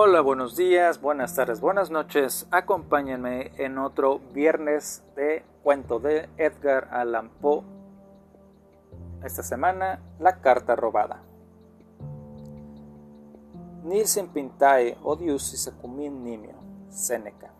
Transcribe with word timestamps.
Hola, 0.00 0.20
buenos 0.20 0.54
días, 0.54 1.00
buenas 1.00 1.34
tardes, 1.34 1.60
buenas 1.60 1.90
noches. 1.90 2.46
Acompáñenme 2.52 3.50
en 3.56 3.78
otro 3.78 4.20
viernes 4.32 5.02
de 5.16 5.44
cuento 5.64 5.98
de 5.98 6.28
Edgar 6.36 6.86
Allan 6.92 7.30
Poe. 7.40 7.64
Esta 9.24 9.42
semana, 9.42 10.00
la 10.20 10.40
carta 10.40 10.76
robada. 10.76 11.24
Nilsen 13.82 14.28
pintae 14.28 14.96
odius 15.02 15.52
isacumin 15.52 16.22
nimio, 16.22 16.54
Seneca. 16.90 17.50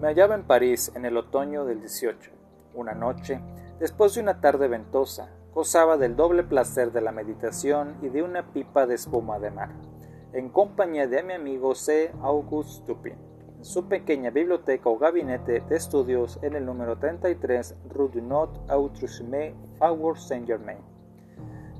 Me 0.00 0.06
hallaba 0.06 0.36
en 0.36 0.44
París 0.44 0.92
en 0.94 1.04
el 1.04 1.16
otoño 1.16 1.64
del 1.64 1.80
18. 1.80 2.30
Una 2.74 2.92
noche, 2.92 3.40
después 3.80 4.14
de 4.14 4.20
una 4.20 4.40
tarde 4.40 4.68
ventosa, 4.68 5.32
gozaba 5.52 5.96
del 5.96 6.14
doble 6.14 6.44
placer 6.44 6.92
de 6.92 7.00
la 7.00 7.10
meditación 7.10 7.96
y 8.02 8.08
de 8.08 8.22
una 8.22 8.52
pipa 8.52 8.86
de 8.86 8.94
espuma 8.94 9.40
de 9.40 9.50
mar 9.50 9.95
en 10.36 10.50
compañía 10.50 11.06
de 11.06 11.22
mi 11.22 11.32
amigo 11.32 11.74
C. 11.74 12.12
Auguste 12.20 12.84
Dupin, 12.86 13.14
en 13.56 13.64
su 13.64 13.88
pequeña 13.88 14.28
biblioteca 14.28 14.90
o 14.90 14.98
gabinete 14.98 15.60
de 15.60 15.76
estudios 15.76 16.38
en 16.42 16.54
el 16.54 16.66
número 16.66 16.98
33 16.98 17.74
Rue 17.88 18.10
du 18.10 18.20
Nord, 18.20 18.50
Outre-Chemin, 18.68 19.54
Faubourg 19.78 20.18
Saint-Germain. 20.18 20.76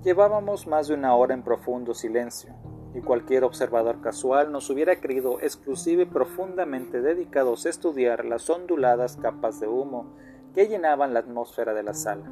Llevábamos 0.02 0.66
más 0.66 0.88
de 0.88 0.94
una 0.94 1.14
hora 1.14 1.34
en 1.34 1.42
profundo 1.42 1.92
silencio, 1.92 2.54
y 2.94 3.02
cualquier 3.02 3.44
observador 3.44 4.00
casual 4.00 4.50
nos 4.50 4.70
hubiera 4.70 5.00
creído 5.00 5.38
exclusivo 5.42 6.00
y 6.00 6.06
profundamente 6.06 7.02
dedicados 7.02 7.66
a 7.66 7.68
estudiar 7.68 8.24
las 8.24 8.48
onduladas 8.48 9.18
capas 9.18 9.60
de 9.60 9.68
humo 9.68 10.14
que 10.54 10.66
llenaban 10.66 11.12
la 11.12 11.20
atmósfera 11.20 11.74
de 11.74 11.82
la 11.82 11.92
sala. 11.92 12.24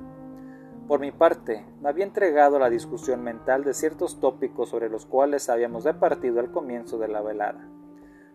Por 0.86 1.00
mi 1.00 1.12
parte, 1.12 1.64
me 1.80 1.88
había 1.88 2.04
entregado 2.04 2.56
a 2.56 2.58
la 2.58 2.68
discusión 2.68 3.22
mental 3.22 3.64
de 3.64 3.72
ciertos 3.72 4.20
tópicos 4.20 4.68
sobre 4.68 4.90
los 4.90 5.06
cuales 5.06 5.48
habíamos 5.48 5.84
departido 5.84 6.40
al 6.40 6.50
comienzo 6.50 6.98
de 6.98 7.08
la 7.08 7.22
velada. 7.22 7.66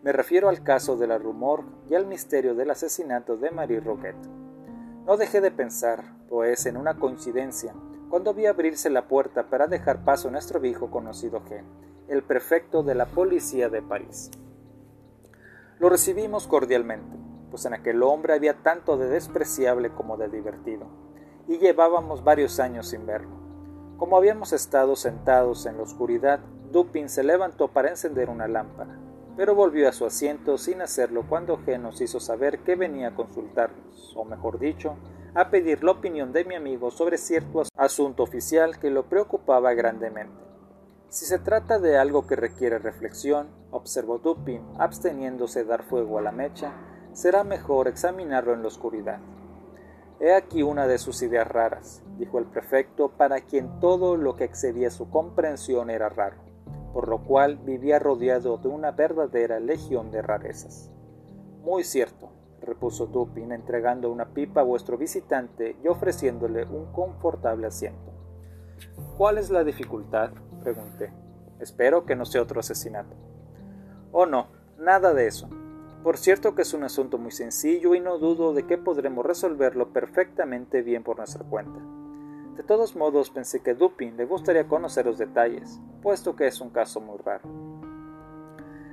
Me 0.02 0.12
refiero 0.14 0.50
al 0.50 0.64
caso 0.64 0.98
de 0.98 1.06
la 1.06 1.20
rumor 1.20 1.64
y 1.88 1.94
al 1.94 2.08
misterio 2.08 2.56
del 2.56 2.72
asesinato 2.72 3.38
de 3.38 3.52
Marie 3.52 3.82
Roquette. 3.82 4.28
No 5.06 5.16
dejé 5.16 5.42
de 5.42 5.52
pensar, 5.52 6.04
pues, 6.28 6.66
en 6.66 6.78
una 6.78 6.96
coincidencia, 6.96 7.76
cuando 8.10 8.34
vi 8.34 8.48
abrirse 8.48 8.90
la 8.90 9.08
puerta 9.08 9.48
para 9.52 9.68
dejar 9.68 10.04
paso 10.04 10.30
a 10.30 10.32
nuestro 10.32 10.60
viejo 10.60 10.90
conocido 10.90 11.42
G, 11.42 11.62
el 12.08 12.24
prefecto 12.24 12.82
de 12.82 12.96
la 12.96 13.06
policía 13.06 13.70
de 13.70 13.84
París. 13.84 14.32
Lo 15.78 15.90
recibimos 15.90 16.48
cordialmente, 16.48 17.16
pues 17.52 17.66
en 17.66 17.76
aquel 17.76 18.02
hombre 18.02 18.34
había 18.34 18.64
tanto 18.64 18.98
de 18.98 19.08
despreciable 19.08 19.92
como 19.92 20.18
de 20.18 20.30
divertido 20.30 21.09
y 21.50 21.58
llevábamos 21.58 22.24
varios 22.24 22.60
años 22.60 22.88
sin 22.88 23.08
verlo. 23.08 23.32
Como 23.98 24.16
habíamos 24.16 24.54
estado 24.54 24.96
sentados 24.96 25.66
en 25.66 25.78
la 25.78 25.84
oscuridad, 25.84 26.40
Dupin 26.72 27.10
se 27.10 27.24
levantó 27.24 27.70
para 27.70 27.90
encender 27.90 28.30
una 28.30 28.48
lámpara, 28.48 29.00
pero 29.36 29.56
volvió 29.56 29.90
a 29.90 29.92
su 29.92 30.06
asiento 30.06 30.60
sin 30.60 30.82
hacerlo 30.82 31.26
cuando 31.28 31.58
G 31.58 31.80
nos 31.80 32.00
hizo 32.02 32.20
saber 32.20 32.60
que 32.60 32.76
venía 32.76 33.10
a 33.10 33.16
consultarnos, 33.16 34.14
o 34.16 34.26
mejor 34.26 34.60
dicho, 34.60 34.96
a 35.34 35.50
pedir 35.50 35.84
la 35.84 35.92
opinión 35.92 36.32
de 36.34 36.46
mi 36.46 36.54
amigo 36.54 36.92
sobre 36.92 37.18
cierto 37.18 37.64
asunto 37.76 38.22
oficial 38.22 38.80
que 38.80 38.92
lo 38.92 39.10
preocupaba 39.10 39.74
grandemente. 39.74 40.44
Si 41.10 41.26
se 41.26 41.40
trata 41.40 41.80
de 41.80 41.98
algo 41.98 42.28
que 42.28 42.36
requiere 42.36 42.78
reflexión, 42.78 43.48
observó 43.72 44.20
Dupin, 44.20 44.62
absteniéndose 44.78 45.64
de 45.64 45.70
dar 45.70 45.82
fuego 45.82 46.20
a 46.20 46.22
la 46.22 46.32
mecha, 46.32 46.74
será 47.14 47.44
mejor 47.44 47.88
examinarlo 47.88 48.54
en 48.54 48.62
la 48.62 48.68
oscuridad. 48.68 49.20
He 50.22 50.34
aquí 50.34 50.64
una 50.64 50.86
de 50.86 50.98
sus 50.98 51.22
ideas 51.22 51.48
raras, 51.48 52.04
dijo 52.18 52.40
el 52.40 52.46
prefecto, 52.46 53.12
para 53.12 53.40
quien 53.42 53.80
todo 53.80 54.18
lo 54.18 54.36
que 54.36 54.44
excedía 54.44 54.92
su 54.92 55.10
comprensión 55.10 55.90
era 55.90 56.10
raro, 56.10 56.38
por 56.92 57.08
lo 57.08 57.24
cual 57.24 57.58
vivía 57.60 58.00
rodeado 58.00 58.58
de 58.58 58.68
una 58.68 58.92
verdadera 58.92 59.62
legión 59.62 60.12
de 60.12 60.22
rarezas. 60.22 60.92
Muy 61.64 61.86
cierto, 61.86 62.32
repuso 62.62 63.06
Dupin, 63.06 63.54
entregando 63.54 64.12
una 64.12 64.34
pipa 64.34 64.60
a 64.60 64.66
vuestro 64.66 64.98
visitante 64.98 65.78
y 65.84 65.88
ofreciéndole 65.88 66.66
un 66.66 66.92
confortable 66.92 67.68
asiento. 67.68 68.12
¿Cuál 69.18 69.38
es 69.38 69.50
la 69.50 69.64
dificultad? 69.64 70.32
pregunté. 70.62 71.14
Espero 71.60 72.06
que 72.06 72.16
no 72.16 72.26
sea 72.26 72.42
otro 72.42 72.60
asesinato. 72.60 73.16
Oh 74.12 74.26
no, 74.26 74.48
nada 74.78 75.14
de 75.14 75.28
eso. 75.28 75.50
Por 76.04 76.18
cierto 76.18 76.56
que 76.56 76.62
es 76.62 76.74
un 76.74 76.84
asunto 76.84 77.18
muy 77.18 77.32
sencillo 77.32 77.94
y 77.94 78.00
no 78.00 78.18
dudo 78.18 78.54
de 78.54 78.66
que 78.66 78.78
podremos 78.78 79.26
resolverlo 79.26 79.92
perfectamente 79.92 80.82
bien 80.82 81.04
por 81.04 81.18
nuestra 81.18 81.44
cuenta. 81.44 81.80
De 82.56 82.64
todos 82.64 82.96
modos 82.96 83.30
pensé 83.30 83.62
que 83.62 83.74
Dupin 83.74 84.16
le 84.16 84.26
gustaría 84.26 84.68
conocer 84.68 85.06
los 85.06 85.18
detalles, 85.18 85.80
puesto 86.02 86.36
que 86.36 86.48
es 86.48 86.62
un 86.62 86.70
caso 86.70 87.02
muy 87.02 87.18
raro. 87.18 87.50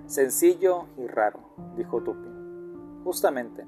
Sencillo 0.06 0.86
y 0.98 1.06
raro, 1.06 1.40
dijo 1.76 2.00
Dupin. 2.00 3.02
Justamente, 3.04 3.64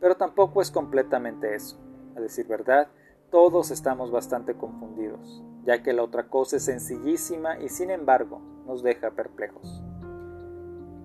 pero 0.00 0.16
tampoco 0.16 0.62
es 0.62 0.70
completamente 0.70 1.54
eso. 1.54 1.78
A 2.16 2.20
decir 2.20 2.46
verdad, 2.46 2.88
todos 3.30 3.70
estamos 3.70 4.10
bastante 4.10 4.54
confundidos, 4.54 5.42
ya 5.64 5.82
que 5.82 5.92
la 5.92 6.02
otra 6.02 6.28
cosa 6.28 6.56
es 6.56 6.64
sencillísima 6.64 7.58
y 7.60 7.68
sin 7.68 7.90
embargo 7.90 8.40
nos 8.66 8.82
deja 8.82 9.10
perplejos. 9.10 9.82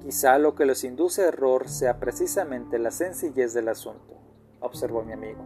Quizá 0.06 0.38
lo 0.38 0.54
que 0.54 0.68
los 0.68 0.84
induce 0.84 1.24
error 1.24 1.68
sea 1.68 2.00
precisamente 2.00 2.78
la 2.78 2.92
sencillez 2.92 3.56
del 3.56 3.70
asunto, 3.70 4.14
observó 4.60 5.02
mi 5.02 5.14
amigo. 5.14 5.44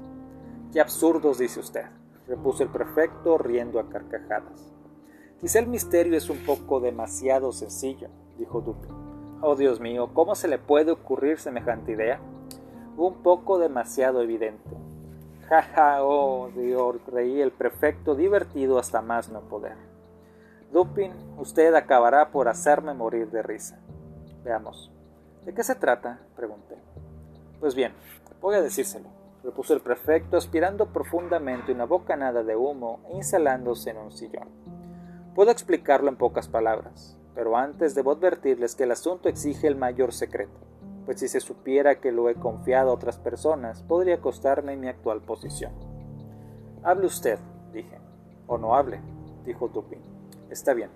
Qué 0.74 0.82
absurdos 0.82 1.38
dice 1.38 1.62
usted, 1.62 1.86
repuso 2.28 2.64
el 2.64 2.70
prefecto 2.70 3.38
riendo 3.38 3.80
a 3.80 3.88
carcajadas. 3.88 4.74
Quizá 5.40 5.60
el 5.60 5.68
misterio 5.68 6.18
es 6.18 6.30
un 6.30 6.40
poco 6.40 6.82
demasiado 6.82 7.54
sencillo, 7.54 8.10
dijo 8.38 8.60
Dupin. 8.60 8.92
Oh 9.42 9.56
Dios 9.56 9.80
mío, 9.80 10.10
¿cómo 10.14 10.36
se 10.36 10.50
le 10.50 10.58
puede 10.58 10.92
ocurrir 10.92 11.40
semejante 11.40 11.94
idea? 11.94 12.20
Un 12.98 13.24
poco 13.24 13.60
demasiado 13.60 14.22
evidente. 14.22 14.76
Ja, 15.48 15.62
ja, 15.62 16.04
oh 16.04 16.50
Dios, 16.54 16.98
reí 17.08 17.40
el 17.40 17.54
prefecto 17.54 18.14
divertido 18.14 18.78
hasta 18.78 19.02
más 19.02 19.30
no 19.30 19.40
poder. 19.40 19.78
Dupin, 20.74 21.14
usted 21.38 21.74
acabará 21.76 22.32
por 22.32 22.50
hacerme 22.50 22.94
morir 22.94 23.32
de 23.32 23.42
risa. 23.42 23.80
Veamos. 24.44 24.92
¿De 25.46 25.54
qué 25.54 25.64
se 25.64 25.76
trata? 25.76 26.20
pregunté. 26.36 26.76
Pues 27.60 27.76
bien, 27.76 27.94
voy 28.42 28.56
a 28.56 28.62
decírselo, 28.62 29.10
repuso 29.44 29.74
el 29.74 29.82
prefecto, 29.82 30.38
aspirando 30.38 30.94
profundamente 30.94 31.72
una 31.72 31.86
bocanada 31.86 32.44
de 32.44 32.56
humo 32.56 33.02
e 33.10 33.18
instalándose 33.18 33.90
en 33.90 33.98
un 33.98 34.12
sillón. 34.12 34.50
Puedo 35.36 35.52
explicarlo 35.52 36.10
en 36.10 36.18
pocas 36.18 36.48
palabras, 36.48 37.18
pero 37.36 37.58
antes 37.58 37.96
debo 37.96 38.12
advertirles 38.12 38.76
que 38.76 38.84
el 38.84 38.92
asunto 38.92 39.30
exige 39.30 39.68
el 39.68 39.76
mayor 39.76 40.14
secreto, 40.14 40.60
pues 41.06 41.20
si 41.20 41.28
se 41.28 41.40
supiera 41.40 42.00
que 42.00 42.12
lo 42.12 42.30
he 42.30 42.36
confiado 42.36 42.92
a 42.92 42.94
otras 42.94 43.18
personas, 43.18 43.82
podría 43.84 44.22
costarme 44.22 44.78
mi 44.78 44.88
actual 44.88 45.22
posición. 45.22 45.74
Hable 46.84 47.08
usted, 47.08 47.40
dije. 47.74 48.00
O 48.48 48.58
no 48.58 48.76
hable, 48.76 49.02
dijo 49.44 49.68
Dupin. 49.68 50.02
Está 50.50 50.74
bien. 50.74 50.90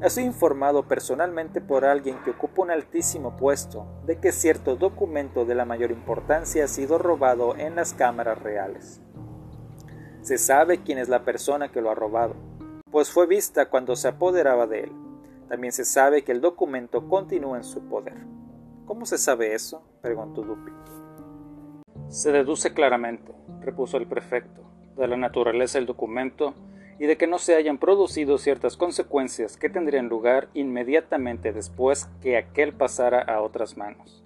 Estoy 0.00 0.24
informado 0.24 0.88
personalmente 0.88 1.60
por 1.60 1.84
alguien 1.84 2.18
que 2.24 2.30
ocupa 2.30 2.62
un 2.62 2.70
altísimo 2.70 3.36
puesto 3.36 3.86
de 4.06 4.18
que 4.18 4.32
cierto 4.32 4.76
documento 4.76 5.44
de 5.44 5.54
la 5.54 5.64
mayor 5.64 5.90
importancia 5.90 6.64
ha 6.64 6.68
sido 6.68 6.98
robado 6.98 7.56
en 7.56 7.76
las 7.76 7.94
cámaras 7.94 8.40
reales. 8.40 9.00
Se 10.22 10.38
sabe 10.38 10.78
quién 10.78 10.98
es 10.98 11.08
la 11.08 11.24
persona 11.24 11.70
que 11.70 11.80
lo 11.80 11.90
ha 11.90 11.94
robado, 11.94 12.34
pues 12.90 13.10
fue 13.10 13.26
vista 13.26 13.68
cuando 13.68 13.96
se 13.96 14.08
apoderaba 14.08 14.66
de 14.66 14.84
él. 14.84 14.92
También 15.48 15.72
se 15.72 15.84
sabe 15.84 16.24
que 16.24 16.32
el 16.32 16.40
documento 16.40 17.08
continúa 17.08 17.56
en 17.56 17.64
su 17.64 17.88
poder. 17.88 18.16
¿Cómo 18.86 19.06
se 19.06 19.18
sabe 19.18 19.54
eso? 19.54 19.82
preguntó 20.00 20.42
Dupin. 20.42 20.74
Se 22.08 22.32
deduce 22.32 22.74
claramente, 22.74 23.32
repuso 23.60 23.96
el 23.96 24.06
prefecto, 24.06 24.62
de 24.96 25.08
la 25.08 25.16
naturaleza 25.16 25.78
del 25.78 25.86
documento 25.86 26.54
y 27.02 27.06
de 27.06 27.16
que 27.16 27.26
no 27.26 27.38
se 27.38 27.56
hayan 27.56 27.78
producido 27.78 28.38
ciertas 28.38 28.76
consecuencias 28.76 29.56
que 29.56 29.68
tendrían 29.68 30.08
lugar 30.08 30.46
inmediatamente 30.54 31.52
después 31.52 32.08
que 32.20 32.36
aquel 32.36 32.72
pasara 32.72 33.20
a 33.20 33.42
otras 33.42 33.76
manos. 33.76 34.22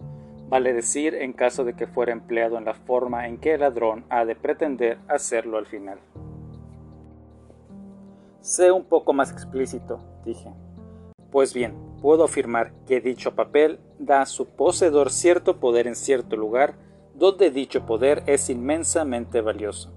Vale 0.51 0.75
decir 0.75 1.15
en 1.15 1.33
caso 1.33 1.65
de 1.65 1.73
que 1.73 1.87
fuera 1.87 2.13
empleado 2.13 2.59
en 2.59 2.67
la 2.67 2.75
forma 2.75 3.29
en 3.29 3.39
que 3.39 3.55
el 3.55 3.61
ladrón 3.61 4.05
ha 4.11 4.27
de 4.27 4.37
pretender 4.37 4.99
hacerlo 5.09 5.57
al 5.57 5.65
final. 5.65 5.99
Sé 8.41 8.71
un 8.71 8.85
poco 8.85 9.15
más 9.15 9.33
explícito, 9.33 9.99
dije. 10.27 10.53
Pues 11.31 11.55
bien, 11.55 11.73
puedo 12.03 12.25
afirmar 12.25 12.75
que 12.87 13.01
dicho 13.01 13.35
papel 13.35 13.81
da 13.99 14.21
a 14.21 14.27
su 14.27 14.49
poseedor 14.49 15.11
cierto 15.11 15.61
poder 15.61 15.87
en 15.87 15.97
cierto 15.97 16.37
lugar, 16.37 16.75
donde 17.15 17.51
dicho 17.51 17.87
poder 17.87 18.23
es 18.27 18.51
inmensamente 18.51 19.41
valioso. 19.41 19.96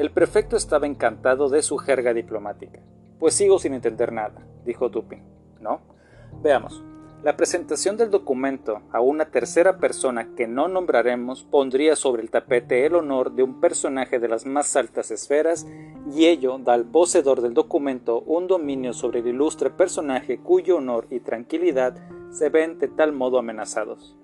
El 0.00 0.12
prefecto 0.12 0.56
estaba 0.56 0.86
encantado 0.86 1.50
de 1.50 1.60
su 1.60 1.76
jerga 1.76 2.14
diplomática. 2.14 2.80
Pues 3.18 3.34
sigo 3.34 3.58
sin 3.58 3.74
entender 3.74 4.12
nada, 4.14 4.46
dijo 4.64 4.88
Dupin. 4.88 5.22
¿No? 5.60 5.82
Veamos. 6.42 6.82
La 7.22 7.36
presentación 7.36 7.98
del 7.98 8.10
documento 8.10 8.80
a 8.92 9.02
una 9.02 9.26
tercera 9.26 9.76
persona 9.76 10.34
que 10.34 10.46
no 10.46 10.68
nombraremos 10.68 11.42
pondría 11.42 11.96
sobre 11.96 12.22
el 12.22 12.30
tapete 12.30 12.86
el 12.86 12.94
honor 12.94 13.32
de 13.32 13.42
un 13.42 13.60
personaje 13.60 14.18
de 14.18 14.28
las 14.28 14.46
más 14.46 14.74
altas 14.74 15.10
esferas 15.10 15.66
y 16.10 16.28
ello 16.28 16.56
da 16.56 16.72
al 16.72 16.86
poseedor 16.86 17.42
del 17.42 17.52
documento 17.52 18.22
un 18.22 18.46
dominio 18.46 18.94
sobre 18.94 19.20
el 19.20 19.26
ilustre 19.26 19.68
personaje 19.68 20.38
cuyo 20.38 20.78
honor 20.78 21.08
y 21.10 21.20
tranquilidad 21.20 21.94
se 22.30 22.48
ven 22.48 22.78
de 22.78 22.88
tal 22.88 23.12
modo 23.12 23.38
amenazados. 23.38 24.16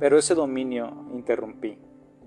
Pero 0.00 0.16
ese 0.16 0.34
dominio, 0.34 1.04
interrumpí, 1.12 1.76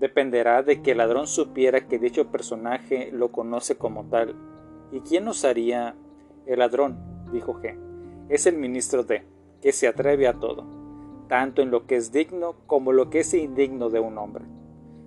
dependerá 0.00 0.62
de 0.62 0.82
que 0.82 0.92
el 0.92 0.98
ladrón 0.98 1.26
supiera 1.26 1.86
que 1.86 1.98
dicho 1.98 2.30
personaje 2.30 3.10
lo 3.12 3.32
conoce 3.32 3.76
como 3.76 4.04
tal. 4.08 4.34
¿Y 4.92 5.00
quién 5.00 5.26
osaría? 5.28 5.96
El 6.46 6.60
ladrón, 6.60 6.98
dijo 7.32 7.54
G. 7.54 7.76
Es 8.28 8.46
el 8.46 8.56
ministro 8.56 9.04
D 9.04 9.24
que 9.60 9.72
se 9.72 9.88
atreve 9.88 10.28
a 10.28 10.34
todo, 10.34 10.64
tanto 11.28 11.62
en 11.62 11.70
lo 11.70 11.86
que 11.86 11.96
es 11.96 12.12
digno 12.12 12.56
como 12.66 12.92
lo 12.92 13.10
que 13.10 13.20
es 13.20 13.34
indigno 13.34 13.88
de 13.88 14.00
un 14.00 14.18
hombre. 14.18 14.44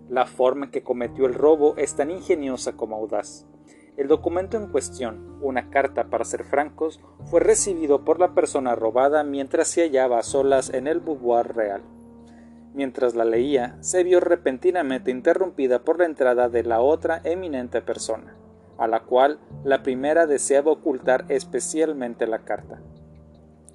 La 0.10 0.26
forma 0.26 0.66
en 0.66 0.72
que 0.72 0.84
cometió 0.84 1.26
el 1.28 1.34
robo 1.34 1.76
es 1.78 1.96
tan 1.96 2.10
ingeniosa 2.10 2.76
como 2.76 2.96
audaz. 2.96 3.46
El 3.96 4.08
documento 4.08 4.58
en 4.58 4.68
cuestión, 4.68 5.38
una 5.42 5.70
carta 5.70 6.10
para 6.10 6.26
ser 6.26 6.46
francos, 6.46 7.00
fue 7.26 7.42
recibido 7.42 8.06
por 8.06 8.20
la 8.20 8.34
persona 8.34 8.74
robada 8.74 9.24
mientras 9.24 9.68
se 9.68 9.82
hallaba 9.82 10.20
a 10.20 10.24
solas 10.24 10.74
en 10.74 10.88
el 10.88 11.00
boudoir 11.00 11.54
real. 11.54 11.84
Mientras 12.74 13.16
la 13.16 13.26
leía, 13.26 13.78
se 13.82 14.04
vio 14.04 14.20
repentinamente 14.20 15.12
interrumpida 15.12 15.80
por 15.80 16.00
la 16.00 16.06
entrada 16.06 16.50
de 16.50 16.64
la 16.64 16.82
otra 16.82 17.20
eminente 17.24 17.82
persona, 17.82 18.36
a 18.78 18.88
la 18.88 19.02
cual 19.02 19.40
la 19.64 19.82
primera 19.82 20.28
deseaba 20.28 20.72
ocultar 20.72 21.26
especialmente 21.30 22.28
la 22.28 22.40
carta. 22.40 22.82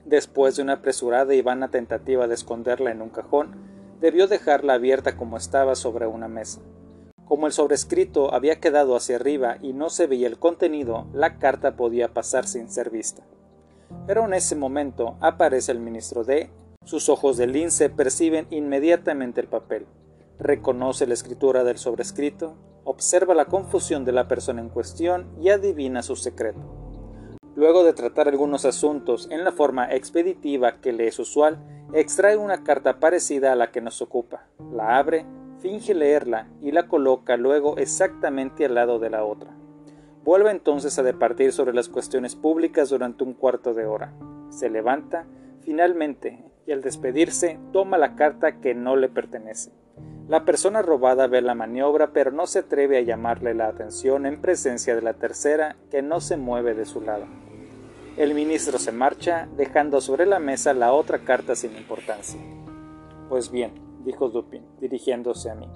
Después 0.05 0.57
de 0.57 0.63
una 0.63 0.75
apresurada 0.75 1.35
y 1.35 1.43
vana 1.43 1.71
tentativa 1.71 2.29
de 2.29 2.35
esconderla 2.35 2.91
en 2.91 3.03
un 3.03 3.09
cajón, 3.09 3.57
debió 4.01 4.27
dejarla 4.27 4.75
abierta 4.75 5.17
como 5.17 5.37
estaba 5.37 5.75
sobre 5.75 6.07
una 6.07 6.29
mesa. 6.29 6.61
Como 7.25 7.47
el 7.47 7.53
sobrescrito 7.53 8.35
había 8.35 8.61
quedado 8.61 8.97
hacia 8.97 9.17
arriba 9.17 9.57
y 9.63 9.73
no 9.73 9.89
se 9.89 10.07
veía 10.07 10.27
el 10.27 10.39
contenido, 10.39 11.07
la 11.15 11.39
carta 11.39 11.75
podía 11.75 12.13
pasar 12.13 12.47
sin 12.47 12.69
ser 12.69 12.91
vista. 12.91 13.23
Pero 14.07 14.27
en 14.27 14.35
ese 14.35 14.57
momento 14.57 15.17
aparece 15.21 15.73
el 15.73 15.81
ministro 15.81 16.23
D. 16.23 16.51
Sus 16.85 17.09
ojos 17.09 17.39
de 17.39 17.47
lince 17.47 17.89
perciben 17.89 18.47
inmediatamente 18.51 19.41
el 19.41 19.49
papel. 19.49 19.87
Reconoce 20.39 21.07
la 21.07 21.15
escritura 21.15 21.65
del 21.65 21.79
sobrescrito, 21.79 22.57
observa 22.85 23.35
la 23.35 23.47
confusión 23.47 24.05
de 24.05 24.13
la 24.13 24.29
persona 24.29 24.61
en 24.61 24.69
cuestión 24.69 25.31
y 25.41 25.49
adivina 25.49 26.03
su 26.03 26.15
secreto. 26.15 26.61
Luego 27.57 27.85
de 27.85 27.95
tratar 27.95 28.29
algunos 28.29 28.67
asuntos 28.67 29.29
en 29.31 29.45
la 29.45 29.53
forma 29.53 29.91
expeditiva 29.95 30.81
que 30.83 30.93
le 30.93 31.07
es 31.07 31.19
usual, 31.19 31.59
extrae 31.95 32.37
una 32.37 32.65
carta 32.65 33.01
parecida 33.01 33.53
a 33.53 33.57
la 33.57 33.71
que 33.71 33.81
nos 33.81 34.03
ocupa, 34.03 34.49
la 34.71 34.99
abre, 34.99 35.25
finge 35.61 35.95
leerla 35.95 36.49
y 36.61 36.73
la 36.73 36.87
coloca 36.87 37.39
luego 37.39 37.79
exactamente 37.79 38.67
al 38.67 38.75
lado 38.75 38.99
de 38.99 39.09
la 39.09 39.25
otra. 39.25 39.57
Vuelve 40.23 40.51
entonces 40.51 40.99
a 40.99 41.03
departir 41.03 41.53
sobre 41.53 41.73
las 41.73 41.89
cuestiones 41.89 42.37
públicas 42.37 42.91
durante 42.91 43.25
un 43.25 43.33
cuarto 43.33 43.73
de 43.73 43.87
hora. 43.87 44.13
Se 44.51 44.69
levanta, 44.69 45.27
finalmente, 45.63 46.45
y 46.67 46.73
al 46.73 46.83
despedirse 46.83 47.59
toma 47.73 47.99
la 47.99 48.17
carta 48.17 48.61
que 48.61 48.75
no 48.75 48.97
le 48.97 49.09
pertenece. 49.09 49.71
La 50.29 50.45
persona 50.47 50.81
robada 50.81 51.27
ve 51.27 51.43
la 51.43 51.55
maniobra 51.55 52.13
pero 52.13 52.31
no 52.31 52.47
se 52.47 52.61
atreve 52.61 52.97
a 52.97 53.03
llamarle 53.03 53.55
la 53.55 53.69
atención 53.69 54.25
en 54.25 54.41
presencia 54.41 54.95
de 54.95 55.03
la 55.03 55.15
tercera 55.15 55.77
que 55.91 56.01
no 56.01 56.21
se 56.21 56.37
mueve 56.37 56.75
de 56.75 56.87
su 56.87 57.01
lado. 57.01 57.27
El 58.17 58.33
ministro 58.33 58.79
se 58.79 58.93
marcha, 58.93 59.49
dejando 59.57 60.01
sobre 60.01 60.25
la 60.25 60.39
mesa 60.39 60.73
la 60.73 60.93
otra 60.93 61.19
carta 61.19 61.57
sin 61.57 61.77
importancia. 61.77 62.41
Pues 63.29 63.51
bien, 63.51 63.73
dijo 64.05 64.29
Dupin, 64.29 64.63
dirigiéndose 64.81 65.51
a 65.51 65.57
mí, 65.57 65.69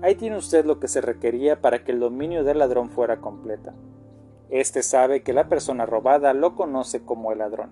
ahí 0.00 0.14
tiene 0.14 0.36
usted 0.36 0.64
lo 0.64 0.78
que 0.78 0.88
se 0.88 1.00
requería 1.00 1.60
para 1.60 1.82
que 1.84 1.92
el 1.92 2.00
dominio 2.00 2.44
del 2.44 2.60
ladrón 2.60 2.90
fuera 2.90 3.20
completa. 3.20 3.74
Este 4.50 4.82
sabe 4.82 5.22
que 5.22 5.32
la 5.32 5.48
persona 5.48 5.84
robada 5.84 6.32
lo 6.32 6.54
conoce 6.54 7.04
como 7.04 7.32
el 7.32 7.38
ladrón. 7.38 7.70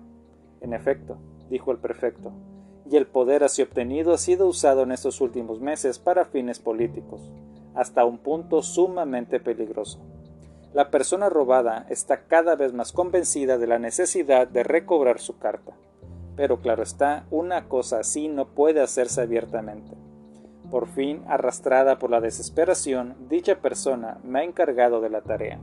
En 0.61 0.73
efecto, 0.73 1.17
dijo 1.49 1.71
el 1.71 1.77
prefecto, 1.77 2.31
y 2.89 2.97
el 2.97 3.05
poder 3.05 3.43
así 3.43 3.61
obtenido 3.61 4.13
ha 4.13 4.17
sido 4.17 4.47
usado 4.47 4.83
en 4.83 4.91
estos 4.91 5.21
últimos 5.21 5.59
meses 5.61 5.99
para 5.99 6.25
fines 6.25 6.59
políticos, 6.59 7.21
hasta 7.75 8.05
un 8.05 8.17
punto 8.17 8.63
sumamente 8.63 9.39
peligroso. 9.39 9.99
La 10.73 10.89
persona 10.89 11.29
robada 11.29 11.85
está 11.89 12.25
cada 12.25 12.55
vez 12.55 12.73
más 12.73 12.91
convencida 12.91 13.57
de 13.57 13.67
la 13.67 13.79
necesidad 13.79 14.47
de 14.47 14.63
recobrar 14.63 15.19
su 15.19 15.37
carta. 15.37 15.73
Pero 16.35 16.61
claro 16.61 16.83
está, 16.83 17.25
una 17.31 17.67
cosa 17.67 17.99
así 17.99 18.27
no 18.27 18.49
puede 18.49 18.81
hacerse 18.81 19.21
abiertamente. 19.21 19.95
Por 20.71 20.87
fin, 20.87 21.23
arrastrada 21.27 21.97
por 21.97 22.11
la 22.11 22.21
desesperación, 22.21 23.15
dicha 23.29 23.61
persona 23.61 24.19
me 24.23 24.39
ha 24.39 24.43
encargado 24.43 25.01
de 25.01 25.09
la 25.09 25.21
tarea. 25.21 25.59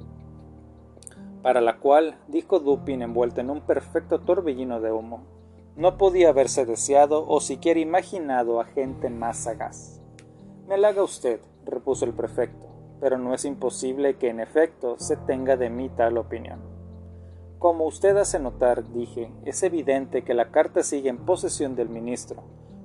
Para 1.43 1.61
la 1.61 1.78
cual, 1.78 2.19
dijo 2.26 2.58
Dupin 2.58 3.02
envuelto 3.02 3.40
en 3.40 3.50
un 3.50 3.61
perfecto 3.61 4.20
torbellino 4.20 4.81
de 4.81 4.90
humo, 4.90 5.36
no 5.76 5.99
podía 5.99 6.31
haberse 6.31 6.64
deseado 6.64 7.26
o 7.28 7.40
siquiera 7.40 7.81
imaginado 7.81 8.61
a 8.61 8.64
gente 8.64 9.11
más 9.11 9.37
sagaz. 9.38 10.00
Me 10.67 10.75
halaga 10.75 11.02
usted, 11.02 11.40
repuso 11.64 12.05
el 12.05 12.14
prefecto 12.14 12.67
pero 13.00 13.19
no 13.19 13.34
es 13.34 13.44
imposible 13.44 14.17
que 14.17 14.28
en 14.28 14.40
efecto 14.40 14.96
se 14.99 15.17
tenga 15.17 15.56
de 15.56 15.70
mí 15.70 15.88
tal 15.88 16.19
opinión. 16.19 16.61
Como 17.58 17.87
usted 17.87 18.17
hace 18.17 18.38
notar, 18.38 18.93
dije, 18.93 19.31
es 19.44 19.62
evidente 19.62 20.23
que 20.23 20.34
la 20.34 20.50
carta 20.50 20.82
sigue 20.82 21.08
en 21.08 21.25
posesión 21.25 21.75
del 21.75 21.88
ministro, 21.88 22.43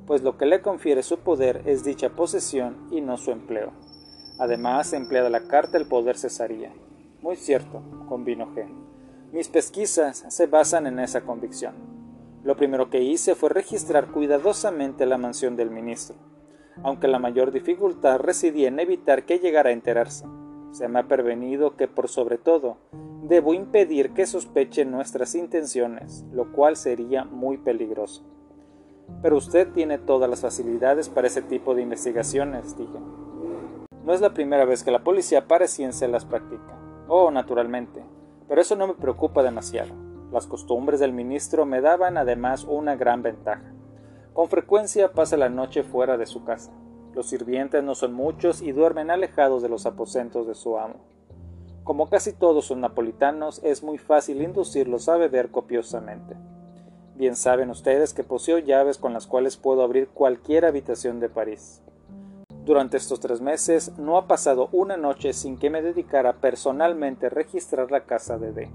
pues 0.08 0.24
lo 0.24 0.38
que 0.38 0.46
le 0.46 0.62
confiere 0.62 1.04
su 1.04 1.20
poder 1.20 1.62
es 1.66 1.84
dicha 1.84 2.10
posesión 2.10 2.88
y 2.92 3.02
no 3.02 3.18
su 3.18 3.32
empleo. 3.32 3.72
Además, 4.40 4.94
empleada 4.94 5.30
la 5.30 5.48
carta 5.48 5.78
el 5.78 5.88
poder 5.88 6.18
cesaría. 6.18 6.74
Muy 7.22 7.36
cierto, 7.36 7.82
convino 8.08 8.48
G. 8.56 8.68
Mis 9.32 9.50
pesquisas 9.50 10.26
se 10.30 10.48
basan 10.48 10.88
en 10.88 11.00
esa 11.00 11.22
convicción. 11.22 12.01
Lo 12.44 12.56
primero 12.56 12.90
que 12.90 13.02
hice 13.02 13.36
fue 13.36 13.50
registrar 13.50 14.08
cuidadosamente 14.08 15.06
la 15.06 15.18
mansión 15.18 15.56
del 15.56 15.70
ministro 15.70 16.16
aunque 16.84 17.08
la 17.08 17.20
mayor 17.20 17.52
dificultad 17.52 18.20
residía 18.20 18.68
en 18.68 18.80
evitar 18.80 19.26
que 19.26 19.40
llegara 19.40 19.70
a 19.70 19.74
enterarse. 19.74 20.26
Se 20.72 20.88
me 20.88 21.00
ha 21.00 21.08
prevenido 21.08 21.76
que 21.76 21.88
por 21.88 22.08
sobre 22.08 22.38
todo 22.38 22.78
debo 23.24 23.54
impedir 23.54 24.12
que 24.14 24.26
sospeche 24.26 24.86
nuestras 24.86 25.36
intenciones, 25.36 26.26
lo 26.32 26.52
cual 26.52 26.76
sería 26.76 27.26
muy 27.26 27.58
peligroso. 27.58 28.24
Pero 29.22 29.38
usted 29.38 29.72
tiene 29.74 29.98
todas 29.98 30.30
las 30.30 30.42
facilidades 30.42 31.10
para 31.10 31.28
ese 31.28 31.42
tipo 31.42 31.76
de 31.76 31.82
investigaciones, 31.82 32.78
dije. 32.78 33.00
No 34.06 34.14
es 34.14 34.22
la 34.22 34.34
primera 34.34 34.66
vez 34.66 34.84
que 34.84 34.92
la 34.92 35.04
policía 35.04 35.48
pareciense 35.48 36.08
las 36.08 36.26
practica. 36.26 36.80
Oh, 37.08 37.30
naturalmente. 37.30 38.04
Pero 38.48 38.62
eso 38.62 38.76
no 38.76 38.88
me 38.88 38.94
preocupa 38.96 39.44
demasiado. 39.44 40.11
Las 40.32 40.48
costumbres 40.48 41.02
del 41.02 41.12
ministro 41.12 41.66
me 41.66 41.82
daban 41.82 42.18
además 42.18 42.64
una 42.64 42.96
gran 42.96 43.22
ventaja. 43.22 43.74
Con 44.34 44.48
frecuencia 44.48 45.12
pasa 45.12 45.36
la 45.36 45.50
noche 45.50 45.84
fuera 45.84 46.18
de 46.18 46.26
su 46.26 46.46
casa. 46.46 46.72
Los 47.14 47.28
sirvientes 47.28 47.84
no 47.84 47.96
son 47.96 48.14
muchos 48.14 48.62
y 48.62 48.72
duermen 48.72 49.12
alejados 49.12 49.62
de 49.62 49.68
los 49.68 49.86
aposentos 49.86 50.48
de 50.48 50.56
su 50.56 50.78
amo. 50.78 50.96
Como 51.84 52.10
casi 52.10 52.32
todos 52.32 52.66
son 52.66 52.80
napolitanos, 52.80 53.60
es 53.64 53.84
muy 53.84 53.98
fácil 53.98 54.42
inducirlos 54.42 55.10
a 55.10 55.18
beber 55.18 55.52
copiosamente. 55.52 56.38
Bien 57.16 57.36
saben 57.36 57.70
ustedes 57.70 58.14
que 58.14 58.24
poseo 58.24 58.58
llaves 58.58 58.98
con 58.98 59.12
las 59.12 59.28
cuales 59.28 59.58
puedo 59.58 59.84
abrir 59.84 60.08
cualquier 60.08 60.64
habitación 60.64 61.20
de 61.20 61.28
París. 61.28 61.82
Durante 62.64 62.96
estos 62.96 63.20
tres 63.20 63.42
meses 63.42 63.98
no 63.98 64.18
ha 64.18 64.28
pasado 64.28 64.70
una 64.72 64.96
noche 64.96 65.34
sin 65.34 65.58
que 65.58 65.70
me 65.70 65.82
dedicara 65.82 66.34
personalmente 66.34 67.26
a 67.26 67.30
registrar 67.30 67.92
la 67.92 68.06
casa 68.06 68.38
de 68.38 68.54
D. 68.54 68.72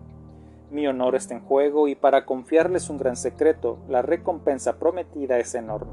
Mi 0.70 0.86
honor 0.88 1.14
está 1.14 1.34
en 1.34 1.40
juego 1.40 1.86
y 1.86 1.94
para 1.94 2.26
confiarles 2.26 2.90
un 2.90 2.98
gran 2.98 3.16
secreto, 3.16 3.78
la 3.88 4.02
recompensa 4.02 4.78
prometida 4.78 5.38
es 5.38 5.54
enorme. 5.54 5.92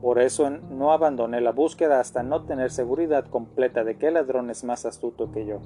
Por 0.00 0.18
eso 0.20 0.48
no 0.48 0.92
abandoné 0.92 1.40
la 1.40 1.52
búsqueda 1.52 2.00
hasta 2.00 2.22
no 2.22 2.44
tener 2.44 2.70
seguridad 2.70 3.26
completa 3.26 3.84
de 3.84 3.96
que 3.96 4.08
el 4.08 4.14
ladrón 4.14 4.48
es 4.48 4.64
más 4.64 4.86
astuto 4.86 5.30
que 5.32 5.44
yo. 5.44 5.60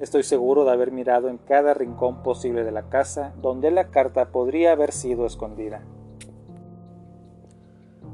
Estoy 0.00 0.24
seguro 0.24 0.64
de 0.64 0.72
haber 0.72 0.90
mirado 0.90 1.28
en 1.28 1.38
cada 1.38 1.74
rincón 1.74 2.24
posible 2.24 2.64
de 2.64 2.72
la 2.72 2.88
casa 2.88 3.34
donde 3.40 3.70
la 3.70 3.88
carta 3.90 4.32
podría 4.32 4.72
haber 4.72 4.90
sido 4.90 5.26
escondida. 5.26 5.82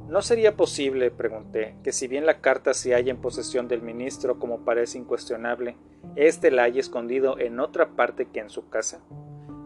¿No 0.08 0.22
sería 0.22 0.56
posible, 0.56 1.10
pregunté, 1.10 1.76
que 1.82 1.92
si 1.92 2.08
bien 2.08 2.26
la 2.26 2.40
carta 2.40 2.74
se 2.74 2.94
halla 2.94 3.10
en 3.10 3.20
posesión 3.20 3.68
del 3.68 3.82
ministro 3.82 4.38
como 4.38 4.64
parece 4.64 4.98
incuestionable, 4.98 5.76
éste 6.16 6.50
la 6.50 6.64
haya 6.64 6.80
escondido 6.80 7.38
en 7.38 7.60
otra 7.60 7.90
parte 7.90 8.26
que 8.26 8.40
en 8.40 8.50
su 8.50 8.68
casa? 8.68 9.00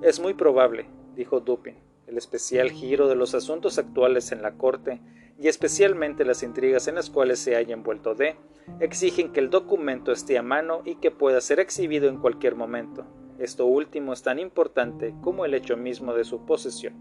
Es 0.02 0.18
muy 0.18 0.34
probable, 0.34 0.86
dijo 1.14 1.38
Dupin. 1.38 1.76
El 2.08 2.18
especial 2.18 2.72
giro 2.72 3.06
de 3.06 3.14
los 3.14 3.36
asuntos 3.36 3.78
actuales 3.78 4.32
en 4.32 4.42
la 4.42 4.54
corte 4.54 5.00
y 5.38 5.46
especialmente 5.46 6.24
las 6.24 6.42
intrigas 6.42 6.88
en 6.88 6.96
las 6.96 7.08
cuales 7.08 7.38
se 7.38 7.54
haya 7.54 7.72
envuelto 7.72 8.16
D, 8.16 8.34
exigen 8.80 9.32
que 9.32 9.38
el 9.38 9.48
documento 9.48 10.10
esté 10.10 10.38
a 10.38 10.42
mano 10.42 10.82
y 10.84 10.96
que 10.96 11.12
pueda 11.12 11.40
ser 11.40 11.60
exhibido 11.60 12.08
en 12.08 12.18
cualquier 12.18 12.56
momento. 12.56 13.06
Esto 13.38 13.66
último 13.66 14.12
es 14.12 14.22
tan 14.22 14.40
importante 14.40 15.14
como 15.22 15.44
el 15.44 15.54
hecho 15.54 15.76
mismo 15.76 16.14
de 16.14 16.24
su 16.24 16.46
posesión. 16.46 16.94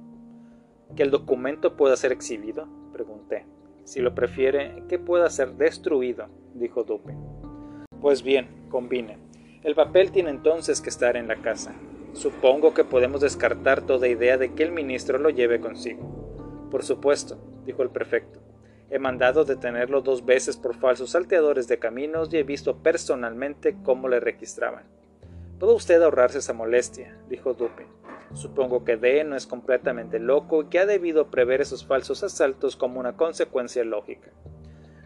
¿Que 0.95 1.01
el 1.01 1.09
documento 1.09 1.75
pueda 1.75 1.97
ser 1.97 2.11
exhibido? 2.11 2.67
pregunté. 2.93 3.47
Si 3.83 3.99
lo 3.99 4.13
prefiere, 4.13 4.83
que 4.87 4.99
pueda 4.99 5.27
ser 5.31 5.55
destruido, 5.55 6.27
dijo 6.53 6.83
Dupin. 6.83 7.17
Pues 7.99 8.21
bien, 8.21 8.67
combine. 8.69 9.17
El 9.63 9.73
papel 9.73 10.11
tiene 10.11 10.29
entonces 10.29 10.81
que 10.81 10.89
estar 10.89 11.17
en 11.17 11.27
la 11.27 11.37
casa. 11.37 11.73
Supongo 12.13 12.73
que 12.73 12.83
podemos 12.83 13.21
descartar 13.21 13.81
toda 13.81 14.07
idea 14.07 14.37
de 14.37 14.53
que 14.53 14.63
el 14.63 14.71
ministro 14.71 15.17
lo 15.17 15.29
lleve 15.29 15.61
consigo. 15.61 16.67
Por 16.69 16.83
supuesto, 16.83 17.37
dijo 17.65 17.83
el 17.83 17.89
prefecto. 17.89 18.39
He 18.89 18.99
mandado 18.99 19.45
detenerlo 19.45 20.01
dos 20.01 20.25
veces 20.25 20.57
por 20.57 20.75
falsos 20.75 21.11
salteadores 21.11 21.67
de 21.69 21.79
caminos 21.79 22.33
y 22.33 22.37
he 22.37 22.43
visto 22.43 22.77
personalmente 22.77 23.77
cómo 23.83 24.09
le 24.09 24.19
registraban. 24.19 24.83
Puede 25.59 25.73
usted 25.73 26.01
ahorrarse 26.01 26.39
esa 26.39 26.53
molestia, 26.53 27.17
dijo 27.29 27.53
Dupin. 27.53 27.87
Supongo 28.33 28.83
que 28.83 28.97
D 28.97 29.23
no 29.23 29.35
es 29.35 29.47
completamente 29.47 30.19
loco 30.19 30.63
y 30.63 30.65
que 30.65 30.79
ha 30.79 30.85
debido 30.85 31.31
prever 31.31 31.61
esos 31.61 31.85
falsos 31.85 32.23
asaltos 32.23 32.75
como 32.75 32.99
una 32.99 33.15
consecuencia 33.15 33.83
lógica. 33.85 34.31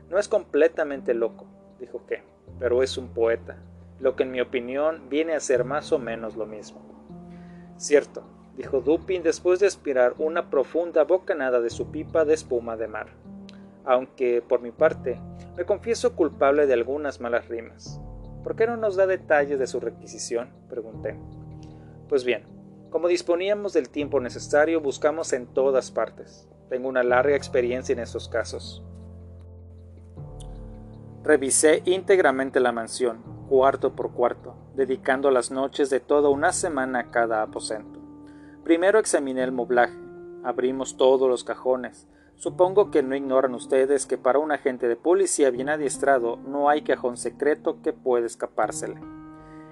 No 0.10 0.18
es 0.18 0.28
completamente 0.28 1.14
loco, 1.14 1.46
dijo 1.80 2.06
que, 2.08 2.24
pero 2.60 2.82
es 2.82 2.98
un 2.98 3.10
poeta, 3.10 3.58
lo 4.00 4.16
que 4.16 4.24
en 4.24 4.32
mi 4.32 4.42
opinión 4.42 5.10
viene 5.10 5.34
a 5.34 5.40
ser 5.40 5.64
más 5.64 5.92
o 5.92 6.00
menos 6.00 6.36
lo 6.36 6.46
mismo. 6.46 6.82
Cierto, 7.78 8.24
dijo 8.58 8.82
Dupin 8.82 9.24
después 9.24 9.60
de 9.60 9.68
aspirar 9.68 10.16
una 10.18 10.50
profunda 10.50 11.04
bocanada 11.04 11.62
de 11.62 11.70
su 11.70 11.92
pipa 11.92 12.26
de 12.26 12.34
espuma 12.34 12.78
de 12.78 12.88
mar. 12.88 13.08
Aunque, 13.86 14.42
por 14.42 14.62
mi 14.62 14.72
parte, 14.72 15.20
me 15.56 15.66
confieso 15.66 16.16
culpable 16.16 16.66
de 16.66 16.74
algunas 16.74 17.20
malas 17.20 17.48
rimas. 17.48 18.00
¿Por 18.44 18.56
qué 18.56 18.68
no 18.68 18.78
nos 18.78 18.96
da 18.96 19.08
detalles 19.08 19.60
de 19.60 19.68
su 19.68 19.80
requisición? 19.80 20.50
pregunté. 20.70 21.18
Pues 22.08 22.24
bien, 22.24 22.44
como 22.90 23.08
disponíamos 23.08 23.74
del 23.74 23.90
tiempo 23.90 24.20
necesario, 24.20 24.80
buscamos 24.80 25.34
en 25.34 25.48
todas 25.48 25.92
partes. 25.92 26.48
Tengo 26.70 26.88
una 26.88 27.04
larga 27.04 27.36
experiencia 27.36 27.94
en 27.94 28.00
estos 28.00 28.30
casos. 28.30 28.84
Revisé 31.24 31.82
íntegramente 31.86 32.60
la 32.60 32.72
mansión, 32.72 33.35
cuarto 33.48 33.96
por 33.96 34.12
cuarto, 34.12 34.56
dedicando 34.76 35.32
las 35.32 35.52
noches 35.52 35.90
de 35.90 36.00
toda 36.00 36.30
una 36.30 36.52
semana 36.52 37.00
a 37.00 37.12
cada 37.12 37.42
aposento. 37.42 38.00
Primero 38.64 39.00
examiné 39.00 39.44
el 39.44 39.52
moblaje, 39.52 39.98
abrimos 40.44 40.98
todos 40.98 41.30
los 41.30 41.44
cajones. 41.44 42.08
Supongo 42.36 42.92
que 42.92 43.02
no 43.02 43.16
ignoran 43.16 43.56
ustedes 43.56 44.06
que 44.06 44.18
para 44.18 44.40
un 44.40 44.52
agente 44.52 44.88
de 44.88 44.96
policía 44.96 45.50
bien 45.52 45.70
adiestrado 45.70 46.38
no 46.38 46.70
hay 46.70 46.82
cajón 46.82 47.18
secreto 47.18 47.82
que 47.82 47.94
pueda 47.94 48.26
escapársele. 48.26 49.00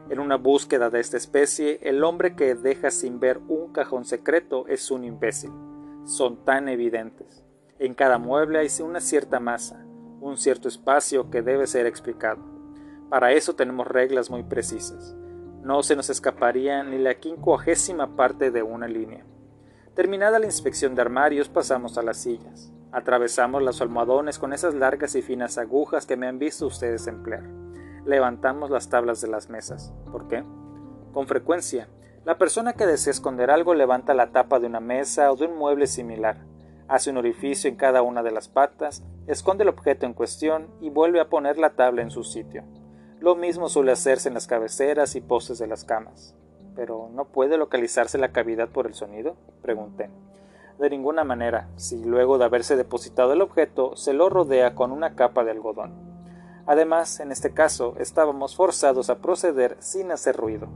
En 0.10 0.20
una 0.20 0.36
búsqueda 0.36 0.90
de 0.90 1.00
esta 1.00 1.18
especie, 1.18 1.80
el 1.82 2.04
hombre 2.04 2.36
que 2.36 2.56
deja 2.56 2.92
sin 2.92 3.20
ver 3.20 3.40
un 3.48 3.72
cajón 3.72 4.06
secreto 4.06 4.66
es 4.68 4.92
un 4.92 5.04
imbécil. 5.04 5.52
Son 6.06 6.44
tan 6.44 6.70
evidentes. 6.70 7.44
En 7.80 7.94
cada 7.94 8.18
mueble 8.18 8.60
hay 8.60 8.68
una 8.84 9.00
cierta 9.00 9.40
masa, 9.40 9.86
un 10.22 10.38
cierto 10.38 10.68
espacio 10.68 11.30
que 11.30 11.42
debe 11.42 11.68
ser 11.68 11.86
explicado. 11.86 12.42
Para 13.14 13.32
eso 13.34 13.54
tenemos 13.54 13.86
reglas 13.86 14.32
muy 14.32 14.42
precisas. 14.42 15.16
No 15.62 15.84
se 15.84 15.96
nos 15.96 16.10
escaparía 16.10 16.82
ni 16.82 16.98
la 16.98 17.14
quincuagésima 17.14 18.16
parte 18.16 18.50
de 18.50 18.64
una 18.64 18.88
línea. 18.88 19.24
Terminada 19.94 20.40
la 20.40 20.48
inspección 20.48 20.96
de 20.96 21.04
armarios, 21.04 21.48
pasamos 21.48 22.00
a 22.00 22.02
las 22.02 22.18
sillas. 22.18 22.72
Atravesamos 22.92 23.62
los 23.62 23.82
almohadones 23.82 24.40
con 24.40 24.52
esas 24.52 24.74
largas 24.74 25.14
y 25.14 25.22
finas 25.22 25.60
agujas 25.60 26.08
que 26.08 26.18
me 26.18 26.26
han 26.26 26.40
visto 26.40 26.66
ustedes 26.66 27.06
emplear 27.06 27.44
levantamos 28.04 28.70
las 28.70 28.90
tablas 28.90 29.22
de 29.22 29.28
las 29.28 29.50
mesas. 29.50 29.94
¿Por 30.12 30.28
qué? 30.28 30.44
Con 31.14 31.28
frecuencia, 31.28 31.88
la 32.26 32.38
persona 32.38 32.74
que 32.74 32.86
desea 32.86 33.12
esconder 33.12 33.52
algo 33.52 33.76
levanta 33.76 34.14
la 34.14 34.32
tapa 34.32 34.60
de 34.60 34.68
una 34.68 34.80
mesa 34.80 35.32
o 35.32 35.36
de 35.36 35.46
un 35.46 35.58
mueble 35.58 35.88
similar, 35.88 36.38
hace 36.88 37.12
un 37.12 37.18
orificio 37.18 37.70
en 37.70 37.76
cada 37.76 38.02
una 38.02 38.24
de 38.24 38.32
las 38.32 38.50
patas, 38.50 39.04
esconde 39.28 39.64
el 39.64 39.70
objeto 39.70 40.06
en 40.06 40.14
cuestión 40.14 40.68
y 40.82 40.90
vuelve 40.90 41.22
a 41.22 41.30
poner 41.30 41.58
la 41.58 41.76
tabla 41.76 42.02
en 42.02 42.12
su 42.12 42.24
sitio. 42.24 42.64
Lo 43.24 43.36
mismo 43.36 43.70
suele 43.70 43.94
hacerse 43.94 44.28
en 44.28 44.34
las 44.34 44.48
cabeceras 44.48 45.16
y 45.16 45.22
postes 45.22 45.58
de 45.58 45.66
las 45.66 45.86
camas. 45.86 46.36
¿Pero 46.76 47.10
no 47.14 47.24
puede 47.24 47.58
localizarse 47.58 48.18
la 48.18 48.34
cavidad 48.34 48.68
por 48.68 48.86
el 48.86 48.96
sonido? 48.96 49.38
pregunté. 49.62 50.10
De 50.78 50.90
ninguna 50.90 51.24
manera, 51.24 51.70
si 51.78 52.04
luego 52.04 52.38
de 52.38 52.44
haberse 52.44 52.76
depositado 52.76 53.32
el 53.32 53.42
objeto 53.42 53.96
se 53.96 54.12
lo 54.12 54.28
rodea 54.28 54.76
con 54.76 54.92
una 54.92 55.16
capa 55.16 55.46
de 55.46 55.52
algodón. 55.52 55.94
Además, 56.66 57.22
en 57.22 57.32
este 57.32 57.54
caso, 57.54 57.96
estábamos 57.98 58.58
forzados 58.58 59.10
a 59.10 59.20
proceder 59.20 59.78
sin 59.80 60.12
hacer 60.12 60.36
ruido. 60.36 60.68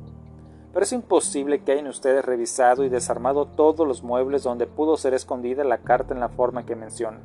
Pero 0.72 0.84
es 0.86 0.94
imposible 0.94 1.66
que 1.66 1.74
hayan 1.74 1.88
ustedes 1.88 2.24
revisado 2.24 2.86
y 2.86 2.90
desarmado 2.90 3.48
todos 3.48 3.86
los 3.86 4.04
muebles 4.04 4.44
donde 4.44 4.68
pudo 4.68 4.96
ser 4.96 5.14
escondida 5.14 5.66
la 5.66 5.80
carta 5.80 6.14
en 6.14 6.22
la 6.22 6.30
forma 6.30 6.66
que 6.66 6.78
menciona. 6.78 7.20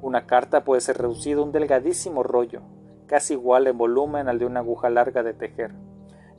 Una 0.00 0.26
carta 0.26 0.62
puede 0.62 0.80
ser 0.80 0.98
reducida 0.98 1.40
a 1.40 1.42
un 1.42 1.50
delgadísimo 1.50 2.22
rollo, 2.22 2.62
casi 3.14 3.34
igual 3.34 3.68
en 3.68 3.78
volumen 3.78 4.28
al 4.28 4.40
de 4.40 4.44
una 4.44 4.58
aguja 4.58 4.90
larga 4.90 5.22
de 5.22 5.34
tejer, 5.34 5.70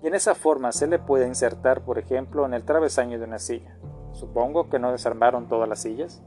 y 0.03 0.07
en 0.07 0.13
esa 0.13 0.35
forma 0.35 0.73
se 0.73 0.87
le 0.87 0.99
puede 0.99 1.25
insertar, 1.25 1.85
por 1.85 1.97
ejemplo, 1.97 2.45
en 2.45 2.53
el 2.53 2.65
travesaño 2.65 3.17
de 3.17 3.23
una 3.23 3.39
silla. 3.39 3.77
Supongo 4.11 4.69
que 4.69 4.77
no 4.77 4.91
desarmaron 4.91 5.47
todas 5.47 5.69
las 5.69 5.81
sillas. 5.81 6.21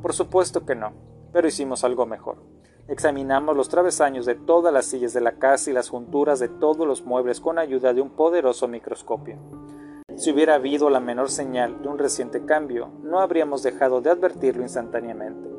Por 0.00 0.14
supuesto 0.14 0.64
que 0.64 0.74
no, 0.74 0.94
pero 1.30 1.46
hicimos 1.46 1.84
algo 1.84 2.06
mejor. 2.06 2.38
Examinamos 2.88 3.54
los 3.54 3.68
travesaños 3.68 4.24
de 4.24 4.34
todas 4.34 4.72
las 4.72 4.86
sillas 4.86 5.12
de 5.12 5.20
la 5.20 5.32
casa 5.32 5.68
y 5.68 5.74
las 5.74 5.90
junturas 5.90 6.38
de 6.38 6.48
todos 6.48 6.86
los 6.86 7.04
muebles 7.04 7.42
con 7.42 7.58
ayuda 7.58 7.92
de 7.92 8.00
un 8.00 8.16
poderoso 8.16 8.68
microscopio. 8.68 9.36
Si 10.14 10.32
hubiera 10.32 10.54
habido 10.54 10.88
la 10.88 11.00
menor 11.00 11.28
señal 11.28 11.82
de 11.82 11.88
un 11.88 11.98
reciente 11.98 12.46
cambio, 12.46 12.92
no 13.02 13.20
habríamos 13.20 13.62
dejado 13.62 14.00
de 14.00 14.08
advertirlo 14.08 14.62
instantáneamente. 14.62 15.55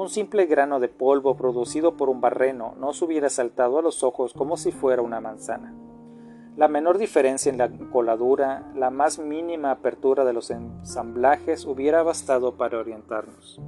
Un 0.00 0.08
simple 0.08 0.46
grano 0.46 0.80
de 0.80 0.88
polvo 0.88 1.36
producido 1.36 1.98
por 1.98 2.08
un 2.08 2.22
barreno 2.22 2.74
nos 2.80 3.02
hubiera 3.02 3.28
saltado 3.28 3.78
a 3.78 3.82
los 3.82 4.02
ojos 4.02 4.32
como 4.32 4.56
si 4.56 4.72
fuera 4.72 5.02
una 5.02 5.20
manzana. 5.20 5.74
La 6.56 6.68
menor 6.68 6.96
diferencia 6.96 7.52
en 7.52 7.58
la 7.58 7.68
coladura, 7.92 8.72
la 8.74 8.88
más 8.88 9.18
mínima 9.18 9.70
apertura 9.70 10.24
de 10.24 10.32
los 10.32 10.50
ensamblajes 10.50 11.66
hubiera 11.66 12.02
bastado 12.02 12.54
para 12.54 12.78
orientarnos. 12.78 13.60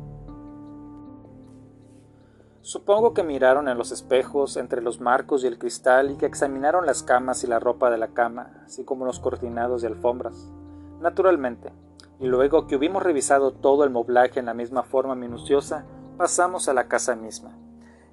Supongo 2.62 3.12
que 3.12 3.24
miraron 3.24 3.68
en 3.68 3.76
los 3.76 3.92
espejos, 3.92 4.56
entre 4.56 4.80
los 4.80 5.02
marcos 5.02 5.44
y 5.44 5.48
el 5.48 5.58
cristal, 5.58 6.12
y 6.12 6.16
que 6.16 6.24
examinaron 6.24 6.86
las 6.86 7.02
camas 7.02 7.44
y 7.44 7.46
la 7.46 7.60
ropa 7.60 7.90
de 7.90 7.98
la 7.98 8.08
cama, 8.08 8.62
así 8.64 8.84
como 8.84 9.04
los 9.04 9.20
cortinados 9.20 9.82
y 9.82 9.86
alfombras. 9.86 10.50
Naturalmente. 10.98 11.74
Y 12.20 12.26
luego 12.26 12.66
que 12.66 12.76
hubimos 12.76 13.02
revisado 13.02 13.52
todo 13.52 13.84
el 13.84 13.90
moblaje 13.90 14.40
en 14.40 14.46
la 14.46 14.54
misma 14.54 14.82
forma 14.82 15.14
minuciosa, 15.14 15.84
pasamos 16.16 16.68
a 16.68 16.74
la 16.74 16.88
casa 16.88 17.16
misma. 17.16 17.56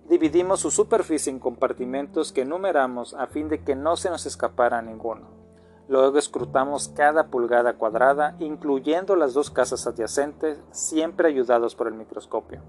Dividimos 0.10 0.62
su 0.62 0.72
superficie 0.72 1.32
en 1.32 1.40
compartimentos 1.40 2.32
que 2.32 2.46
numeramos 2.46 3.14
a 3.14 3.28
fin 3.28 3.48
de 3.48 3.64
que 3.64 3.76
no 3.76 3.96
se 3.96 4.10
nos 4.10 4.26
escapara 4.26 4.82
ninguno. 4.82 5.28
Luego 5.88 6.18
escrutamos 6.18 6.88
cada 6.90 7.28
pulgada 7.28 7.74
cuadrada, 7.74 8.36
incluyendo 8.40 9.16
las 9.16 9.34
dos 9.34 9.50
casas 9.50 9.86
adyacentes, 9.88 10.60
siempre 10.72 11.28
ayudados 11.28 11.76
por 11.76 11.88
el 11.88 11.94
microscopio. 11.94 12.62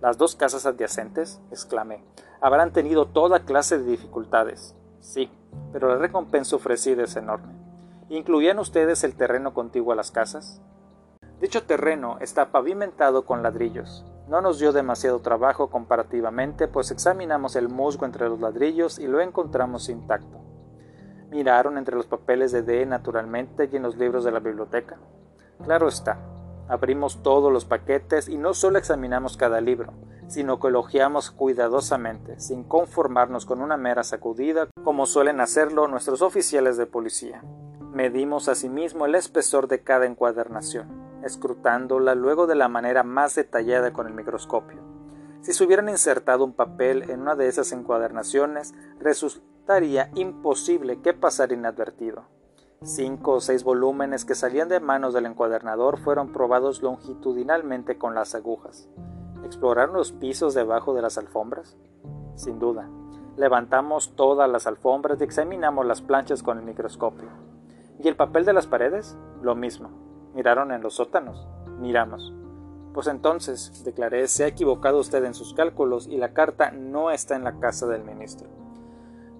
Las 0.00 0.18
dos 0.18 0.36
casas 0.36 0.66
adyacentes, 0.66 1.40
exclamé, 1.50 2.02
habrán 2.40 2.72
tenido 2.72 3.06
toda 3.06 3.44
clase 3.44 3.78
de 3.78 3.84
dificultades. 3.84 4.74
Sí, 5.00 5.30
pero 5.72 5.88
la 5.88 5.96
recompensa 5.96 6.56
ofrecida 6.56 7.04
es 7.04 7.16
enorme. 7.16 7.54
¿Incluían 8.08 8.58
ustedes 8.58 9.04
el 9.04 9.14
terreno 9.14 9.54
contiguo 9.54 9.92
a 9.92 9.96
las 9.96 10.10
casas? 10.10 10.60
Dicho 11.40 11.64
terreno 11.64 12.18
está 12.20 12.52
pavimentado 12.52 13.24
con 13.24 13.42
ladrillos. 13.42 14.04
No 14.32 14.40
nos 14.40 14.58
dio 14.58 14.72
demasiado 14.72 15.18
trabajo 15.18 15.68
comparativamente, 15.68 16.66
pues 16.66 16.90
examinamos 16.90 17.54
el 17.54 17.68
musgo 17.68 18.06
entre 18.06 18.30
los 18.30 18.40
ladrillos 18.40 18.98
y 18.98 19.06
lo 19.06 19.20
encontramos 19.20 19.90
intacto. 19.90 20.40
Miraron 21.28 21.76
entre 21.76 21.96
los 21.96 22.06
papeles 22.06 22.50
de 22.50 22.62
D 22.62 22.86
naturalmente 22.86 23.68
y 23.70 23.76
en 23.76 23.82
los 23.82 23.98
libros 23.98 24.24
de 24.24 24.32
la 24.32 24.40
biblioteca. 24.40 24.96
Claro 25.62 25.86
está, 25.86 26.16
Abrimos 26.66 27.22
todos 27.22 27.52
los 27.52 27.66
paquetes 27.66 28.26
y 28.26 28.38
no 28.38 28.54
solo 28.54 28.78
examinamos 28.78 29.36
cada 29.36 29.60
libro, 29.60 29.92
sino 30.28 30.58
que 30.58 30.68
elogiamos 30.68 31.30
cuidadosamente, 31.30 32.40
sin 32.40 32.64
conformarnos 32.64 33.44
con 33.44 33.60
una 33.60 33.76
mera 33.76 34.02
sacudida, 34.02 34.68
como 34.82 35.04
suelen 35.04 35.42
hacerlo 35.42 35.88
nuestros 35.88 36.22
oficiales 36.22 36.78
de 36.78 36.86
policía. 36.86 37.42
Medimos 37.92 38.48
asimismo 38.48 39.04
el 39.04 39.14
espesor 39.14 39.68
de 39.68 39.82
cada 39.82 40.06
encuadernación, 40.06 41.01
escrutándola 41.24 42.14
luego 42.14 42.46
de 42.46 42.54
la 42.54 42.68
manera 42.68 43.02
más 43.02 43.34
detallada 43.34 43.92
con 43.92 44.06
el 44.06 44.14
microscopio. 44.14 44.80
Si 45.42 45.52
se 45.52 45.64
hubieran 45.64 45.88
insertado 45.88 46.44
un 46.44 46.52
papel 46.52 47.10
en 47.10 47.22
una 47.22 47.34
de 47.34 47.48
esas 47.48 47.72
encuadernaciones, 47.72 48.74
resultaría 49.00 50.10
imposible 50.14 51.00
que 51.00 51.14
pasara 51.14 51.54
inadvertido. 51.54 52.24
Cinco 52.82 53.32
o 53.32 53.40
seis 53.40 53.64
volúmenes 53.64 54.24
que 54.24 54.34
salían 54.34 54.68
de 54.68 54.80
manos 54.80 55.14
del 55.14 55.26
encuadernador 55.26 55.98
fueron 55.98 56.32
probados 56.32 56.82
longitudinalmente 56.82 57.98
con 57.98 58.14
las 58.14 58.34
agujas. 58.34 58.88
¿Exploraron 59.44 59.96
los 59.96 60.12
pisos 60.12 60.54
debajo 60.54 60.94
de 60.94 61.02
las 61.02 61.18
alfombras? 61.18 61.76
Sin 62.34 62.58
duda. 62.58 62.88
Levantamos 63.36 64.14
todas 64.14 64.48
las 64.50 64.66
alfombras 64.66 65.20
y 65.20 65.24
examinamos 65.24 65.86
las 65.86 66.02
planchas 66.02 66.42
con 66.42 66.58
el 66.58 66.64
microscopio. 66.64 67.28
¿Y 67.98 68.08
el 68.08 68.16
papel 68.16 68.44
de 68.44 68.52
las 68.52 68.66
paredes? 68.66 69.16
Lo 69.42 69.54
mismo. 69.54 70.11
¿Miraron 70.34 70.72
en 70.72 70.82
los 70.82 70.94
sótanos? 70.94 71.46
Miramos. 71.78 72.32
Pues 72.94 73.06
entonces, 73.06 73.84
declaré, 73.84 74.28
se 74.28 74.44
ha 74.44 74.46
equivocado 74.46 74.98
usted 74.98 75.24
en 75.24 75.34
sus 75.34 75.54
cálculos 75.54 76.06
y 76.06 76.16
la 76.16 76.32
carta 76.32 76.70
no 76.70 77.10
está 77.10 77.36
en 77.36 77.44
la 77.44 77.58
casa 77.58 77.86
del 77.86 78.04
ministro. 78.04 78.48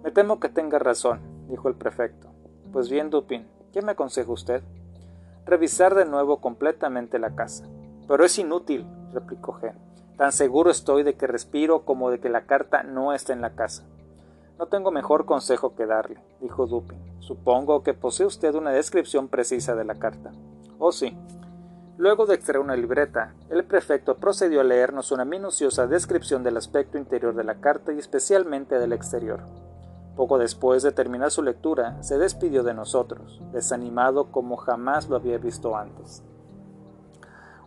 Me 0.02 0.10
temo 0.10 0.40
que 0.40 0.48
tenga 0.48 0.78
razón, 0.78 1.20
dijo 1.48 1.68
el 1.68 1.74
prefecto. 1.74 2.28
Pues 2.72 2.90
bien, 2.90 3.10
Dupin, 3.10 3.46
¿qué 3.72 3.82
me 3.82 3.92
aconseja 3.92 4.32
usted? 4.32 4.62
Revisar 5.46 5.94
de 5.94 6.04
nuevo 6.04 6.40
completamente 6.40 7.18
la 7.18 7.34
casa. 7.34 7.66
Pero 8.08 8.24
es 8.24 8.38
inútil, 8.38 8.86
replicó 9.12 9.52
G. 9.60 9.72
Tan 10.16 10.32
seguro 10.32 10.70
estoy 10.70 11.02
de 11.02 11.14
que 11.14 11.26
respiro 11.26 11.84
como 11.84 12.10
de 12.10 12.20
que 12.20 12.28
la 12.28 12.46
carta 12.46 12.82
no 12.82 13.12
está 13.12 13.32
en 13.32 13.40
la 13.40 13.54
casa. 13.54 13.84
No 14.58 14.66
tengo 14.66 14.90
mejor 14.90 15.24
consejo 15.24 15.74
que 15.74 15.86
darle, 15.86 16.22
dijo 16.40 16.66
Dupin. 16.66 16.98
Supongo 17.20 17.82
que 17.82 17.94
posee 17.94 18.26
usted 18.26 18.54
una 18.54 18.70
descripción 18.70 19.28
precisa 19.28 19.74
de 19.74 19.84
la 19.84 19.96
carta. 19.96 20.32
Oh, 20.84 20.90
sí. 20.90 21.16
Luego 21.96 22.26
de 22.26 22.34
extraer 22.34 22.58
una 22.58 22.74
libreta, 22.74 23.36
el 23.50 23.64
prefecto 23.64 24.16
procedió 24.16 24.60
a 24.60 24.64
leernos 24.64 25.12
una 25.12 25.24
minuciosa 25.24 25.86
descripción 25.86 26.42
del 26.42 26.56
aspecto 26.56 26.98
interior 26.98 27.36
de 27.36 27.44
la 27.44 27.60
carta 27.60 27.92
y 27.92 28.00
especialmente 28.00 28.80
del 28.80 28.92
exterior. 28.92 29.44
Poco 30.16 30.38
después 30.38 30.82
de 30.82 30.90
terminar 30.90 31.30
su 31.30 31.44
lectura, 31.44 32.02
se 32.02 32.18
despidió 32.18 32.64
de 32.64 32.74
nosotros, 32.74 33.40
desanimado 33.52 34.32
como 34.32 34.56
jamás 34.56 35.08
lo 35.08 35.14
había 35.14 35.38
visto 35.38 35.76
antes. 35.76 36.24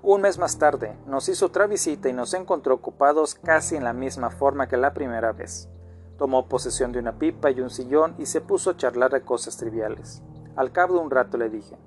Un 0.04 0.20
mes 0.20 0.38
más 0.38 0.60
tarde, 0.60 0.98
nos 1.08 1.30
hizo 1.30 1.46
otra 1.46 1.68
visita 1.68 2.10
y 2.10 2.14
nos 2.14 2.34
encontró 2.34 2.76
ocupados 2.76 3.36
casi 3.36 3.78
en 3.78 3.86
la 3.86 3.94
misma 3.94 4.30
forma 4.30 4.68
que 4.68 4.76
la 4.76 4.94
primera 4.94 5.32
vez. 5.32 5.70
Tomó 6.18 6.50
posesión 6.50 6.92
de 6.92 7.00
una 7.00 7.18
pipa 7.18 7.50
y 7.50 7.62
un 7.62 7.70
sillón 7.70 8.14
y 8.18 8.26
se 8.26 8.42
puso 8.42 8.72
a 8.72 8.76
charlar 8.76 9.12
de 9.14 9.22
cosas 9.22 9.56
triviales. 9.56 10.22
Al 10.58 10.74
cabo 10.74 10.96
de 10.96 11.00
un 11.00 11.12
rato 11.12 11.38
le 11.38 11.50
dije, 11.50 11.78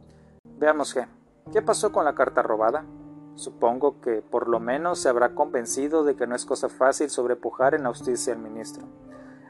Veamos 0.59 0.93
qué, 0.93 1.07
¿qué 1.53 1.63
pasó 1.63 1.93
con 1.93 2.05
la 2.05 2.15
carta 2.15 2.43
robada? 2.43 2.85
Supongo 3.35 4.01
que 4.01 4.23
por 4.23 4.49
lo 4.49 4.61
menos 4.61 4.99
se 4.99 5.09
habrá 5.09 5.35
convencido 5.35 6.05
de 6.05 6.17
que 6.17 6.27
no 6.27 6.35
es 6.35 6.45
cosa 6.45 6.69
fácil 6.69 7.09
sobrepujar 7.11 7.75
en 7.75 7.85
la 7.85 7.91
justicia 7.91 8.33
al 8.33 8.41
ministro 8.41 8.87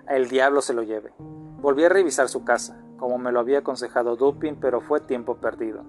el 0.08 0.28
diablo 0.28 0.62
se 0.62 0.72
lo 0.72 0.82
lleve. 0.82 1.12
Volví 1.60 1.84
a 1.84 1.90
revisar 1.90 2.28
su 2.28 2.42
casa, 2.42 2.82
como 2.96 3.18
me 3.18 3.30
lo 3.30 3.40
había 3.40 3.58
aconsejado 3.58 4.16
Dupin, 4.16 4.56
pero 4.56 4.80
fue 4.80 5.00
tiempo 5.00 5.36
perdido. 5.36 5.84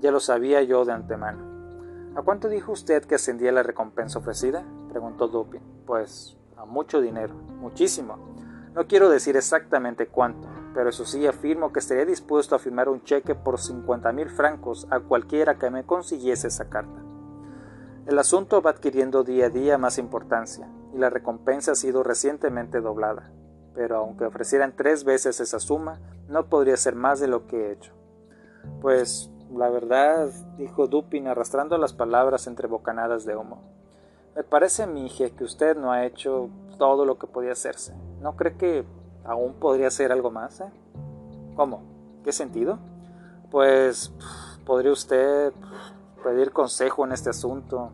Ya 0.00 0.10
lo 0.10 0.20
sabía 0.20 0.62
yo 0.62 0.84
de 0.84 0.92
antemano. 0.92 1.44
¿A 2.16 2.22
cuánto 2.22 2.48
dijo 2.48 2.72
usted 2.72 3.04
que 3.04 3.16
ascendía 3.16 3.52
la 3.52 3.62
recompensa 3.62 4.20
ofrecida? 4.20 4.64
preguntó 4.88 5.28
Dupin. 5.28 5.60
Pues 5.86 6.38
a 6.56 6.64
mucho 6.64 7.00
dinero, 7.00 7.34
muchísimo. 7.60 8.16
No 8.74 8.86
quiero 8.86 9.10
decir 9.10 9.36
exactamente 9.36 10.06
cuánto, 10.06 10.48
pero 10.78 10.90
eso 10.90 11.04
sí 11.04 11.26
afirmo 11.26 11.72
que 11.72 11.80
estaría 11.80 12.04
dispuesto 12.04 12.54
a 12.54 12.60
firmar 12.60 12.88
un 12.88 13.02
cheque 13.02 13.34
por 13.34 13.58
cincuenta 13.58 14.12
mil 14.12 14.30
francos 14.30 14.86
a 14.92 15.00
cualquiera 15.00 15.58
que 15.58 15.70
me 15.70 15.82
consiguiese 15.82 16.46
esa 16.46 16.70
carta. 16.70 17.02
El 18.06 18.16
asunto 18.16 18.62
va 18.62 18.70
adquiriendo 18.70 19.24
día 19.24 19.46
a 19.46 19.50
día 19.50 19.76
más 19.76 19.98
importancia, 19.98 20.68
y 20.94 20.98
la 20.98 21.10
recompensa 21.10 21.72
ha 21.72 21.74
sido 21.74 22.04
recientemente 22.04 22.80
doblada 22.80 23.32
pero 23.74 23.98
aunque 23.98 24.24
ofrecieran 24.24 24.74
tres 24.76 25.02
veces 25.02 25.40
esa 25.40 25.58
suma, 25.58 26.00
no 26.28 26.46
podría 26.46 26.76
ser 26.76 26.94
más 26.96 27.18
de 27.18 27.28
lo 27.28 27.46
que 27.46 27.56
he 27.56 27.72
hecho. 27.72 27.92
Pues 28.80 29.30
la 29.52 29.68
verdad, 29.68 30.30
dijo 30.56 30.86
Dupin 30.86 31.26
arrastrando 31.26 31.76
las 31.78 31.92
palabras 31.92 32.46
entre 32.46 32.68
bocanadas 32.68 33.24
de 33.24 33.36
humo. 33.36 33.62
Me 34.34 34.42
parece, 34.42 34.88
mi 34.88 35.06
hija, 35.06 35.30
que 35.30 35.44
usted 35.44 35.76
no 35.76 35.92
ha 35.92 36.06
hecho 36.06 36.50
todo 36.76 37.04
lo 37.04 37.18
que 37.18 37.28
podía 37.28 37.52
hacerse. 37.52 37.94
¿No 38.20 38.34
cree 38.34 38.56
que 38.56 38.84
aún 39.28 39.54
podría 39.54 39.88
hacer 39.88 40.10
algo 40.10 40.30
más? 40.30 40.60
Eh? 40.60 40.70
¿Cómo? 41.54 41.82
¿Qué 42.24 42.32
sentido? 42.32 42.78
Pues 43.50 44.12
podría 44.64 44.90
usted 44.90 45.52
pedir 46.24 46.50
consejo 46.50 47.04
en 47.04 47.12
este 47.12 47.30
asunto. 47.30 47.90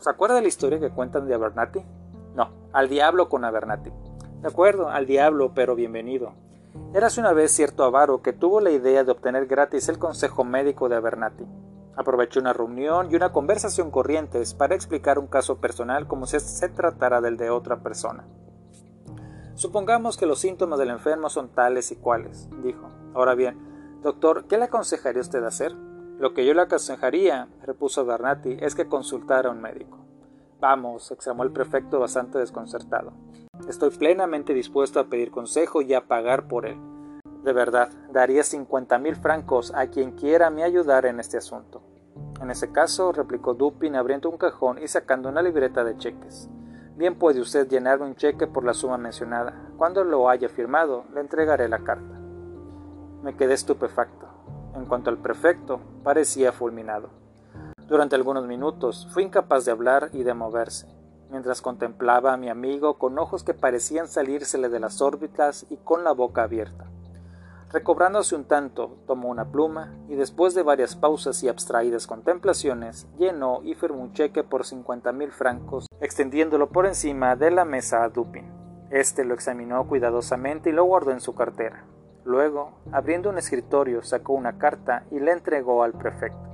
¿Se 0.00 0.10
acuerda 0.10 0.36
de 0.36 0.42
la 0.42 0.48
historia 0.48 0.80
que 0.80 0.90
cuentan 0.90 1.26
de 1.26 1.34
Abernathy? 1.34 1.84
No, 2.34 2.50
al 2.72 2.88
diablo 2.88 3.28
con 3.28 3.44
Abernathy. 3.44 3.92
De 4.42 4.48
acuerdo, 4.48 4.88
al 4.88 5.06
diablo, 5.06 5.52
pero 5.54 5.74
bienvenido. 5.74 6.32
Érase 6.94 7.20
una 7.20 7.32
vez 7.32 7.52
cierto 7.52 7.84
avaro 7.84 8.22
que 8.22 8.32
tuvo 8.32 8.60
la 8.60 8.70
idea 8.70 9.04
de 9.04 9.12
obtener 9.12 9.46
gratis 9.46 9.88
el 9.88 9.98
consejo 9.98 10.44
médico 10.44 10.88
de 10.88 10.96
Abernathy. 10.96 11.46
Aprovechó 11.96 12.40
una 12.40 12.52
reunión 12.52 13.10
y 13.10 13.16
una 13.16 13.32
conversación 13.32 13.90
corrientes 13.90 14.54
para 14.54 14.74
explicar 14.74 15.18
un 15.18 15.26
caso 15.26 15.58
personal 15.58 16.06
como 16.06 16.26
si 16.26 16.40
se 16.40 16.68
tratara 16.68 17.20
del 17.20 17.36
de 17.36 17.50
otra 17.50 17.80
persona. 17.80 18.24
Supongamos 19.60 20.16
que 20.16 20.24
los 20.24 20.38
síntomas 20.38 20.78
del 20.78 20.88
enfermo 20.88 21.28
son 21.28 21.50
tales 21.50 21.92
y 21.92 21.96
cuales, 21.96 22.48
dijo. 22.62 22.88
Ahora 23.12 23.34
bien, 23.34 24.00
doctor, 24.02 24.46
¿qué 24.46 24.56
le 24.56 24.64
aconsejaría 24.64 25.20
usted 25.20 25.44
hacer? 25.44 25.72
Lo 26.18 26.32
que 26.32 26.46
yo 26.46 26.54
le 26.54 26.62
aconsejaría, 26.62 27.46
repuso 27.60 28.00
Abernathy, 28.00 28.56
es 28.62 28.74
que 28.74 28.88
consultara 28.88 29.50
a 29.50 29.52
un 29.52 29.60
médico. 29.60 29.98
Vamos, 30.60 31.10
exclamó 31.10 31.42
el 31.42 31.52
prefecto 31.52 32.00
bastante 32.00 32.38
desconcertado. 32.38 33.12
Estoy 33.68 33.90
plenamente 33.90 34.54
dispuesto 34.54 34.98
a 34.98 35.10
pedir 35.10 35.30
consejo 35.30 35.82
y 35.82 35.92
a 35.92 36.08
pagar 36.08 36.48
por 36.48 36.64
él. 36.64 36.78
De 37.44 37.52
verdad, 37.52 37.90
daría 38.10 38.44
cincuenta 38.44 38.98
mil 38.98 39.16
francos 39.16 39.74
a 39.74 39.88
quien 39.88 40.12
quiera 40.12 40.48
me 40.48 40.64
ayudar 40.64 41.04
en 41.04 41.20
este 41.20 41.36
asunto. 41.36 41.82
En 42.40 42.50
ese 42.50 42.72
caso, 42.72 43.12
replicó 43.12 43.52
Dupin 43.52 43.94
abriendo 43.94 44.30
un 44.30 44.38
cajón 44.38 44.82
y 44.82 44.88
sacando 44.88 45.28
una 45.28 45.42
libreta 45.42 45.84
de 45.84 45.98
cheques. 45.98 46.48
Bien 47.00 47.14
puede 47.14 47.40
usted 47.40 47.66
llenarme 47.66 48.04
un 48.04 48.14
cheque 48.14 48.46
por 48.46 48.62
la 48.62 48.74
suma 48.74 48.98
mencionada. 48.98 49.70
Cuando 49.78 50.04
lo 50.04 50.28
haya 50.28 50.50
firmado, 50.50 51.06
le 51.14 51.22
entregaré 51.22 51.66
la 51.66 51.78
carta. 51.78 52.20
Me 53.22 53.34
quedé 53.38 53.54
estupefacto. 53.54 54.26
En 54.74 54.84
cuanto 54.84 55.08
al 55.08 55.16
prefecto, 55.16 55.80
parecía 56.04 56.52
fulminado. 56.52 57.08
Durante 57.88 58.16
algunos 58.16 58.46
minutos 58.46 59.08
fue 59.14 59.22
incapaz 59.22 59.64
de 59.64 59.72
hablar 59.72 60.10
y 60.12 60.24
de 60.24 60.34
moverse 60.34 60.88
mientras 61.30 61.62
contemplaba 61.62 62.34
a 62.34 62.36
mi 62.36 62.50
amigo 62.50 62.98
con 62.98 63.18
ojos 63.18 63.44
que 63.44 63.54
parecían 63.54 64.06
salírsele 64.06 64.68
de 64.68 64.80
las 64.80 65.00
órbitas 65.00 65.64
y 65.70 65.78
con 65.78 66.04
la 66.04 66.12
boca 66.12 66.42
abierta. 66.42 66.90
Recobrándose 67.72 68.34
un 68.34 68.46
tanto, 68.46 68.98
tomó 69.06 69.28
una 69.28 69.52
pluma 69.52 69.94
y 70.08 70.16
después 70.16 70.54
de 70.54 70.64
varias 70.64 70.96
pausas 70.96 71.40
y 71.44 71.48
abstraídas 71.48 72.08
contemplaciones, 72.08 73.06
llenó 73.16 73.60
y 73.62 73.74
firmó 73.74 74.02
un 74.02 74.12
cheque 74.12 74.42
por 74.42 74.66
cincuenta 74.66 75.12
mil 75.12 75.30
francos, 75.30 75.86
extendiéndolo 76.00 76.70
por 76.70 76.86
encima 76.86 77.36
de 77.36 77.52
la 77.52 77.64
mesa 77.64 78.02
a 78.02 78.08
Dupin. 78.08 78.50
Este 78.90 79.24
lo 79.24 79.34
examinó 79.34 79.86
cuidadosamente 79.86 80.70
y 80.70 80.72
lo 80.72 80.82
guardó 80.82 81.12
en 81.12 81.20
su 81.20 81.36
cartera. 81.36 81.84
Luego, 82.24 82.72
abriendo 82.90 83.30
un 83.30 83.38
escritorio, 83.38 84.02
sacó 84.02 84.32
una 84.32 84.58
carta 84.58 85.04
y 85.12 85.20
la 85.20 85.32
entregó 85.32 85.84
al 85.84 85.92
prefecto. 85.92 86.50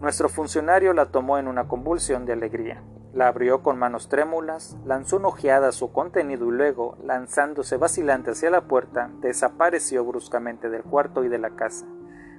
Nuestro 0.00 0.28
funcionario 0.28 0.92
la 0.92 1.06
tomó 1.06 1.38
en 1.38 1.48
una 1.48 1.66
convulsión 1.66 2.24
de 2.24 2.34
alegría. 2.34 2.84
La 3.12 3.26
abrió 3.26 3.62
con 3.62 3.76
manos 3.76 4.08
trémulas, 4.08 4.76
lanzó 4.84 5.16
una 5.16 5.28
ojeada 5.28 5.68
a 5.68 5.72
su 5.72 5.92
contenido 5.92 6.46
y 6.46 6.52
luego, 6.52 6.96
lanzándose 7.04 7.76
vacilante 7.76 8.30
hacia 8.30 8.50
la 8.50 8.68
puerta, 8.68 9.10
desapareció 9.20 10.04
bruscamente 10.04 10.70
del 10.70 10.84
cuarto 10.84 11.24
y 11.24 11.28
de 11.28 11.38
la 11.38 11.50
casa, 11.50 11.86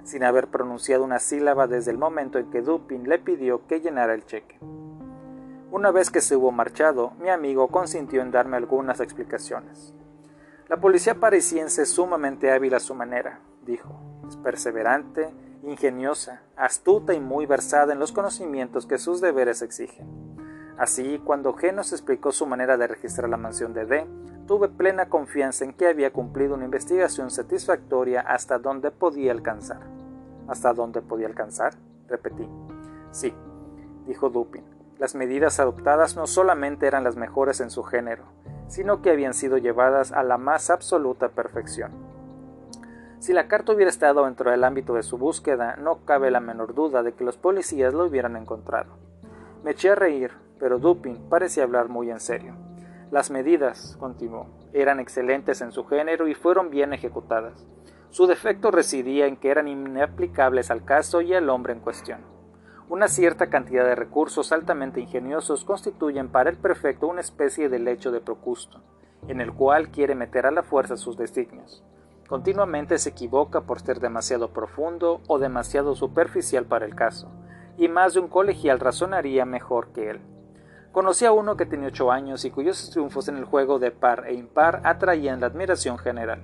sin 0.05 0.23
haber 0.23 0.47
pronunciado 0.47 1.03
una 1.03 1.19
sílaba 1.19 1.67
desde 1.67 1.91
el 1.91 1.97
momento 1.97 2.39
en 2.39 2.49
que 2.51 2.61
Dupin 2.61 3.09
le 3.09 3.19
pidió 3.19 3.67
que 3.67 3.81
llenara 3.81 4.13
el 4.13 4.25
cheque. 4.25 4.59
Una 5.71 5.91
vez 5.91 6.09
que 6.09 6.21
se 6.21 6.37
hubo 6.37 6.53
marchado, 6.53 7.11
mi 7.19 7.29
amigo 7.29 7.67
consintió 7.67 8.21
en 8.21 8.31
darme 8.31 8.55
algunas 8.55 9.01
explicaciones. 9.01 9.93
La 10.69 10.79
policía 10.79 11.15
parisiense 11.15 11.81
es 11.81 11.89
sumamente 11.89 12.49
hábil 12.49 12.73
a 12.75 12.79
su 12.79 12.95
manera, 12.95 13.41
dijo. 13.65 13.99
Es 14.27 14.37
perseverante, 14.37 15.33
ingeniosa, 15.63 16.43
astuta 16.55 17.13
y 17.13 17.19
muy 17.19 17.45
versada 17.45 17.91
en 17.91 17.99
los 17.99 18.13
conocimientos 18.13 18.85
que 18.85 18.97
sus 18.97 19.19
deberes 19.19 19.61
exigen. 19.61 20.30
Así, 20.81 21.21
cuando 21.23 21.53
G 21.53 21.71
nos 21.75 21.91
explicó 21.91 22.31
su 22.31 22.47
manera 22.47 22.75
de 22.75 22.87
registrar 22.87 23.29
la 23.29 23.37
mansión 23.37 23.71
de 23.71 23.85
D, 23.85 24.07
tuve 24.47 24.67
plena 24.67 25.09
confianza 25.09 25.63
en 25.63 25.73
que 25.73 25.87
había 25.87 26.11
cumplido 26.11 26.55
una 26.55 26.65
investigación 26.65 27.29
satisfactoria 27.29 28.21
hasta 28.21 28.57
donde 28.57 28.89
podía 28.89 29.31
alcanzar. 29.31 29.81
¿Hasta 30.47 30.73
dónde 30.73 31.03
podía 31.03 31.27
alcanzar? 31.27 31.75
repetí. 32.07 32.49
Sí, 33.11 33.31
dijo 34.07 34.31
Dupin. 34.31 34.63
Las 34.97 35.13
medidas 35.13 35.59
adoptadas 35.59 36.15
no 36.15 36.25
solamente 36.25 36.87
eran 36.87 37.03
las 37.03 37.15
mejores 37.15 37.61
en 37.61 37.69
su 37.69 37.83
género, 37.83 38.23
sino 38.67 39.03
que 39.03 39.11
habían 39.11 39.35
sido 39.35 39.59
llevadas 39.59 40.11
a 40.11 40.23
la 40.23 40.39
más 40.39 40.71
absoluta 40.71 41.29
perfección. 41.29 41.91
Si 43.19 43.33
la 43.33 43.47
carta 43.47 43.73
hubiera 43.73 43.91
estado 43.91 44.25
dentro 44.25 44.49
del 44.49 44.63
ámbito 44.63 44.95
de 44.95 45.03
su 45.03 45.19
búsqueda, 45.19 45.75
no 45.75 46.05
cabe 46.05 46.31
la 46.31 46.39
menor 46.39 46.73
duda 46.73 47.03
de 47.03 47.13
que 47.13 47.23
los 47.23 47.37
policías 47.37 47.93
lo 47.93 48.05
hubieran 48.05 48.35
encontrado. 48.35 48.97
Me 49.63 49.71
eché 49.71 49.91
a 49.91 49.95
reír, 49.95 50.31
pero 50.61 50.77
Dupin 50.77 51.17
parecía 51.27 51.63
hablar 51.63 51.89
muy 51.89 52.11
en 52.11 52.19
serio. 52.19 52.53
Las 53.09 53.31
medidas, 53.31 53.97
continuó, 53.99 54.45
eran 54.73 54.99
excelentes 54.99 55.59
en 55.61 55.71
su 55.71 55.85
género 55.85 56.27
y 56.27 56.35
fueron 56.35 56.69
bien 56.69 56.93
ejecutadas. 56.93 57.65
Su 58.11 58.27
defecto 58.27 58.69
residía 58.69 59.25
en 59.25 59.37
que 59.37 59.49
eran 59.49 59.67
inaplicables 59.67 60.69
al 60.69 60.85
caso 60.85 61.21
y 61.21 61.33
al 61.33 61.49
hombre 61.49 61.73
en 61.73 61.79
cuestión. 61.79 62.21
Una 62.89 63.07
cierta 63.07 63.49
cantidad 63.49 63.85
de 63.85 63.95
recursos 63.95 64.51
altamente 64.51 65.01
ingeniosos 65.01 65.65
constituyen 65.65 66.29
para 66.29 66.51
el 66.51 66.57
prefecto 66.57 67.07
una 67.07 67.21
especie 67.21 67.67
de 67.67 67.79
lecho 67.79 68.11
de 68.11 68.21
Procusto, 68.21 68.83
en 69.27 69.41
el 69.41 69.53
cual 69.53 69.89
quiere 69.89 70.13
meter 70.13 70.45
a 70.45 70.51
la 70.51 70.61
fuerza 70.61 70.95
sus 70.95 71.17
designios. 71.17 71.83
Continuamente 72.27 72.99
se 72.99 73.09
equivoca 73.09 73.61
por 73.61 73.81
ser 73.81 73.99
demasiado 73.99 74.53
profundo 74.53 75.21
o 75.27 75.39
demasiado 75.39 75.95
superficial 75.95 76.65
para 76.65 76.85
el 76.85 76.93
caso, 76.93 77.31
y 77.77 77.87
más 77.87 78.13
de 78.13 78.19
un 78.19 78.27
colegial 78.27 78.79
razonaría 78.79 79.43
mejor 79.45 79.91
que 79.91 80.11
él. 80.11 80.21
Conocí 80.91 81.23
a 81.23 81.31
uno 81.31 81.55
que 81.55 81.65
tenía 81.65 81.87
ocho 81.87 82.11
años 82.11 82.43
y 82.43 82.51
cuyos 82.51 82.89
triunfos 82.89 83.29
en 83.29 83.37
el 83.37 83.45
juego 83.45 83.79
de 83.79 83.91
par 83.91 84.25
e 84.27 84.33
impar 84.33 84.81
atraían 84.83 85.39
la 85.39 85.47
admiración 85.47 85.97
general. 85.97 86.41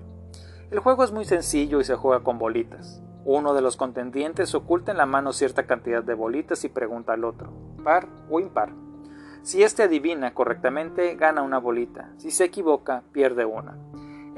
El 0.72 0.80
juego 0.80 1.04
es 1.04 1.12
muy 1.12 1.26
sencillo 1.26 1.82
y 1.82 1.84
se 1.84 1.96
juega 1.96 2.24
con 2.24 2.40
bolitas. 2.40 3.04
Uno 3.26 3.54
de 3.54 3.62
los 3.62 3.76
contendientes 3.76 4.56
oculta 4.56 4.92
en 4.92 4.98
la 4.98 5.06
mano 5.06 5.34
cierta 5.34 5.68
cantidad 5.68 6.02
de 6.02 6.14
bolitas 6.14 6.64
y 6.64 6.70
pregunta 6.70 7.12
al 7.12 7.26
otro, 7.26 7.52
par 7.84 8.08
o 8.30 8.40
impar. 8.40 8.72
Si 9.42 9.64
éste 9.64 9.84
adivina 9.84 10.34
correctamente, 10.34 11.16
gana 11.16 11.42
una 11.42 11.58
bolita. 11.58 12.14
Si 12.16 12.32
se 12.32 12.46
equivoca, 12.46 13.04
pierde 13.12 13.44
una. 13.44 13.78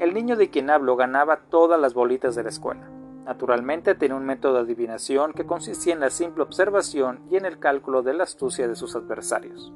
El 0.00 0.12
niño 0.12 0.34
de 0.34 0.50
quien 0.50 0.70
hablo 0.70 0.96
ganaba 0.96 1.42
todas 1.50 1.80
las 1.80 1.94
bolitas 1.94 2.34
de 2.34 2.42
la 2.42 2.48
escuela. 2.48 2.90
Naturalmente 3.24 3.94
tenía 3.94 4.16
un 4.16 4.26
método 4.26 4.54
de 4.54 4.60
adivinación 4.62 5.34
que 5.34 5.46
consistía 5.46 5.94
en 5.94 6.00
la 6.00 6.10
simple 6.10 6.42
observación 6.42 7.20
y 7.30 7.36
en 7.36 7.44
el 7.44 7.60
cálculo 7.60 8.02
de 8.02 8.14
la 8.14 8.24
astucia 8.24 8.66
de 8.66 8.74
sus 8.74 8.96
adversarios. 8.96 9.72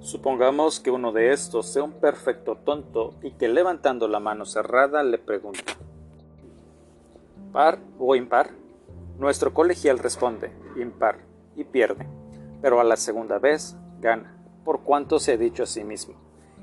Supongamos 0.00 0.80
que 0.80 0.90
uno 0.90 1.12
de 1.12 1.32
estos 1.32 1.66
sea 1.66 1.82
un 1.82 1.92
perfecto 1.92 2.56
tonto 2.56 3.14
y 3.22 3.32
que 3.32 3.48
levantando 3.48 4.08
la 4.08 4.18
mano 4.18 4.46
cerrada 4.46 5.02
le 5.02 5.18
pregunta 5.18 5.62
¿Par 7.52 7.78
o 7.98 8.14
impar? 8.14 8.50
Nuestro 9.18 9.52
colegial 9.52 9.98
responde 9.98 10.52
impar 10.76 11.18
y 11.56 11.64
pierde, 11.64 12.06
pero 12.62 12.80
a 12.80 12.84
la 12.84 12.96
segunda 12.96 13.38
vez 13.38 13.76
gana, 14.00 14.36
por 14.64 14.80
cuanto 14.82 15.18
se 15.18 15.32
ha 15.32 15.36
dicho 15.36 15.64
a 15.64 15.66
sí 15.66 15.84
mismo. 15.84 16.14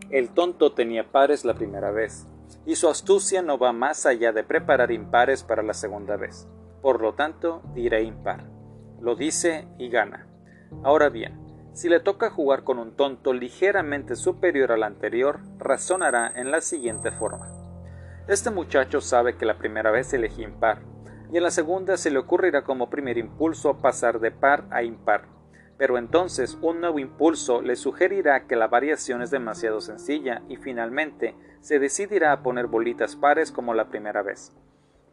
El 0.10 0.30
tonto 0.30 0.72
tenía 0.72 1.12
pares 1.12 1.44
la 1.44 1.54
primera 1.54 1.92
vez, 1.92 2.26
y 2.66 2.76
su 2.76 2.88
astucia 2.88 3.42
no 3.42 3.58
va 3.58 3.74
más 3.74 4.06
allá 4.06 4.32
de 4.32 4.44
preparar 4.44 4.92
impares 4.92 5.44
para 5.44 5.62
la 5.62 5.74
segunda 5.74 6.16
vez. 6.16 6.48
Por 6.82 7.02
lo 7.02 7.14
tanto, 7.14 7.62
diré 7.74 8.04
impar. 8.04 8.46
Lo 9.02 9.16
dice 9.16 9.68
y 9.78 9.90
gana. 9.90 10.28
Ahora 10.84 11.10
bien, 11.10 11.47
si 11.78 11.90
le 11.90 12.00
toca 12.00 12.32
jugar 12.32 12.64
con 12.64 12.80
un 12.80 12.96
tonto 12.96 13.34
ligeramente 13.34 14.16
superior 14.16 14.72
al 14.72 14.82
anterior, 14.82 15.42
razonará 15.60 16.28
en 16.36 16.50
la 16.50 16.60
siguiente 16.60 17.12
forma. 17.12 17.52
Este 18.28 18.50
muchacho 18.50 19.00
sabe 19.00 19.38
que 19.38 19.46
la 19.46 19.60
primera 19.60 19.92
vez 19.92 20.12
elegí 20.12 20.42
impar, 20.42 20.82
y 21.32 21.38
en 21.38 21.44
la 21.44 21.52
segunda 21.52 21.96
se 21.98 22.10
le 22.10 22.18
ocurrirá 22.18 22.64
como 22.64 22.90
primer 22.90 23.20
impulso 23.20 23.78
pasar 23.78 24.20
de 24.20 24.32
par 24.32 24.66
a 24.72 24.82
impar. 24.82 25.26
Pero 25.78 26.00
entonces 26.00 26.58
un 26.64 26.82
nuevo 26.82 26.98
impulso 26.98 27.62
le 27.62 27.76
sugerirá 27.76 28.48
que 28.48 28.56
la 28.56 28.68
variación 28.68 29.22
es 29.22 29.30
demasiado 29.30 29.80
sencilla 29.80 30.42
y 30.50 30.56
finalmente 30.56 31.36
se 31.60 31.78
decidirá 31.78 32.32
a 32.32 32.42
poner 32.42 32.66
bolitas 32.66 33.16
pares 33.16 33.52
como 33.52 33.76
la 33.76 33.90
primera 33.90 34.24
vez. 34.24 34.52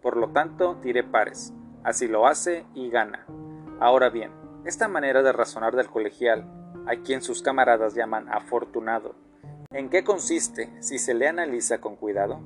Por 0.01 0.17
lo 0.17 0.31
tanto, 0.31 0.81
diré 0.83 1.05
pares. 1.05 1.53
Así 1.83 2.09
lo 2.09 2.27
hace 2.27 2.65
y 2.75 2.89
gana. 2.89 3.27
Ahora 3.81 4.09
bien, 4.09 4.44
esta 4.65 4.89
manera 4.89 5.23
de 5.23 5.33
razonar 5.33 5.77
del 5.77 5.91
colegial, 5.91 6.47
a 6.87 6.97
quien 7.03 7.21
sus 7.21 7.43
camaradas 7.43 7.95
llaman 7.95 8.33
afortunado, 8.33 9.15
¿en 9.71 9.91
qué 9.91 10.05
consiste 10.05 10.71
si 10.81 10.99
se 10.99 11.13
le 11.13 11.29
analiza 11.29 11.81
con 11.81 11.97
cuidado? 11.97 12.41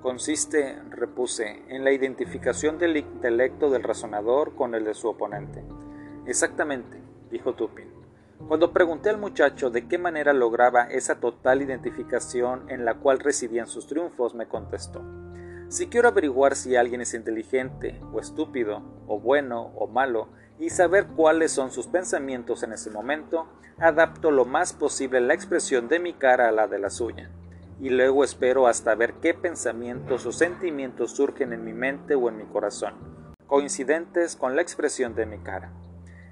Consiste, 0.00 0.80
repuse, 0.90 1.64
en 1.68 1.82
la 1.82 1.90
identificación 1.90 2.78
del 2.78 2.96
intelecto 2.96 3.68
del 3.70 3.82
razonador 3.82 4.54
con 4.54 4.76
el 4.76 4.84
de 4.84 4.94
su 4.94 5.08
oponente. 5.08 5.64
Exactamente, 6.26 7.00
dijo 7.30 7.54
Tupin. 7.54 7.90
Cuando 8.46 8.72
pregunté 8.72 9.10
al 9.10 9.18
muchacho 9.18 9.70
de 9.70 9.88
qué 9.88 9.98
manera 9.98 10.32
lograba 10.32 10.84
esa 10.84 11.18
total 11.18 11.62
identificación 11.62 12.70
en 12.70 12.84
la 12.84 12.94
cual 12.94 13.18
residían 13.18 13.66
sus 13.66 13.88
triunfos, 13.88 14.34
me 14.36 14.46
contestó. 14.46 15.02
Si 15.68 15.88
quiero 15.88 16.06
averiguar 16.06 16.54
si 16.54 16.76
alguien 16.76 17.00
es 17.00 17.12
inteligente, 17.12 18.00
o 18.12 18.20
estúpido, 18.20 18.82
o 19.08 19.18
bueno, 19.18 19.72
o 19.74 19.88
malo, 19.88 20.28
y 20.58 20.70
saber 20.70 21.06
cuáles 21.08 21.52
son 21.52 21.70
sus 21.70 21.86
pensamientos 21.86 22.62
en 22.62 22.72
ese 22.72 22.90
momento, 22.90 23.46
adapto 23.78 24.30
lo 24.30 24.44
más 24.44 24.72
posible 24.72 25.20
la 25.20 25.34
expresión 25.34 25.88
de 25.88 25.98
mi 25.98 26.14
cara 26.14 26.48
a 26.48 26.52
la 26.52 26.66
de 26.66 26.78
la 26.78 26.90
suya, 26.90 27.30
y 27.80 27.90
luego 27.90 28.24
espero 28.24 28.66
hasta 28.66 28.94
ver 28.94 29.14
qué 29.14 29.34
pensamientos 29.34 30.24
o 30.24 30.32
sentimientos 30.32 31.12
surgen 31.12 31.52
en 31.52 31.64
mi 31.64 31.72
mente 31.72 32.14
o 32.14 32.28
en 32.28 32.38
mi 32.38 32.44
corazón, 32.44 32.94
coincidentes 33.46 34.36
con 34.36 34.56
la 34.56 34.62
expresión 34.62 35.14
de 35.14 35.26
mi 35.26 35.38
cara. 35.38 35.72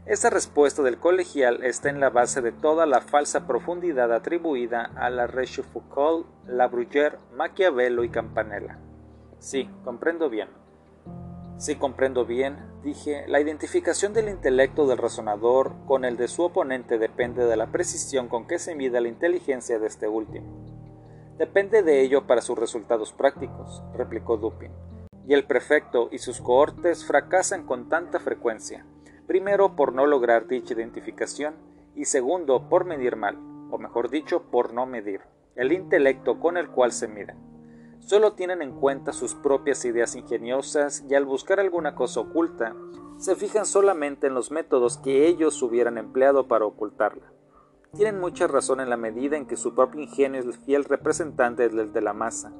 Esa 0.07 0.29
respuesta 0.29 0.83
del 0.83 0.99
colegial 0.99 1.65
está 1.65 1.89
en 1.89 1.99
la 1.99 2.11
base 2.11 2.43
de 2.43 2.53
toda 2.53 2.85
la 2.85 3.01
falsa 3.01 3.47
profundidad 3.47 4.13
atribuida 4.13 4.91
a 4.97 5.09
la 5.09 5.27
Rochefoucauld, 5.27 6.27
La 6.47 6.69
Bruyère, 6.69 7.19
Maquiavelo 7.35 8.05
y 8.05 8.11
Campanella. 8.11 8.79
Sí, 9.39 9.71
comprendo 9.83 10.29
bien. 10.29 10.49
Sí, 11.57 11.77
comprendo 11.77 12.27
bien, 12.27 12.59
dije, 12.85 13.25
la 13.27 13.41
identificación 13.41 14.13
del 14.13 14.29
intelecto 14.29 14.87
del 14.87 14.99
razonador 14.99 15.73
con 15.87 16.05
el 16.05 16.17
de 16.17 16.29
su 16.29 16.43
oponente 16.45 16.99
depende 16.99 17.47
de 17.47 17.57
la 17.57 17.69
precisión 17.69 18.29
con 18.29 18.47
que 18.47 18.59
se 18.59 18.75
mide 18.75 19.01
la 19.01 19.09
inteligencia 19.09 19.79
de 19.79 19.87
este 19.87 20.07
último. 20.07 20.47
Depende 21.39 21.83
de 21.83 22.03
ello 22.03 22.27
para 22.27 22.43
sus 22.43 22.59
resultados 22.59 23.13
prácticos, 23.13 23.83
replicó 23.95 24.37
Dupin. 24.37 24.71
Y 25.27 25.33
el 25.33 25.47
prefecto 25.47 26.09
y 26.13 26.19
sus 26.19 26.41
cohortes 26.41 27.05
fracasan 27.05 27.65
con 27.65 27.89
tanta 27.89 28.21
frecuencia, 28.21 28.87
primero 29.27 29.75
por 29.75 29.95
no 29.95 30.07
lograr 30.07 30.47
dicha 30.47 30.75
identificación 30.75 31.55
y 31.97 32.05
segundo 32.05 32.69
por 32.69 32.85
medir 32.85 33.17
mal, 33.17 33.39
o 33.71 33.79
mejor 33.79 34.11
dicho, 34.11 34.43
por 34.51 34.75
no 34.75 34.85
medir, 34.85 35.23
el 35.57 35.73
intelecto 35.73 36.39
con 36.39 36.59
el 36.59 36.69
cual 36.69 36.93
se 36.93 37.09
miden 37.09 37.54
solo 38.05 38.35
tienen 38.35 38.63
en 38.63 38.73
cuenta 38.73 39.13
sus 39.13 39.35
propias 39.35 39.85
ideas 39.85 40.15
ingeniosas 40.15 41.05
y 41.09 41.15
al 41.15 41.25
buscar 41.25 41.61
alguna 41.61 41.95
cosa 41.95 42.21
oculta, 42.21 42.75
se 43.17 43.37
fijan 43.37 43.65
solamente 43.65 44.27
en 44.27 44.35
los 44.35 44.51
métodos 44.51 44.99
que 44.99 45.27
ellos 45.27 45.63
hubieran 45.63 45.99
empleado 45.99 46.47
para 46.47 46.67
ocultarla. 46.67 47.33
Tienen 47.95 48.21
mucha 48.21 48.47
razón 48.47 48.81
en 48.81 48.91
la 48.91 48.97
medida 48.97 49.37
en 49.37 49.47
que 49.47 49.57
su 49.57 49.75
propio 49.75 50.03
ingenio 50.03 50.41
es 50.41 50.47
el 50.47 50.55
fiel 50.55 50.85
representante 50.85 51.69
del 51.69 51.93
de 51.93 52.01
la 52.01 52.13
masa, 52.13 52.53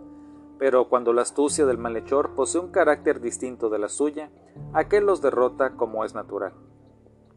pero 0.59 0.89
cuando 0.89 1.13
la 1.13 1.23
astucia 1.23 1.67
del 1.67 1.77
malhechor 1.77 2.35
posee 2.35 2.61
un 2.61 2.71
carácter 2.71 3.21
distinto 3.21 3.69
de 3.69 3.81
la 3.81 3.89
suya, 3.89 4.31
aquel 4.73 5.05
los 5.05 5.21
derrota 5.21 5.77
como 5.77 6.05
es 6.05 6.15
natural. 6.15 6.55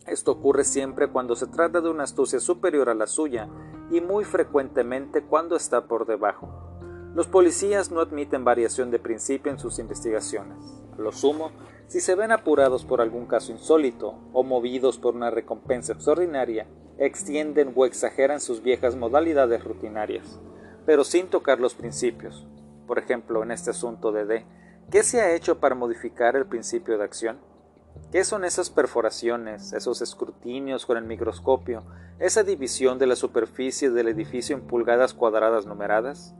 Esto 0.06 0.32
ocurre 0.32 0.64
siempre 0.64 1.10
cuando 1.10 1.36
se 1.36 1.48
trata 1.48 1.82
de 1.82 1.90
una 1.90 2.04
astucia 2.04 2.40
superior 2.40 2.88
a 2.88 2.94
la 2.94 3.08
suya 3.08 3.50
y 3.90 4.00
muy 4.00 4.24
frecuentemente 4.24 5.24
cuando 5.24 5.56
está 5.56 5.88
por 5.88 6.06
debajo. 6.06 6.77
Los 7.18 7.26
policías 7.26 7.90
no 7.90 8.00
admiten 8.00 8.46
variación 8.46 8.92
de 8.92 9.00
principio 9.00 9.52
en 9.52 9.58
sus 9.58 9.80
investigaciones. 9.80 10.60
Lo 11.00 11.12
sumo, 11.12 11.50
si 11.88 12.00
se 12.00 12.14
ven 12.14 12.32
apurados 12.32 12.86
por 12.86 13.02
algún 13.02 13.26
caso 13.26 13.52
insólito 13.52 14.20
o 14.34 14.44
movidos 14.44 15.00
por 15.00 15.16
una 15.16 15.32
recompensa 15.32 15.94
extraordinaria, 15.94 16.68
extienden 17.00 17.74
o 17.76 17.88
exageran 17.88 18.40
sus 18.40 18.62
viejas 18.62 18.96
modalidades 18.96 19.64
rutinarias, 19.64 20.40
pero 20.86 21.04
sin 21.04 21.26
tocar 21.26 21.60
los 21.60 21.74
principios. 21.74 22.46
Por 22.86 23.00
ejemplo, 23.00 23.42
en 23.42 23.50
este 23.50 23.72
asunto 23.72 24.12
de 24.12 24.26
D, 24.26 24.46
¿qué 24.92 25.02
se 25.02 25.20
ha 25.20 25.34
hecho 25.34 25.60
para 25.60 25.74
modificar 25.74 26.36
el 26.36 26.46
principio 26.46 27.00
de 27.00 27.04
acción? 27.04 27.40
¿Qué 28.12 28.24
son 28.26 28.46
esas 28.46 28.70
perforaciones, 28.70 29.74
esos 29.74 30.04
escrutinios 30.04 30.86
con 30.86 30.98
el 30.98 31.06
microscopio, 31.06 31.84
esa 32.20 32.44
división 32.44 33.00
de 33.00 33.08
la 33.08 33.16
superficie 33.16 33.90
del 33.90 34.08
edificio 34.08 34.56
en 34.56 34.68
pulgadas 34.68 35.16
cuadradas 35.16 35.66
numeradas? 35.66 36.36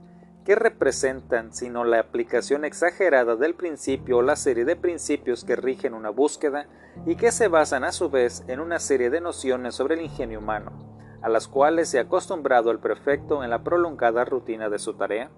¿Qué 0.48 0.54
representan 0.54 1.52
sino 1.52 1.84
la 1.84 2.00
aplicación 2.00 2.64
exagerada 2.64 3.36
del 3.36 3.54
principio 3.54 4.16
o 4.16 4.22
la 4.22 4.34
serie 4.34 4.64
de 4.64 4.76
principios 4.76 5.44
que 5.44 5.56
rigen 5.56 5.92
una 5.92 6.08
búsqueda 6.08 6.68
y 7.04 7.16
que 7.16 7.32
se 7.32 7.48
basan 7.48 7.84
a 7.84 7.92
su 7.92 8.08
vez 8.08 8.44
en 8.48 8.60
una 8.60 8.78
serie 8.78 9.10
de 9.10 9.20
nociones 9.20 9.74
sobre 9.74 9.96
el 9.96 10.00
ingenio 10.00 10.38
humano, 10.38 10.72
a 11.20 11.28
las 11.28 11.48
cuales 11.48 11.90
se 11.90 11.98
ha 11.98 12.04
acostumbrado 12.04 12.70
el 12.70 12.78
prefecto 12.78 13.44
en 13.44 13.50
la 13.50 13.62
prolongada 13.62 14.24
rutina 14.24 14.70
de 14.70 14.78
su 14.78 14.94
tarea? 14.94 15.30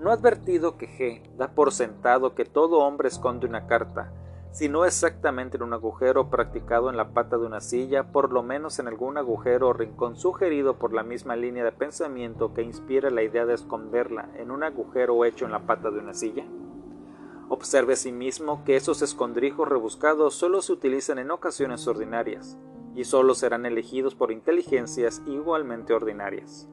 ¿No 0.00 0.10
ha 0.10 0.14
advertido 0.14 0.78
que 0.78 0.88
G 0.88 1.36
da 1.36 1.54
por 1.54 1.70
sentado 1.70 2.34
que 2.34 2.44
todo 2.44 2.78
hombre 2.78 3.06
esconde 3.06 3.46
una 3.46 3.68
carta, 3.68 4.12
si 4.54 4.68
no 4.68 4.84
exactamente 4.84 5.56
en 5.56 5.64
un 5.64 5.72
agujero 5.72 6.30
practicado 6.30 6.88
en 6.88 6.96
la 6.96 7.08
pata 7.08 7.36
de 7.38 7.44
una 7.44 7.60
silla, 7.60 8.12
por 8.12 8.32
lo 8.32 8.44
menos 8.44 8.78
en 8.78 8.86
algún 8.86 9.18
agujero 9.18 9.70
o 9.70 9.72
rincón 9.72 10.14
sugerido 10.14 10.78
por 10.78 10.92
la 10.92 11.02
misma 11.02 11.34
línea 11.34 11.64
de 11.64 11.72
pensamiento 11.72 12.54
que 12.54 12.62
inspira 12.62 13.10
la 13.10 13.24
idea 13.24 13.46
de 13.46 13.54
esconderla 13.54 14.30
en 14.36 14.52
un 14.52 14.62
agujero 14.62 15.24
hecho 15.24 15.44
en 15.44 15.50
la 15.50 15.66
pata 15.66 15.90
de 15.90 15.98
una 15.98 16.14
silla? 16.14 16.44
Observe 17.48 17.94
asimismo 17.94 18.62
que 18.62 18.76
esos 18.76 19.02
escondrijos 19.02 19.68
rebuscados 19.68 20.36
solo 20.36 20.62
se 20.62 20.72
utilizan 20.72 21.18
en 21.18 21.32
ocasiones 21.32 21.88
ordinarias, 21.88 22.56
y 22.94 23.02
solo 23.02 23.34
serán 23.34 23.66
elegidos 23.66 24.14
por 24.14 24.30
inteligencias 24.30 25.20
igualmente 25.26 25.94
ordinarias. 25.94 26.68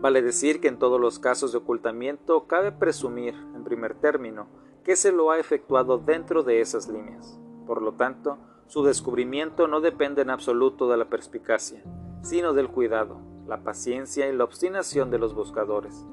Vale 0.00 0.20
decir 0.20 0.60
que 0.60 0.66
en 0.66 0.80
todos 0.80 1.00
los 1.00 1.20
casos 1.20 1.52
de 1.52 1.58
ocultamiento 1.58 2.48
cabe 2.48 2.72
presumir, 2.72 3.34
en 3.54 3.62
primer 3.62 3.94
término, 3.94 4.48
que 4.84 4.96
se 4.96 5.12
lo 5.12 5.30
ha 5.30 5.38
efectuado 5.38 5.98
dentro 5.98 6.42
de 6.42 6.60
esas 6.60 6.88
líneas. 6.88 7.38
Por 7.66 7.82
lo 7.82 7.94
tanto, 7.94 8.38
su 8.66 8.84
descubrimiento 8.84 9.66
no 9.66 9.80
depende 9.80 10.22
en 10.22 10.30
absoluto 10.30 10.88
de 10.88 10.98
la 10.98 11.06
perspicacia, 11.06 11.82
sino 12.22 12.52
del 12.52 12.68
cuidado, 12.68 13.18
la 13.46 13.62
paciencia 13.62 14.28
y 14.28 14.36
la 14.36 14.44
obstinación 14.44 15.10
de 15.10 15.18
los 15.18 15.34
buscadores. 15.34 16.04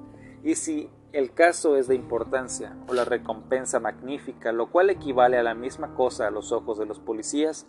Y 0.43 0.55
si 0.55 0.89
el 1.11 1.33
caso 1.33 1.75
es 1.75 1.87
de 1.87 1.95
importancia 1.95 2.77
o 2.87 2.93
la 2.93 3.05
recompensa 3.05 3.79
magnífica, 3.79 4.51
lo 4.51 4.71
cual 4.71 4.89
equivale 4.89 5.37
a 5.37 5.43
la 5.43 5.53
misma 5.53 5.93
cosa 5.93 6.27
a 6.27 6.31
los 6.31 6.51
ojos 6.51 6.79
de 6.79 6.85
los 6.85 6.99
policías, 6.99 7.67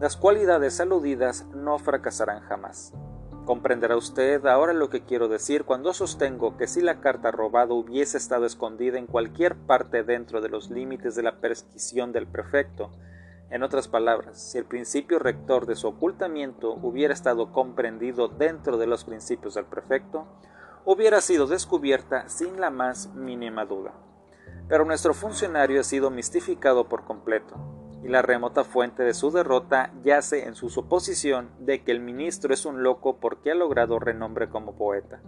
las 0.00 0.16
cualidades 0.16 0.80
aludidas 0.80 1.46
no 1.54 1.78
fracasarán 1.78 2.40
jamás. 2.42 2.94
Comprenderá 3.44 3.94
usted 3.98 4.46
ahora 4.46 4.72
lo 4.72 4.88
que 4.88 5.02
quiero 5.02 5.28
decir 5.28 5.64
cuando 5.64 5.92
sostengo 5.92 6.56
que 6.56 6.66
si 6.66 6.80
la 6.80 7.00
carta 7.00 7.30
robada 7.30 7.74
hubiese 7.74 8.16
estado 8.16 8.46
escondida 8.46 8.98
en 8.98 9.06
cualquier 9.06 9.54
parte 9.54 10.02
dentro 10.02 10.40
de 10.40 10.48
los 10.48 10.70
límites 10.70 11.14
de 11.14 11.24
la 11.24 11.40
prescripción 11.40 12.10
del 12.12 12.26
prefecto, 12.26 12.90
en 13.50 13.62
otras 13.62 13.86
palabras, 13.86 14.40
si 14.40 14.56
el 14.56 14.64
principio 14.64 15.18
rector 15.18 15.66
de 15.66 15.76
su 15.76 15.88
ocultamiento 15.88 16.72
hubiera 16.72 17.12
estado 17.12 17.52
comprendido 17.52 18.28
dentro 18.28 18.78
de 18.78 18.86
los 18.86 19.04
principios 19.04 19.54
del 19.54 19.66
prefecto, 19.66 20.26
hubiera 20.86 21.20
sido 21.20 21.46
descubierta 21.46 22.26
sin 22.30 22.58
la 22.58 22.70
más 22.70 23.14
mínima 23.14 23.66
duda. 23.66 23.92
Pero 24.68 24.86
nuestro 24.86 25.12
funcionario 25.12 25.82
ha 25.82 25.84
sido 25.84 26.10
mistificado 26.10 26.88
por 26.88 27.04
completo 27.04 27.83
y 28.04 28.08
la 28.08 28.20
remota 28.20 28.64
fuente 28.64 29.02
de 29.02 29.14
su 29.14 29.30
derrota 29.30 29.90
yace 30.02 30.46
en 30.46 30.54
su 30.54 30.68
suposición 30.68 31.48
de 31.58 31.82
que 31.82 31.90
el 31.90 32.00
ministro 32.00 32.52
es 32.52 32.66
un 32.66 32.82
loco 32.82 33.16
porque 33.16 33.50
ha 33.50 33.54
logrado 33.54 33.98
renombre 33.98 34.50
como 34.50 34.76
poeta. 34.76 35.22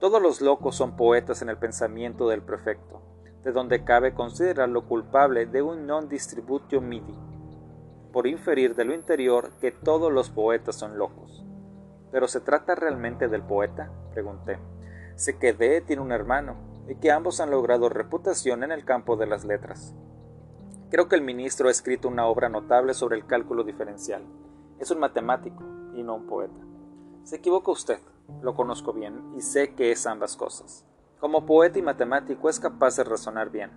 Todos 0.00 0.20
los 0.20 0.40
locos 0.40 0.74
son 0.74 0.96
poetas 0.96 1.42
en 1.42 1.48
el 1.48 1.58
pensamiento 1.58 2.28
del 2.28 2.42
prefecto, 2.42 3.02
de 3.44 3.52
donde 3.52 3.84
cabe 3.84 4.14
considerarlo 4.14 4.86
culpable 4.86 5.46
de 5.46 5.62
un 5.62 5.86
non 5.86 6.08
distributio 6.08 6.80
midi, 6.80 7.14
por 8.12 8.26
inferir 8.26 8.74
de 8.74 8.84
lo 8.84 8.92
interior 8.92 9.52
que 9.60 9.70
todos 9.70 10.12
los 10.12 10.28
poetas 10.30 10.74
son 10.74 10.98
locos. 10.98 11.44
¿Pero 12.10 12.26
se 12.26 12.40
trata 12.40 12.74
realmente 12.74 13.28
del 13.28 13.42
poeta? 13.42 13.92
pregunté. 14.12 14.58
Sé 15.14 15.38
que 15.38 15.52
D 15.52 15.82
tiene 15.82 16.02
un 16.02 16.10
hermano 16.10 16.56
y 16.88 16.96
que 16.96 17.12
ambos 17.12 17.38
han 17.40 17.52
logrado 17.52 17.88
reputación 17.88 18.64
en 18.64 18.72
el 18.72 18.84
campo 18.84 19.16
de 19.16 19.26
las 19.26 19.44
letras. 19.44 19.94
Creo 20.88 21.08
que 21.08 21.16
el 21.16 21.22
ministro 21.22 21.66
ha 21.66 21.72
escrito 21.72 22.06
una 22.06 22.26
obra 22.26 22.48
notable 22.48 22.94
sobre 22.94 23.16
el 23.16 23.26
cálculo 23.26 23.64
diferencial. 23.64 24.22
Es 24.78 24.92
un 24.92 25.00
matemático 25.00 25.64
y 25.94 26.04
no 26.04 26.14
un 26.14 26.26
poeta. 26.26 26.60
Se 27.24 27.36
equivoca 27.36 27.72
usted, 27.72 27.98
lo 28.40 28.54
conozco 28.54 28.92
bien 28.92 29.32
y 29.36 29.40
sé 29.40 29.74
que 29.74 29.90
es 29.90 30.06
ambas 30.06 30.36
cosas. 30.36 30.84
Como 31.18 31.44
poeta 31.44 31.80
y 31.80 31.82
matemático 31.82 32.48
es 32.48 32.60
capaz 32.60 32.96
de 32.96 33.02
razonar 33.02 33.50
bien, 33.50 33.72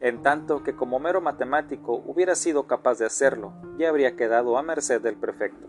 en 0.00 0.22
tanto 0.24 0.64
que 0.64 0.74
como 0.74 0.98
mero 0.98 1.20
matemático 1.20 2.02
hubiera 2.04 2.34
sido 2.34 2.66
capaz 2.66 2.98
de 2.98 3.06
hacerlo 3.06 3.52
y 3.78 3.84
habría 3.84 4.16
quedado 4.16 4.58
a 4.58 4.62
merced 4.62 5.00
del 5.00 5.14
prefecto. 5.14 5.68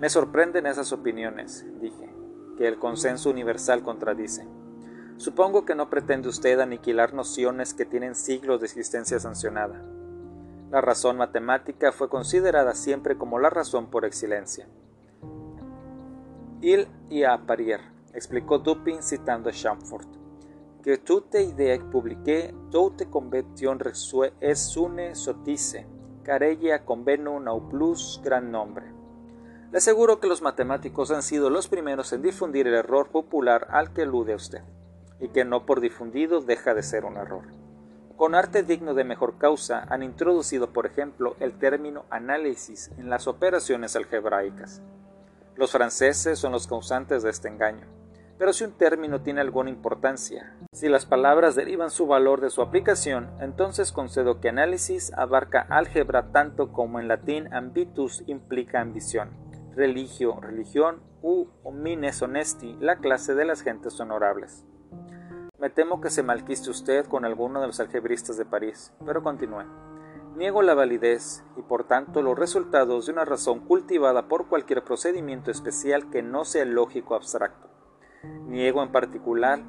Me 0.00 0.08
sorprenden 0.08 0.66
esas 0.66 0.92
opiniones, 0.92 1.64
dije, 1.80 2.12
que 2.58 2.66
el 2.66 2.80
consenso 2.80 3.30
universal 3.30 3.84
contradice. 3.84 4.44
Supongo 5.18 5.64
que 5.64 5.76
no 5.76 5.88
pretende 5.88 6.28
usted 6.28 6.58
aniquilar 6.58 7.14
nociones 7.14 7.74
que 7.74 7.84
tienen 7.84 8.16
siglos 8.16 8.60
de 8.60 8.66
existencia 8.66 9.20
sancionada. 9.20 9.84
La 10.70 10.80
razón 10.80 11.16
matemática 11.16 11.90
fue 11.90 12.08
considerada 12.08 12.74
siempre 12.74 13.18
como 13.18 13.40
la 13.40 13.50
razón 13.50 13.90
por 13.90 14.04
excelencia. 14.04 14.68
Il 16.60 16.86
y 17.08 17.24
a 17.24 17.38
parier, 17.44 17.80
explicó 18.14 18.60
Dupin 18.60 19.02
citando 19.02 19.50
a 19.50 19.52
Chamfort, 19.52 20.08
que 20.84 20.98
toute 20.98 21.42
idea 21.42 21.76
publiquée, 21.90 22.54
toute 22.70 23.10
convention 23.10 23.80
reçue 23.80 24.32
es 24.40 24.76
une 24.76 25.16
sottise, 25.16 25.88
car 26.22 26.44
ella 26.44 26.84
convenum 26.84 27.48
au 27.48 27.68
plus 27.68 28.20
gran 28.22 28.52
nombre. 28.52 28.86
Le 29.72 29.78
aseguro 29.78 30.20
que 30.20 30.28
los 30.28 30.40
matemáticos 30.40 31.10
han 31.10 31.22
sido 31.22 31.50
los 31.50 31.66
primeros 31.66 32.12
en 32.12 32.22
difundir 32.22 32.68
el 32.68 32.74
error 32.74 33.08
popular 33.08 33.66
al 33.70 33.92
que 33.92 34.02
alude 34.02 34.36
usted, 34.36 34.62
y 35.18 35.30
que 35.30 35.44
no 35.44 35.66
por 35.66 35.80
difundido 35.80 36.40
deja 36.40 36.74
de 36.74 36.84
ser 36.84 37.04
un 37.04 37.16
error. 37.16 37.59
Con 38.20 38.34
arte 38.34 38.62
digno 38.62 38.92
de 38.92 39.02
mejor 39.02 39.38
causa 39.38 39.86
han 39.88 40.02
introducido, 40.02 40.74
por 40.74 40.84
ejemplo, 40.84 41.36
el 41.40 41.54
término 41.54 42.04
análisis 42.10 42.90
en 42.98 43.08
las 43.08 43.26
operaciones 43.26 43.96
algebraicas. 43.96 44.82
Los 45.56 45.72
franceses 45.72 46.38
son 46.38 46.52
los 46.52 46.66
causantes 46.66 47.22
de 47.22 47.30
este 47.30 47.48
engaño. 47.48 47.86
Pero 48.36 48.52
si 48.52 48.64
un 48.64 48.72
término 48.72 49.22
tiene 49.22 49.40
alguna 49.40 49.70
importancia, 49.70 50.54
si 50.70 50.90
las 50.90 51.06
palabras 51.06 51.54
derivan 51.54 51.88
su 51.88 52.06
valor 52.06 52.42
de 52.42 52.50
su 52.50 52.60
aplicación, 52.60 53.30
entonces 53.40 53.90
concedo 53.90 54.38
que 54.38 54.50
análisis 54.50 55.14
abarca 55.14 55.66
álgebra 55.70 56.30
tanto 56.30 56.74
como 56.74 57.00
en 57.00 57.08
latín 57.08 57.50
ambitus 57.54 58.22
implica 58.26 58.82
ambición, 58.82 59.30
religio, 59.74 60.38
religión, 60.42 61.00
u 61.22 61.46
homines 61.62 62.20
honesti, 62.20 62.76
la 62.80 62.96
clase 62.96 63.34
de 63.34 63.46
las 63.46 63.62
gentes 63.62 63.98
honorables. 63.98 64.66
Me 65.60 65.68
temo 65.68 66.00
que 66.00 66.08
se 66.08 66.22
malquiste 66.22 66.70
usted 66.70 67.04
con 67.04 67.26
alguno 67.26 67.60
de 67.60 67.66
los 67.66 67.80
algebristas 67.80 68.38
de 68.38 68.46
París, 68.46 68.94
pero 69.04 69.22
continúe. 69.22 69.64
Niego 70.34 70.62
la 70.62 70.72
validez 70.72 71.44
y 71.54 71.60
por 71.60 71.84
tanto 71.84 72.22
los 72.22 72.38
resultados 72.38 73.04
de 73.04 73.12
una 73.12 73.26
razón 73.26 73.60
cultivada 73.60 74.26
por 74.26 74.48
cualquier 74.48 74.82
procedimiento 74.82 75.50
especial 75.50 76.08
que 76.08 76.22
no 76.22 76.46
sea 76.46 76.64
lógico 76.64 77.14
abstracto. 77.14 77.68
Niego 78.46 78.82
en 78.82 78.90
particular 78.90 79.60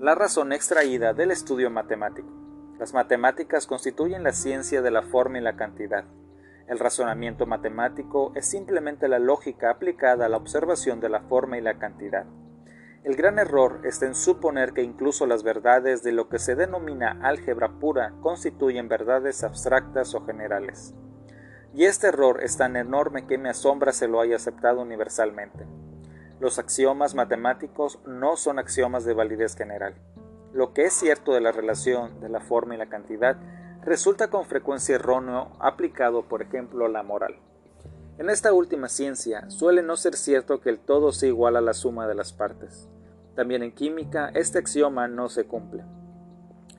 la 0.00 0.16
razón 0.16 0.52
extraída 0.52 1.12
del 1.12 1.30
estudio 1.30 1.70
matemático. 1.70 2.28
Las 2.80 2.92
matemáticas 2.92 3.68
constituyen 3.68 4.24
la 4.24 4.32
ciencia 4.32 4.82
de 4.82 4.90
la 4.90 5.02
forma 5.02 5.38
y 5.38 5.42
la 5.42 5.54
cantidad. 5.54 6.04
El 6.66 6.80
razonamiento 6.80 7.46
matemático 7.46 8.32
es 8.34 8.46
simplemente 8.46 9.06
la 9.06 9.20
lógica 9.20 9.70
aplicada 9.70 10.26
a 10.26 10.28
la 10.28 10.36
observación 10.36 10.98
de 10.98 11.10
la 11.10 11.20
forma 11.20 11.58
y 11.58 11.60
la 11.60 11.78
cantidad. 11.78 12.26
El 13.04 13.16
gran 13.16 13.40
error 13.40 13.80
está 13.82 14.06
en 14.06 14.14
suponer 14.14 14.74
que 14.74 14.84
incluso 14.84 15.26
las 15.26 15.42
verdades 15.42 16.04
de 16.04 16.12
lo 16.12 16.28
que 16.28 16.38
se 16.38 16.54
denomina 16.54 17.18
álgebra 17.20 17.80
pura 17.80 18.14
constituyen 18.20 18.88
verdades 18.88 19.42
abstractas 19.42 20.14
o 20.14 20.24
generales. 20.24 20.94
Y 21.74 21.86
este 21.86 22.06
error 22.06 22.40
es 22.44 22.56
tan 22.58 22.76
enorme 22.76 23.26
que 23.26 23.38
me 23.38 23.48
asombra 23.48 23.92
se 23.92 24.06
lo 24.06 24.20
haya 24.20 24.36
aceptado 24.36 24.82
universalmente. 24.82 25.66
Los 26.38 26.60
axiomas 26.60 27.16
matemáticos 27.16 27.98
no 28.06 28.36
son 28.36 28.60
axiomas 28.60 29.04
de 29.04 29.14
validez 29.14 29.56
general. 29.56 29.96
Lo 30.52 30.72
que 30.72 30.84
es 30.84 30.92
cierto 30.92 31.32
de 31.32 31.40
la 31.40 31.50
relación 31.50 32.20
de 32.20 32.28
la 32.28 32.40
forma 32.40 32.76
y 32.76 32.78
la 32.78 32.88
cantidad 32.88 33.36
resulta 33.82 34.30
con 34.30 34.44
frecuencia 34.44 34.94
erróneo 34.94 35.56
aplicado, 35.58 36.28
por 36.28 36.40
ejemplo, 36.40 36.86
a 36.86 36.88
la 36.88 37.02
moral. 37.02 37.34
En 38.18 38.30
esta 38.30 38.52
última 38.52 38.88
ciencia 38.88 39.50
suele 39.50 39.82
no 39.82 39.96
ser 39.96 40.14
cierto 40.14 40.60
que 40.60 40.70
el 40.70 40.78
todo 40.78 41.10
sea 41.10 41.30
igual 41.30 41.56
a 41.56 41.60
la 41.60 41.74
suma 41.74 42.06
de 42.06 42.14
las 42.14 42.32
partes. 42.32 42.88
También 43.34 43.62
en 43.62 43.72
química 43.72 44.30
este 44.34 44.58
axioma 44.58 45.08
no 45.08 45.28
se 45.28 45.44
cumple. 45.44 45.84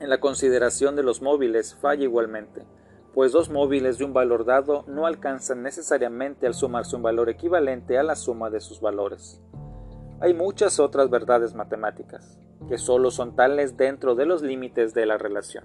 En 0.00 0.08
la 0.08 0.20
consideración 0.20 0.96
de 0.96 1.02
los 1.02 1.22
móviles 1.22 1.74
falla 1.74 2.04
igualmente, 2.04 2.66
pues 3.12 3.32
dos 3.32 3.48
móviles 3.48 3.98
de 3.98 4.04
un 4.04 4.12
valor 4.12 4.44
dado 4.44 4.84
no 4.88 5.06
alcanzan 5.06 5.62
necesariamente 5.62 6.46
al 6.46 6.54
sumarse 6.54 6.96
un 6.96 7.02
valor 7.02 7.28
equivalente 7.28 7.96
a 7.96 8.02
la 8.02 8.16
suma 8.16 8.50
de 8.50 8.60
sus 8.60 8.80
valores. 8.80 9.40
Hay 10.20 10.34
muchas 10.34 10.80
otras 10.80 11.10
verdades 11.10 11.54
matemáticas, 11.54 12.38
que 12.68 12.78
solo 12.78 13.10
son 13.10 13.36
tales 13.36 13.76
dentro 13.76 14.14
de 14.14 14.26
los 14.26 14.42
límites 14.42 14.94
de 14.94 15.06
la 15.06 15.16
relación. 15.16 15.64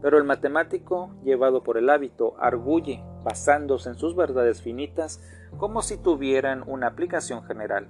Pero 0.00 0.18
el 0.18 0.24
matemático, 0.24 1.14
llevado 1.22 1.62
por 1.62 1.78
el 1.78 1.88
hábito, 1.88 2.34
arguye, 2.38 3.04
basándose 3.22 3.88
en 3.88 3.94
sus 3.94 4.16
verdades 4.16 4.60
finitas, 4.60 5.20
como 5.58 5.82
si 5.82 5.96
tuvieran 5.96 6.64
una 6.66 6.88
aplicación 6.88 7.44
general, 7.44 7.88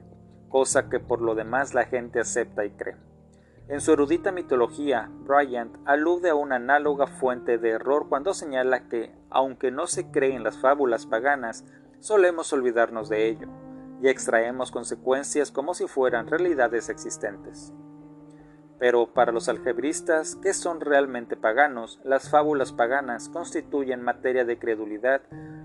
cosa 0.53 0.91
que 0.91 1.01
por 1.01 1.23
lo 1.23 1.35
demás 1.35 1.75
la 1.75 1.87
gente 1.87 2.21
acepta 2.21 2.65
y 2.65 2.71
cree. 2.71 2.97
En 3.69 3.81
su 3.81 3.93
erudita 3.93 4.33
mitología, 4.33 5.11
Bryant 5.25 5.75
alude 5.87 6.29
a 6.29 6.35
una 6.35 6.57
análoga 6.57 7.07
fuente 7.07 7.57
de 7.57 7.71
error 7.71 8.07
cuando 8.09 8.35
señala 8.35 8.87
que, 8.89 9.15
aunque 9.31 9.71
no 9.71 9.87
se 9.87 10.11
cree 10.11 10.37
en 10.37 10.45
las 10.45 10.59
fábulas 10.59 11.07
paganas, 11.07 11.65
solemos 11.99 12.53
olvidarnos 12.53 13.09
de 13.09 13.29
ello, 13.29 13.49
y 14.03 14.09
extraemos 14.09 14.71
consecuencias 14.71 15.51
como 15.51 15.75
si 15.75 15.87
fueran 15.87 16.27
realidades 16.27 16.91
existentes. 16.91 17.73
Pero 18.83 19.07
para 19.07 19.31
los 19.31 19.49
algebristas, 19.49 20.35
que 20.35 20.53
son 20.53 20.81
realmente 20.81 21.37
paganos, 21.37 22.01
las 22.03 22.29
fábulas 22.29 22.73
paganas 22.73 23.29
constituyen 23.29 24.03
materia 24.03 24.45
de 24.45 24.59
credulidad 24.59 25.21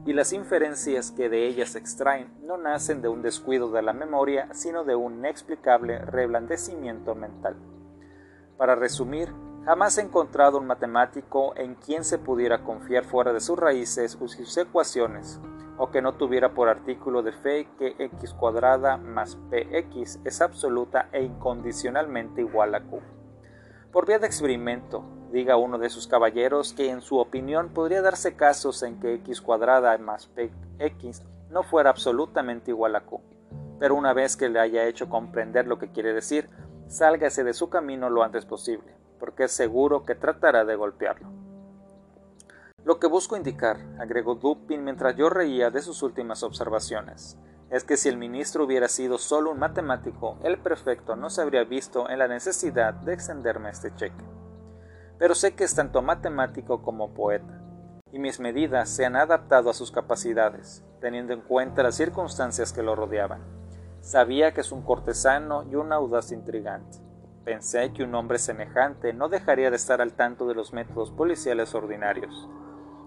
y 0.06 0.14
las 0.14 0.34
inferencias 0.34 1.10
que 1.10 1.28
de 1.28 1.48
ellas 1.48 1.70
se 1.70 1.80
extraen 1.80 2.30
no 2.44 2.58
nacen 2.58 3.02
de 3.02 3.08
un 3.08 3.24
descuido 3.24 3.72
de 3.72 3.82
la 3.82 3.92
memoria, 3.92 4.50
sino 4.54 4.84
de 4.84 4.94
un 4.94 5.16
inexplicable 5.16 5.98
reblandecimiento 5.98 7.16
mental. 7.16 7.56
Para 8.56 8.76
resumir, 8.76 9.34
jamás 9.66 9.98
he 9.98 10.02
encontrado 10.02 10.60
un 10.60 10.68
matemático 10.68 11.56
en 11.58 11.74
quien 11.74 12.04
se 12.04 12.20
pudiera 12.20 12.64
confiar 12.64 13.04
fuera 13.04 13.34
de 13.34 13.40
sus 13.40 13.58
raíces 13.58 14.16
o 14.22 14.28
sus 14.28 14.56
ecuaciones, 14.58 15.42
o 15.78 15.92
que 15.92 16.02
no 16.02 16.14
tuviera 16.16 16.54
por 16.54 16.70
artículo 16.70 17.22
de 17.22 17.32
fe 17.32 17.68
que 17.78 17.96
x 18.00 18.34
cuadrada 18.34 18.98
más 18.98 19.38
px 19.50 20.20
es 20.26 20.42
absoluta 20.42 21.10
e 21.12 21.24
incondicionalmente 21.24 22.42
igual 22.42 22.76
a 22.76 22.82
q. 22.82 23.00
Por 23.92 24.08
vía 24.08 24.20
de 24.20 24.28
experimento, 24.28 25.04
diga 25.32 25.58
uno 25.58 25.78
de 25.78 25.90
sus 25.90 26.08
caballeros 26.08 26.74
que 26.74 26.90
en 26.90 27.02
su 27.02 27.18
opinión 27.18 27.70
podría 27.70 28.02
darse 28.02 28.36
casos 28.36 28.84
en 28.84 29.00
que 29.00 29.14
x 29.16 29.42
cuadrada 29.42 29.98
más 29.98 30.28
px 30.28 31.24
no 31.50 31.64
fuera 31.64 31.90
absolutamente 31.90 32.72
igual 32.72 32.96
a 32.96 33.02
q, 33.02 33.22
pero 33.80 33.96
una 33.96 34.14
vez 34.14 34.36
que 34.36 34.50
le 34.50 34.60
haya 34.60 34.86
hecho 34.86 35.10
comprender 35.10 35.68
lo 35.68 35.78
que 35.80 35.92
quiere 35.92 36.14
decir, 36.14 36.50
sálgase 36.88 37.44
de 37.44 37.54
su 37.54 37.70
camino 37.70 38.10
lo 38.10 38.24
antes 38.24 38.46
posible, 38.46 38.96
porque 39.20 39.46
es 39.46 39.52
seguro 39.52 40.06
que 40.06 40.16
tratará 40.16 40.66
de 40.66 40.76
golpearlo. 40.76 41.47
Lo 42.88 43.00
que 43.00 43.08
busco 43.08 43.36
indicar, 43.36 43.80
agregó 44.00 44.36
Dupin 44.36 44.86
mientras 44.86 45.14
yo 45.18 45.30
reía 45.30 45.70
de 45.70 45.82
sus 45.82 46.04
últimas 46.04 46.42
observaciones, 46.42 47.38
es 47.70 47.84
que 47.84 47.98
si 47.98 48.08
el 48.08 48.16
ministro 48.16 48.64
hubiera 48.64 48.88
sido 48.88 49.18
solo 49.18 49.52
un 49.52 49.60
matemático, 49.60 50.38
el 50.42 50.58
prefecto 50.58 51.18
no 51.18 51.30
se 51.30 51.42
habría 51.42 51.66
visto 51.66 52.10
en 52.10 52.18
la 52.18 52.30
necesidad 52.30 52.94
de 52.94 53.14
extenderme 53.14 53.72
este 53.72 53.94
cheque. 53.96 54.24
Pero 55.20 55.36
sé 55.36 55.54
que 55.54 55.66
es 55.66 55.76
tanto 55.76 56.02
matemático 56.02 56.82
como 56.82 57.14
poeta, 57.14 57.62
y 58.14 58.20
mis 58.20 58.40
medidas 58.40 58.88
se 58.88 59.06
han 59.06 59.18
adaptado 59.18 59.70
a 59.70 59.74
sus 59.74 59.92
capacidades, 59.92 60.82
teniendo 61.02 61.34
en 61.34 61.42
cuenta 61.42 61.84
las 61.84 61.96
circunstancias 61.96 62.72
que 62.72 62.84
lo 62.84 62.96
rodeaban. 62.96 63.42
Sabía 64.00 64.54
que 64.54 64.62
es 64.62 64.72
un 64.72 64.84
cortesano 64.84 65.64
y 65.70 65.76
un 65.76 65.92
audaz 65.92 66.32
intrigante. 66.32 67.00
Pensé 67.44 67.92
que 67.92 68.04
un 68.04 68.16
hombre 68.16 68.40
semejante 68.40 69.12
no 69.12 69.28
dejaría 69.28 69.72
de 69.72 69.76
estar 69.76 70.00
al 70.02 70.14
tanto 70.14 70.48
de 70.48 70.56
los 70.56 70.72
métodos 70.72 71.12
policiales 71.12 71.76
ordinarios. 71.76 72.48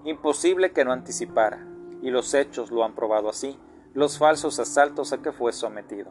Imposible 0.04 0.72
que 0.72 0.84
no 0.84 0.92
anticipara, 0.92 1.66
y 2.00 2.10
los 2.10 2.32
hechos 2.32 2.70
lo 2.70 2.84
han 2.84 2.94
probado 2.94 3.28
así, 3.28 3.58
los 3.92 4.18
falsos 4.18 4.58
asaltos 4.58 5.12
a 5.12 5.18
que 5.18 5.32
fue 5.32 5.52
sometido. 5.52 6.10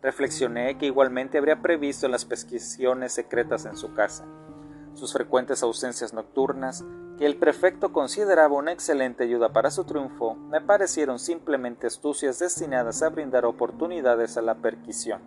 Reflexioné 0.00 0.78
que 0.78 0.86
igualmente 0.86 1.36
habría 1.36 1.60
previsto 1.60 2.08
las 2.08 2.24
pesquisiones 2.24 3.12
secretas 3.12 3.66
en 3.66 3.76
su 3.76 3.92
casa, 3.92 4.24
sus 4.94 5.12
frecuentes 5.12 5.62
ausencias 5.62 6.14
nocturnas, 6.14 6.82
que 7.18 7.26
el 7.26 7.36
prefecto 7.36 7.92
consideraba 7.92 8.56
una 8.56 8.72
excelente 8.72 9.24
ayuda 9.24 9.52
para 9.52 9.70
su 9.70 9.84
triunfo, 9.84 10.34
me 10.34 10.62
parecieron 10.62 11.18
simplemente 11.18 11.86
astucias 11.86 12.38
destinadas 12.38 13.02
a 13.02 13.10
brindar 13.10 13.44
oportunidades 13.44 14.38
a 14.38 14.42
la 14.42 14.54
perquisición 14.54 15.20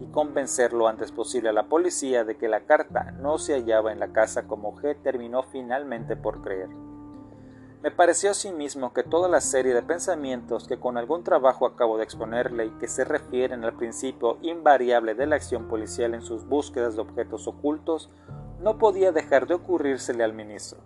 y 0.00 0.10
convencer 0.10 0.72
lo 0.72 0.88
antes 0.88 1.12
posible 1.12 1.50
a 1.50 1.52
la 1.52 1.68
policía 1.68 2.24
de 2.24 2.36
que 2.36 2.48
la 2.48 2.66
carta 2.66 3.12
no 3.12 3.38
se 3.38 3.54
hallaba 3.54 3.92
en 3.92 4.00
la 4.00 4.12
casa 4.12 4.48
como 4.48 4.74
G 4.76 5.00
terminó 5.00 5.44
finalmente 5.44 6.16
por 6.16 6.42
creer. 6.42 6.68
Me 7.80 7.92
pareció 7.92 8.32
asimismo 8.32 8.92
que 8.92 9.04
toda 9.04 9.28
la 9.28 9.40
serie 9.40 9.72
de 9.72 9.82
pensamientos 9.82 10.66
que 10.66 10.80
con 10.80 10.96
algún 10.96 11.22
trabajo 11.22 11.64
acabo 11.64 11.96
de 11.96 12.02
exponerle 12.02 12.66
y 12.66 12.70
que 12.70 12.88
se 12.88 13.04
refieren 13.04 13.64
al 13.64 13.76
principio 13.76 14.36
invariable 14.42 15.14
de 15.14 15.26
la 15.26 15.36
acción 15.36 15.68
policial 15.68 16.14
en 16.14 16.22
sus 16.22 16.44
búsquedas 16.44 16.96
de 16.96 17.02
objetos 17.02 17.46
ocultos 17.46 18.10
no 18.60 18.78
podía 18.78 19.12
dejar 19.12 19.46
de 19.46 19.54
ocurrírsele 19.54 20.24
al 20.24 20.32
ministro. 20.32 20.80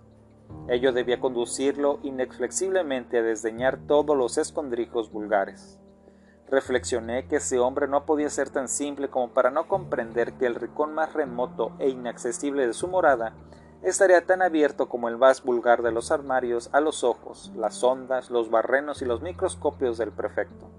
Ello 0.68 0.92
debía 0.92 1.18
conducirlo 1.18 1.98
inexflexiblemente 2.02 3.18
a 3.18 3.22
desdeñar 3.22 3.78
todos 3.87 4.14
los 4.14 4.37
escondrijos 4.37 5.11
vulgares. 5.11 5.81
Reflexioné 6.50 7.26
que 7.26 7.37
ese 7.37 7.59
hombre 7.59 7.88
no 7.88 8.05
podía 8.05 8.28
ser 8.28 8.50
tan 8.50 8.68
simple 8.68 9.09
como 9.09 9.33
para 9.33 9.50
no 9.50 9.66
comprender 9.66 10.35
que 10.35 10.44
el 10.44 10.57
rincón 10.57 10.92
más 10.92 11.14
remoto 11.14 11.72
e 11.78 11.88
inaccesible 11.88 12.66
de 12.66 12.74
su 12.74 12.87
morada 12.87 13.33
estaría 13.83 14.25
tan 14.25 14.42
abierto 14.42 14.88
como 14.88 15.09
el 15.09 15.18
más 15.18 15.42
vulgar 15.42 15.83
de 15.83 15.92
los 15.92 16.11
armarios 16.11 16.71
a 16.73 16.81
los 16.81 17.05
ojos, 17.05 17.53
las 17.57 17.75
sondas, 17.75 18.31
los 18.31 18.51
barrenos 18.51 19.03
y 19.03 19.05
los 19.05 19.23
microscopios 19.23 19.99
del 19.99 20.12
prefecto. 20.12 20.71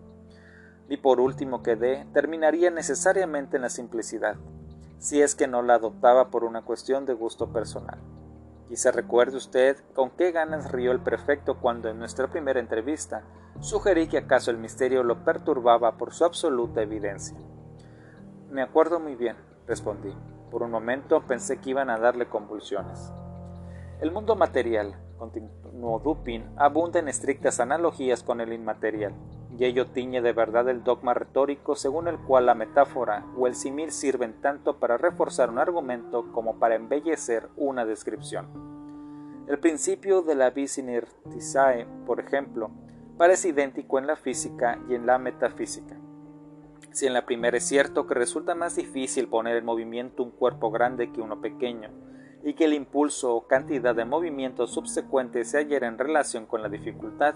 Y 0.90 0.98
por 0.98 1.20
último 1.20 1.64
que 1.64 1.76
terminaría 2.14 2.72
necesariamente 2.72 3.58
en 3.58 3.64
la 3.64 3.70
simplicidad, 3.70 4.38
si 5.00 5.22
es 5.22 5.36
que 5.36 5.48
no 5.48 5.62
la 5.62 5.76
adoptaba 5.76 6.30
por 6.30 6.44
una 6.44 6.62
cuestión 6.62 7.06
de 7.06 7.14
gusto 7.14 7.52
personal. 7.52 8.00
Quizá 8.70 8.92
recuerde 8.92 9.38
usted 9.38 9.78
con 9.94 10.12
qué 10.12 10.32
ganas 10.32 10.72
rió 10.72 10.92
el 10.92 11.02
prefecto 11.02 11.60
cuando 11.60 11.90
en 11.90 12.00
nuestra 12.00 12.30
primera 12.30 12.60
entrevista 12.60 13.24
sugerí 13.60 14.08
que 14.08 14.18
acaso 14.18 14.50
el 14.50 14.58
misterio 14.58 15.04
lo 15.04 15.24
perturbaba 15.26 15.98
por 15.98 16.14
su 16.14 16.26
absoluta 16.26 16.82
evidencia. 16.82 17.38
Me 18.50 18.62
acuerdo 18.62 19.00
muy 19.00 19.16
bien, 19.16 19.36
respondí. 19.68 20.14
Por 20.54 20.62
un 20.62 20.70
momento 20.70 21.24
pensé 21.26 21.60
que 21.60 21.72
iban 21.72 21.90
a 21.90 21.98
darle 21.98 22.28
convulsiones. 22.28 23.12
El 24.02 24.12
mundo 24.12 24.36
material, 24.36 24.96
continuó 25.18 25.98
Dupin, 25.98 26.46
abunda 26.58 27.00
en 27.00 27.08
estrictas 27.08 27.60
analogías 27.60 28.22
con 28.22 28.40
el 28.40 28.54
inmaterial, 28.54 29.16
y 29.58 29.66
ello 29.66 29.88
tiñe 29.88 30.22
de 30.22 30.32
verdad 30.32 30.70
el 30.70 30.84
dogma 30.84 31.16
retórico 31.16 31.76
según 31.76 32.08
el 32.08 32.20
cual 32.20 32.46
la 32.46 32.54
metáfora 32.54 33.26
o 33.36 33.48
el 33.48 33.56
simil 33.56 33.92
sirven 33.92 34.42
tanto 34.42 34.78
para 34.78 35.00
reforzar 35.00 35.50
un 35.50 35.58
argumento 35.58 36.32
como 36.32 36.60
para 36.60 36.76
embellecer 36.76 37.50
una 37.58 37.84
descripción. 37.84 38.46
El 39.48 39.58
principio 39.58 40.22
de 40.22 40.36
la 40.36 40.52
vis 40.52 40.78
inertizae, 40.78 41.88
por 42.06 42.20
ejemplo, 42.20 42.70
parece 43.18 43.50
idéntico 43.50 43.98
en 43.98 44.06
la 44.06 44.18
física 44.18 44.78
y 44.88 44.94
en 44.94 45.08
la 45.08 45.18
metafísica. 45.18 46.03
Si 46.94 47.08
en 47.08 47.14
la 47.14 47.26
primera 47.26 47.58
es 47.58 47.66
cierto 47.66 48.06
que 48.06 48.14
resulta 48.14 48.54
más 48.54 48.76
difícil 48.76 49.28
poner 49.28 49.58
en 49.58 49.66
movimiento 49.66 50.22
un 50.22 50.30
cuerpo 50.30 50.70
grande 50.70 51.12
que 51.12 51.22
uno 51.22 51.42
pequeño, 51.42 51.90
y 52.44 52.54
que 52.54 52.66
el 52.66 52.74
impulso 52.74 53.36
o 53.36 53.48
cantidad 53.48 53.96
de 53.96 54.06
movimientos 54.06 54.72
subsecuentes 54.72 55.50
se 55.50 55.58
hallara 55.58 55.88
en 55.88 55.98
relación 55.98 56.46
con 56.46 56.62
la 56.62 56.70
dificultad, 56.70 57.34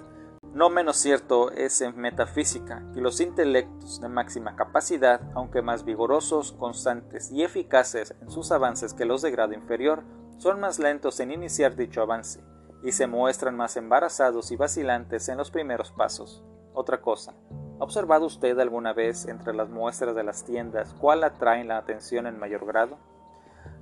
no 0.53 0.69
menos 0.69 0.97
cierto 0.97 1.51
es 1.51 1.81
en 1.81 1.97
metafísica 1.97 2.83
que 2.93 3.01
los 3.01 3.19
intelectos 3.19 3.99
de 3.99 4.09
máxima 4.09 4.55
capacidad, 4.55 5.21
aunque 5.33 5.63
más 5.63 5.85
vigorosos, 5.85 6.51
constantes 6.51 7.31
y 7.31 7.43
eficaces 7.43 8.15
en 8.21 8.29
sus 8.29 8.51
avances 8.51 8.93
que 8.93 9.05
los 9.05 9.23
de 9.23 9.31
grado 9.31 9.53
inferior, 9.53 10.03
son 10.37 10.59
más 10.59 10.77
lentos 10.77 11.19
en 11.19 11.31
iniciar 11.31 11.75
dicho 11.75 12.03
avance, 12.03 12.43
y 12.83 12.91
se 12.91 13.07
muestran 13.07 13.57
más 13.57 13.75
embarazados 13.75 14.51
y 14.51 14.55
vacilantes 14.55 15.27
en 15.29 15.37
los 15.37 15.49
primeros 15.49 15.91
pasos. 15.91 16.43
Otra 16.73 17.01
cosa, 17.01 17.33
¿Ha 17.79 17.83
observado 17.83 18.25
usted 18.25 18.57
alguna 18.59 18.91
vez 18.91 19.27
entre 19.27 19.53
las 19.53 19.69
muestras 19.69 20.15
de 20.15 20.23
las 20.23 20.43
tiendas 20.43 20.95
cuál 20.99 21.23
atraen 21.23 21.67
la 21.67 21.77
atención 21.77 22.25
en 22.25 22.39
mayor 22.39 22.65
grado? 22.65 22.97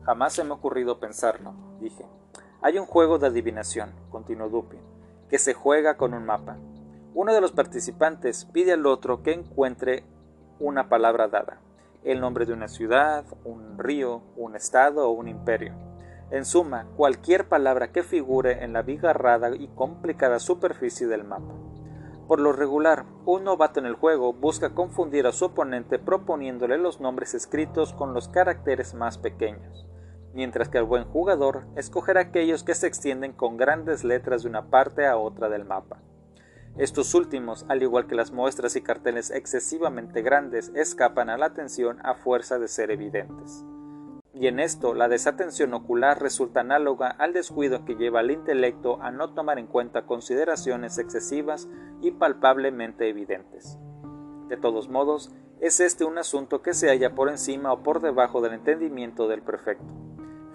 Jamás 0.03 0.33
se 0.33 0.43
me 0.43 0.49
ha 0.49 0.55
ocurrido 0.55 0.99
pensarlo, 0.99 1.53
dije. 1.79 2.05
Hay 2.61 2.77
un 2.77 2.87
juego 2.87 3.19
de 3.19 3.27
adivinación, 3.27 3.93
continuó 4.09 4.49
Dupin, 4.49 4.81
que 5.29 5.39
se 5.39 5.53
juega 5.53 5.95
con 5.95 6.13
un 6.13 6.25
mapa. 6.25 6.57
Uno 7.13 7.33
de 7.33 7.39
los 7.39 7.53
participantes 7.53 8.43
pide 8.43 8.73
al 8.73 8.85
otro 8.85 9.23
que 9.23 9.31
encuentre 9.31 10.03
una 10.59 10.89
palabra 10.89 11.29
dada, 11.29 11.61
el 12.03 12.19
nombre 12.19 12.45
de 12.45 12.51
una 12.51 12.67
ciudad, 12.67 13.23
un 13.45 13.77
río, 13.77 14.23
un 14.35 14.57
estado 14.57 15.07
o 15.07 15.11
un 15.11 15.29
imperio. 15.29 15.73
En 16.31 16.43
suma, 16.43 16.85
cualquier 16.97 17.47
palabra 17.47 17.93
que 17.93 18.03
figure 18.03 18.61
en 18.61 18.73
la 18.73 18.81
bigarrada 18.81 19.55
y 19.55 19.69
complicada 19.69 20.39
superficie 20.39 21.07
del 21.07 21.23
mapa. 21.23 21.53
Por 22.27 22.39
lo 22.39 22.53
regular, 22.53 23.05
un 23.25 23.43
novato 23.43 23.79
en 23.79 23.85
el 23.85 23.93
juego 23.93 24.33
busca 24.33 24.73
confundir 24.73 25.27
a 25.27 25.31
su 25.31 25.45
oponente 25.45 25.99
proponiéndole 25.99 26.77
los 26.79 26.99
nombres 26.99 27.35
escritos 27.35 27.93
con 27.93 28.13
los 28.13 28.29
caracteres 28.29 28.95
más 28.95 29.19
pequeños, 29.19 29.87
mientras 30.33 30.69
que 30.69 30.79
el 30.79 30.85
buen 30.85 31.05
jugador 31.05 31.67
escogerá 31.75 32.21
aquellos 32.21 32.63
que 32.63 32.73
se 32.73 32.87
extienden 32.87 33.33
con 33.33 33.57
grandes 33.57 34.03
letras 34.03 34.41
de 34.41 34.49
una 34.49 34.71
parte 34.71 35.05
a 35.05 35.17
otra 35.17 35.49
del 35.49 35.65
mapa. 35.65 36.01
Estos 36.77 37.13
últimos, 37.13 37.63
al 37.69 37.83
igual 37.83 38.07
que 38.07 38.15
las 38.15 38.31
muestras 38.31 38.75
y 38.75 38.81
carteles 38.81 39.29
excesivamente 39.29 40.23
grandes, 40.23 40.71
escapan 40.73 41.29
a 41.29 41.37
la 41.37 41.45
atención 41.45 41.99
a 42.03 42.15
fuerza 42.15 42.57
de 42.57 42.67
ser 42.67 42.89
evidentes 42.89 43.63
y 44.35 44.47
en 44.47 44.59
esto 44.59 44.93
la 44.93 45.07
desatención 45.07 45.73
ocular 45.73 46.21
resulta 46.21 46.59
análoga 46.59 47.07
al 47.07 47.31
descuido 47.31 47.85
que 47.85 47.95
lleva 47.95 48.19
al 48.19 48.31
intelecto 48.31 49.01
a 49.01 49.09
no 49.09 49.33
tomar 49.33 49.59
en 49.59 49.67
cuenta 49.67 50.05
consideraciones 50.05 50.97
excesivas 50.97 51.69
y 52.01 52.11
palpablemente 52.11 53.07
evidentes. 53.07 53.79
De 54.49 54.57
todos 54.57 54.89
modos, 54.89 55.33
es 55.61 55.79
este 55.79 56.03
un 56.03 56.17
asunto 56.17 56.61
que 56.61 56.73
se 56.73 56.89
halla 56.89 57.15
por 57.15 57.29
encima 57.29 57.71
o 57.71 57.81
por 57.81 58.01
debajo 58.01 58.41
del 58.41 58.53
entendimiento 58.53 59.29
del 59.29 59.41
prefecto. 59.41 59.85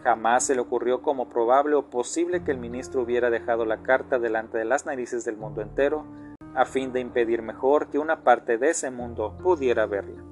Jamás 0.04 0.44
se 0.44 0.54
le 0.54 0.60
ocurrió 0.60 1.00
como 1.00 1.30
probable 1.30 1.74
o 1.74 1.88
posible 1.88 2.44
que 2.44 2.50
el 2.50 2.58
ministro 2.58 3.02
hubiera 3.02 3.30
dejado 3.30 3.64
la 3.64 3.82
carta 3.82 4.18
delante 4.18 4.58
de 4.58 4.66
las 4.66 4.84
narices 4.84 5.24
del 5.24 5.38
mundo 5.38 5.62
entero, 5.62 6.04
a 6.54 6.66
fin 6.66 6.92
de 6.92 7.00
impedir 7.00 7.40
mejor 7.40 7.88
que 7.88 7.98
una 7.98 8.22
parte 8.24 8.58
de 8.58 8.70
ese 8.70 8.90
mundo 8.90 9.38
pudiera 9.42 9.86
verla. 9.86 10.29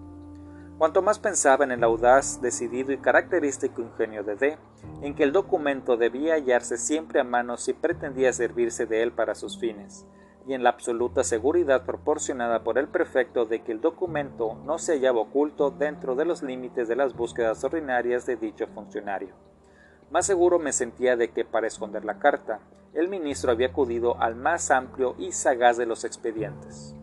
Cuanto 0.78 1.02
más 1.02 1.18
pensaba 1.18 1.64
en 1.64 1.72
el 1.72 1.82
audaz, 1.82 2.40
decidido 2.40 2.92
y 2.92 2.98
característico 2.98 3.82
ingenio 3.82 4.22
de 4.22 4.36
D, 4.36 4.58
en 5.02 5.16
que 5.16 5.24
el 5.24 5.32
documento 5.32 5.96
debía 5.96 6.34
hallarse 6.34 6.78
siempre 6.78 7.18
a 7.18 7.24
mano 7.24 7.56
si 7.56 7.72
pretendía 7.72 8.32
servirse 8.32 8.86
de 8.86 9.02
él 9.02 9.10
para 9.10 9.34
sus 9.34 9.58
fines, 9.58 10.06
y 10.46 10.54
en 10.54 10.62
la 10.62 10.70
absoluta 10.70 11.24
seguridad 11.24 11.84
proporcionada 11.84 12.62
por 12.62 12.78
el 12.78 12.86
prefecto 12.86 13.44
de 13.44 13.62
que 13.64 13.72
el 13.72 13.80
documento 13.80 14.54
no 14.64 14.78
se 14.78 14.92
hallaba 14.92 15.22
oculto 15.22 15.72
dentro 15.72 16.14
de 16.14 16.24
los 16.24 16.44
límites 16.44 16.86
de 16.86 16.94
las 16.94 17.12
búsquedas 17.16 17.64
ordinarias 17.64 18.24
de 18.24 18.36
dicho 18.36 18.68
funcionario. 18.68 19.34
Más 20.12 20.26
seguro 20.26 20.60
me 20.60 20.72
sentía 20.72 21.16
de 21.16 21.32
que 21.32 21.44
para 21.44 21.66
esconder 21.66 22.04
la 22.04 22.20
carta, 22.20 22.60
el 22.94 23.08
ministro 23.08 23.50
había 23.50 23.66
acudido 23.66 24.16
al 24.20 24.36
más 24.36 24.70
amplio 24.70 25.16
y 25.18 25.32
sagaz 25.32 25.76
de 25.76 25.86
los 25.86 26.04
expedientes, 26.04 26.94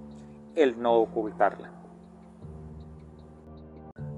el 0.56 0.82
no 0.82 0.94
ocultarla. 0.94 1.75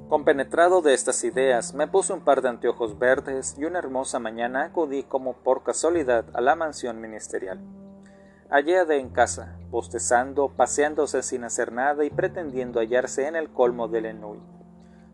Compenetrado 0.09 0.81
de 0.81 0.93
estas 0.93 1.25
ideas, 1.25 1.73
me 1.73 1.85
puse 1.85 2.13
un 2.13 2.21
par 2.21 2.41
de 2.41 2.47
anteojos 2.47 2.97
verdes 2.97 3.57
y 3.57 3.65
una 3.65 3.79
hermosa 3.79 4.19
mañana 4.19 4.63
acudí 4.63 5.03
como 5.03 5.33
por 5.33 5.63
casualidad 5.63 6.23
a 6.33 6.39
la 6.39 6.55
mansión 6.55 7.01
ministerial. 7.01 7.59
Hallé 8.49 8.79
a 8.79 8.83
en 8.95 9.09
casa, 9.09 9.57
bostezando, 9.69 10.47
paseándose 10.55 11.23
sin 11.23 11.43
hacer 11.43 11.73
nada 11.73 12.05
y 12.05 12.09
pretendiendo 12.09 12.79
hallarse 12.79 13.27
en 13.27 13.35
el 13.35 13.49
colmo 13.49 13.89
del 13.89 14.05
ennui. 14.05 14.39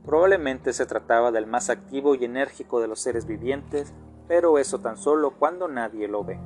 Probablemente 0.05 0.73
se 0.73 0.85
trataba 0.85 1.31
del 1.31 1.47
más 1.47 1.71
activo 1.71 2.13
y 2.13 2.25
enérgico 2.25 2.79
de 2.79 2.87
los 2.87 2.99
seres 2.99 3.25
vivientes, 3.25 3.95
pero 4.27 4.59
eso 4.59 4.79
tan 4.79 4.97
solo 4.97 5.31
cuando 5.39 5.67
nadie 5.67 6.07
lo 6.07 6.23
ve. 6.23 6.39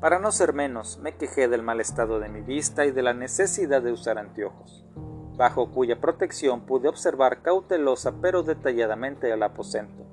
Para 0.00 0.18
no 0.18 0.32
ser 0.32 0.54
menos, 0.54 0.98
me 0.98 1.16
quejé 1.16 1.46
del 1.46 1.62
mal 1.62 1.80
estado 1.80 2.18
de 2.18 2.28
mi 2.28 2.40
vista 2.40 2.84
y 2.84 2.90
de 2.90 3.02
la 3.02 3.14
necesidad 3.14 3.80
de 3.80 3.92
usar 3.92 4.18
anteojos, 4.18 4.84
bajo 5.36 5.70
cuya 5.70 6.00
protección 6.00 6.62
pude 6.62 6.88
observar 6.88 7.42
cautelosa 7.42 8.14
pero 8.20 8.42
detalladamente 8.42 9.30
el 9.30 9.42
aposento, 9.42 10.04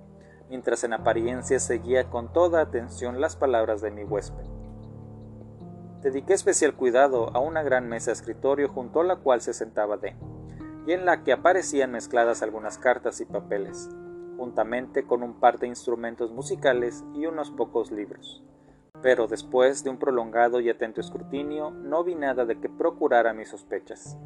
mientras 0.49 0.83
en 0.83 0.93
apariencia 0.93 1.59
seguía 1.59 2.09
con 2.09 2.33
toda 2.33 2.61
atención 2.61 3.21
las 3.21 3.35
palabras 3.35 3.81
de 3.81 3.91
mi 3.91 4.03
huésped. 4.03 4.45
Dediqué 6.01 6.33
especial 6.33 6.73
cuidado 6.73 7.29
a 7.35 7.39
una 7.39 7.61
gran 7.61 7.87
mesa 7.87 8.11
escritorio 8.11 8.69
junto 8.69 9.01
a 9.01 9.03
la 9.03 9.17
cual 9.17 9.41
se 9.41 9.53
sentaba 9.53 9.97
D, 9.97 10.15
y 10.87 10.93
en 10.93 11.05
la 11.05 11.23
que 11.23 11.33
aparecían 11.33 11.91
mezcladas 11.91 12.41
algunas 12.41 12.79
cartas 12.79 13.21
y 13.21 13.25
papeles, 13.25 13.89
juntamente 14.37 15.05
con 15.05 15.21
un 15.21 15.39
par 15.39 15.59
de 15.59 15.67
instrumentos 15.67 16.31
musicales 16.31 17.03
y 17.13 17.27
unos 17.27 17.51
pocos 17.51 17.91
libros 17.91 18.43
pero 19.01 19.27
después 19.27 19.83
de 19.83 19.89
un 19.89 19.97
prolongado 19.97 20.59
y 20.59 20.69
atento 20.69 21.01
escrutinio 21.01 21.71
no 21.71 22.03
vi 22.03 22.15
nada 22.15 22.45
de 22.45 22.59
que 22.59 22.69
procurara 22.69 23.33
mis 23.33 23.49
sospechas. 23.49 24.17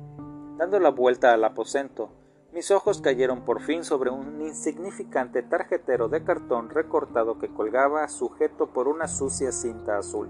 Dando 0.58 0.80
la 0.80 0.90
vuelta 0.90 1.34
al 1.34 1.44
aposento, 1.44 2.12
mis 2.54 2.72
ojos 2.72 3.02
cayeron 3.02 3.44
por 3.44 3.62
fin 3.62 3.84
sobre 3.84 4.10
un 4.10 4.40
insignificante 4.40 5.44
tarjetero 5.44 6.08
de 6.08 6.24
cartón 6.24 6.70
recortado 6.70 7.40
que 7.40 7.50
colgaba 7.50 8.08
sujeto 8.08 8.68
por 8.72 8.88
una 8.88 9.10
sucia 9.10 9.52
cinta 9.52 9.98
azul, 9.98 10.30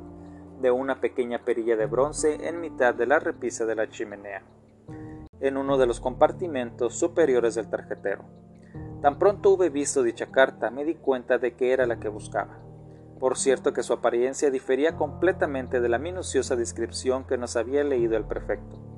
de 0.59 0.71
una 0.71 0.99
pequeña 0.99 1.45
perilla 1.45 1.75
de 1.75 1.85
bronce 1.85 2.47
en 2.47 2.59
mitad 2.59 2.95
de 2.95 3.05
la 3.05 3.19
repisa 3.19 3.67
de 3.67 3.75
la 3.75 3.87
chimenea, 3.87 4.41
en 5.41 5.57
uno 5.57 5.77
de 5.77 5.85
los 5.85 5.99
compartimentos 5.99 6.95
superiores 6.95 7.53
del 7.53 7.69
tarjetero. 7.69 8.25
Tan 9.03 9.19
pronto 9.19 9.51
hube 9.51 9.69
visto 9.69 10.01
dicha 10.01 10.31
carta 10.31 10.71
me 10.71 10.85
di 10.85 10.95
cuenta 10.95 11.37
de 11.37 11.53
que 11.53 11.71
era 11.71 11.85
la 11.85 11.99
que 11.99 12.09
buscaba. 12.09 12.57
Por 13.19 13.37
cierto 13.37 13.73
que 13.73 13.83
su 13.83 13.93
apariencia 13.93 14.49
difería 14.49 14.95
completamente 14.95 15.81
de 15.81 15.89
la 15.89 15.99
minuciosa 15.99 16.55
descripción 16.55 17.25
que 17.25 17.37
nos 17.37 17.55
había 17.55 17.83
leído 17.83 18.17
el 18.17 18.25
prefecto. 18.25 18.94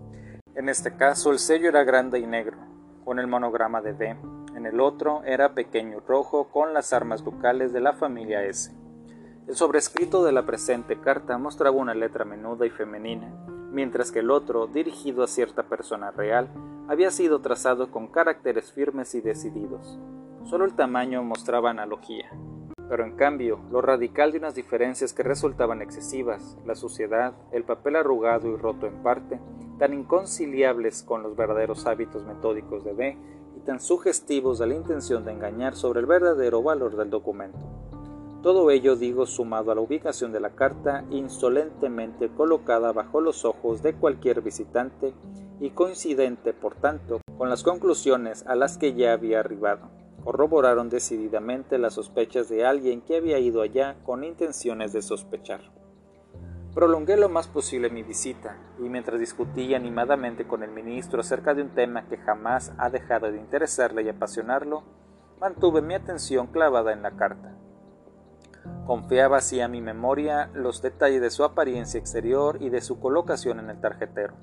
En 0.57 0.69
este 0.69 0.95
caso 0.95 1.29
el 1.29 1.37
sello 1.37 1.69
era 1.69 1.83
grande 1.83 2.17
y 2.17 2.25
negro, 2.25 2.57
con 3.05 3.19
el 3.19 3.27
monograma 3.27 3.79
de 3.79 3.93
D. 3.93 4.17
En 4.55 4.65
el 4.65 4.79
otro 4.79 5.21
era 5.23 5.53
pequeño 5.53 5.99
rojo 5.99 6.49
con 6.49 6.73
las 6.73 6.93
armas 6.93 7.23
ducales 7.23 7.73
de 7.73 7.79
la 7.79 7.93
familia 7.93 8.43
S. 8.43 8.71
El 9.47 9.55
sobrescrito 9.55 10.23
de 10.23 10.31
la 10.31 10.47
presente 10.47 10.99
carta 10.99 11.37
mostraba 11.37 11.77
una 11.77 11.93
letra 11.93 12.25
menuda 12.25 12.65
y 12.65 12.71
femenina, 12.71 13.31
mientras 13.71 14.11
que 14.11 14.17
el 14.17 14.31
otro, 14.31 14.65
dirigido 14.65 15.23
a 15.23 15.27
cierta 15.27 15.61
persona 15.69 16.09
real, 16.09 16.49
había 16.87 17.11
sido 17.11 17.39
trazado 17.41 17.91
con 17.91 18.07
caracteres 18.07 18.71
firmes 18.71 19.13
y 19.13 19.21
decididos. 19.21 19.99
Solo 20.45 20.65
el 20.65 20.73
tamaño 20.73 21.21
mostraba 21.21 21.69
analogía, 21.69 22.31
pero 22.89 23.03
en 23.03 23.15
cambio, 23.15 23.59
lo 23.69 23.83
radical 23.83 24.31
de 24.31 24.39
unas 24.39 24.55
diferencias 24.55 25.13
que 25.13 25.21
resultaban 25.21 25.83
excesivas, 25.83 26.57
la 26.65 26.73
suciedad, 26.73 27.35
el 27.51 27.63
papel 27.63 27.95
arrugado 27.95 28.47
y 28.47 28.55
roto 28.55 28.87
en 28.87 29.03
parte, 29.03 29.39
tan 29.77 29.93
inconciliables 29.93 31.03
con 31.03 31.23
los 31.23 31.35
verdaderos 31.35 31.85
hábitos 31.85 32.25
metódicos 32.25 32.83
de 32.83 32.93
B 32.93 33.17
y 33.55 33.59
tan 33.61 33.79
sugestivos 33.79 34.59
de 34.59 34.67
la 34.67 34.75
intención 34.75 35.25
de 35.25 35.33
engañar 35.33 35.75
sobre 35.75 35.99
el 35.99 36.05
verdadero 36.05 36.61
valor 36.61 36.95
del 36.95 37.09
documento. 37.09 37.59
Todo 38.41 38.71
ello 38.71 38.95
digo 38.95 39.25
sumado 39.25 39.71
a 39.71 39.75
la 39.75 39.81
ubicación 39.81 40.31
de 40.31 40.39
la 40.39 40.51
carta 40.51 41.05
insolentemente 41.09 42.29
colocada 42.29 42.91
bajo 42.91 43.19
los 43.19 43.45
ojos 43.45 43.81
de 43.81 43.93
cualquier 43.93 44.41
visitante 44.41 45.13
y 45.59 45.71
coincidente, 45.71 46.53
por 46.53 46.75
tanto, 46.75 47.21
con 47.37 47.49
las 47.49 47.63
conclusiones 47.63 48.45
a 48.47 48.55
las 48.55 48.77
que 48.77 48.93
ya 48.93 49.13
había 49.13 49.39
arribado 49.39 49.89
corroboraron 50.27 50.89
decididamente 50.89 51.77
las 51.77 51.93
sospechas 51.93 52.49
de 52.49 52.65
alguien 52.65 52.99
que 52.99 53.15
había 53.15 53.39
ido 53.39 53.61
allá 53.61 53.95
con 54.03 54.25
intenciones 54.25 54.91
de 54.91 55.01
sospechar. 55.01 55.61
Prolongué 56.77 57.17
lo 57.17 57.27
más 57.27 57.47
posible 57.47 57.89
mi 57.89 58.03
visita, 58.03 58.55
y 58.77 58.83
mientras 58.83 59.19
discutí 59.19 59.73
animadamente 59.73 60.45
con 60.45 60.61
el 60.61 60.69
ministro 60.69 61.21
acerca 61.21 61.55
de 61.55 61.63
un 61.63 61.69
tema 61.69 62.07
que 62.07 62.17
jamás 62.17 62.71
ha 62.77 62.91
dejado 62.91 63.31
de 63.31 63.39
interesarle 63.39 64.03
y 64.03 64.09
apasionarlo, 64.09 64.83
mantuve 65.41 65.81
mi 65.81 65.95
atención 65.95 66.45
clavada 66.45 66.93
en 66.93 67.01
la 67.01 67.15
carta. 67.15 67.55
Confiaba 68.85 69.37
así 69.37 69.59
a 69.59 69.67
mi 69.67 69.81
memoria 69.81 70.51
los 70.53 70.83
detalles 70.83 71.19
de 71.19 71.31
su 71.31 71.43
apariencia 71.43 71.99
exterior 71.99 72.61
y 72.61 72.69
de 72.69 72.81
su 72.81 72.99
colocación 72.99 73.57
en 73.57 73.71
el 73.71 73.81
tarjetero, 73.81 74.35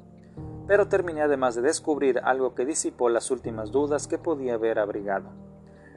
pero 0.67 0.89
terminé 0.89 1.23
además 1.23 1.55
de 1.55 1.63
descubrir 1.63 2.19
algo 2.25 2.57
que 2.57 2.67
disipó 2.67 3.11
las 3.11 3.31
últimas 3.31 3.71
dudas 3.71 4.09
que 4.09 4.19
podía 4.19 4.55
haber 4.55 4.81
abrigado. 4.81 5.31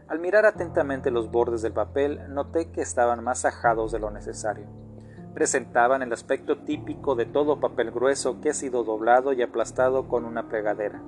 Al 0.07 0.19
mirar 0.19 0.45
atentamente 0.45 1.09
los 1.09 1.31
bordes 1.31 1.63
del 1.63 1.73
papel, 1.73 2.31
noté 2.31 2.69
que 2.69 2.81
estaban 2.81 3.23
más 3.23 3.43
ajados 3.43 3.91
de 3.91 3.97
lo 3.97 4.11
necesario. 4.11 4.86
Presentaban 5.37 6.01
el 6.01 6.11
aspecto 6.13 6.57
típico 6.63 7.13
de 7.13 7.27
todo 7.27 7.59
papel 7.59 7.91
grueso 7.91 8.41
que 8.41 8.49
ha 8.49 8.55
sido 8.55 8.83
doblado 8.83 9.33
y 9.33 9.43
aplastado 9.43 10.07
con 10.07 10.25
una 10.25 10.49
pegadera, 10.49 11.03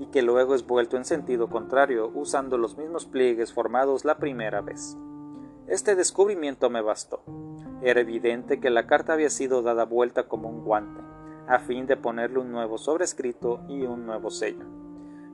y 0.00 0.06
que 0.06 0.20
luego 0.22 0.56
es 0.56 0.66
vuelto 0.66 0.96
en 0.96 1.04
sentido 1.04 1.48
contrario 1.48 2.10
usando 2.12 2.58
los 2.58 2.76
mismos 2.76 3.06
pliegues 3.06 3.52
formados 3.52 4.04
la 4.04 4.18
primera 4.18 4.62
vez. 4.62 4.98
Este 5.68 5.94
descubrimiento 5.94 6.70
me 6.70 6.82
bastó. 6.82 7.22
Era 7.82 8.00
evidente 8.00 8.58
que 8.58 8.68
la 8.68 8.88
carta 8.88 9.12
había 9.12 9.30
sido 9.30 9.62
dada 9.62 9.84
vuelta 9.84 10.24
como 10.24 10.48
un 10.48 10.64
guante, 10.64 11.00
a 11.46 11.60
fin 11.60 11.86
de 11.86 11.96
ponerle 11.96 12.40
un 12.40 12.50
nuevo 12.50 12.78
sobrescrito 12.78 13.60
y 13.68 13.82
un 13.82 14.06
nuevo 14.06 14.30
sello. 14.30 14.64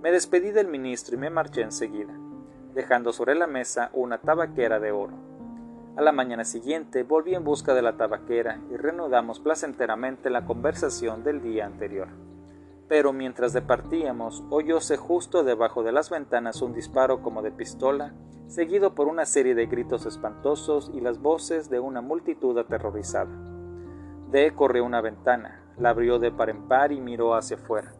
Me 0.02 0.12
despedí 0.12 0.50
del 0.50 0.68
ministro 0.68 1.16
y 1.16 1.18
me 1.18 1.30
marché 1.30 1.62
enseguida 1.62 2.14
dejando 2.74 3.14
sobre 3.14 3.34
la 3.34 3.46
mesa 3.46 3.88
una 3.94 4.18
tabaquera 4.18 4.78
de 4.78 4.92
oro. 4.92 5.27
A 5.98 6.00
la 6.00 6.12
mañana 6.12 6.44
siguiente 6.44 7.02
volví 7.02 7.34
en 7.34 7.42
busca 7.42 7.74
de 7.74 7.82
la 7.82 7.96
tabaquera 7.96 8.60
y 8.70 8.76
reanudamos 8.76 9.40
placenteramente 9.40 10.30
la 10.30 10.44
conversación 10.44 11.24
del 11.24 11.42
día 11.42 11.66
anterior. 11.66 12.06
Pero 12.86 13.12
mientras 13.12 13.52
departíamos, 13.52 14.44
oyóse 14.48 14.96
justo 14.96 15.42
debajo 15.42 15.82
de 15.82 15.90
las 15.90 16.08
ventanas 16.08 16.62
un 16.62 16.72
disparo 16.72 17.20
como 17.20 17.42
de 17.42 17.50
pistola, 17.50 18.14
seguido 18.46 18.94
por 18.94 19.08
una 19.08 19.26
serie 19.26 19.56
de 19.56 19.66
gritos 19.66 20.06
espantosos 20.06 20.88
y 20.94 21.00
las 21.00 21.20
voces 21.20 21.68
de 21.68 21.80
una 21.80 22.00
multitud 22.00 22.56
aterrorizada. 22.56 23.36
D 24.30 24.54
corrió 24.54 24.84
una 24.84 25.00
ventana, 25.00 25.64
la 25.78 25.90
abrió 25.90 26.20
de 26.20 26.30
par 26.30 26.48
en 26.48 26.68
par 26.68 26.92
y 26.92 27.00
miró 27.00 27.34
hacia 27.34 27.56
afuera. 27.56 27.92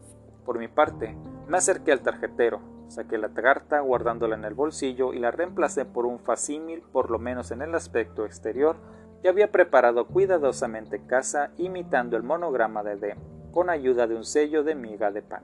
Por 0.45 0.57
mi 0.57 0.69
parte, 0.69 1.17
me 1.49 1.57
acerqué 1.57 1.91
al 1.91 1.99
tarjetero, 1.99 2.61
Saqué 2.89 3.19
la 3.19 3.29
carta 3.29 3.79
guardándola 3.81 4.35
en 4.35 4.45
el 4.45 4.55
bolsillo 4.55 5.13
y 5.13 5.19
la 5.19 5.29
reemplacé 5.29 5.85
por 5.85 6.07
un 6.07 6.17
facímil, 6.17 6.81
por 6.91 7.11
lo 7.11 7.19
menos 7.19 7.51
en 7.51 7.61
el 7.61 7.75
aspecto 7.75 8.25
exterior, 8.25 8.77
que 9.21 9.29
había 9.29 9.51
preparado 9.51 10.07
cuidadosamente 10.07 11.05
casa 11.05 11.51
imitando 11.57 12.17
el 12.17 12.23
monograma 12.23 12.83
de 12.83 12.95
D, 12.95 13.15
con 13.51 13.69
ayuda 13.69 14.07
de 14.07 14.15
un 14.15 14.25
sello 14.25 14.63
de 14.63 14.73
miga 14.73 15.11
de 15.11 15.21
pan. 15.21 15.43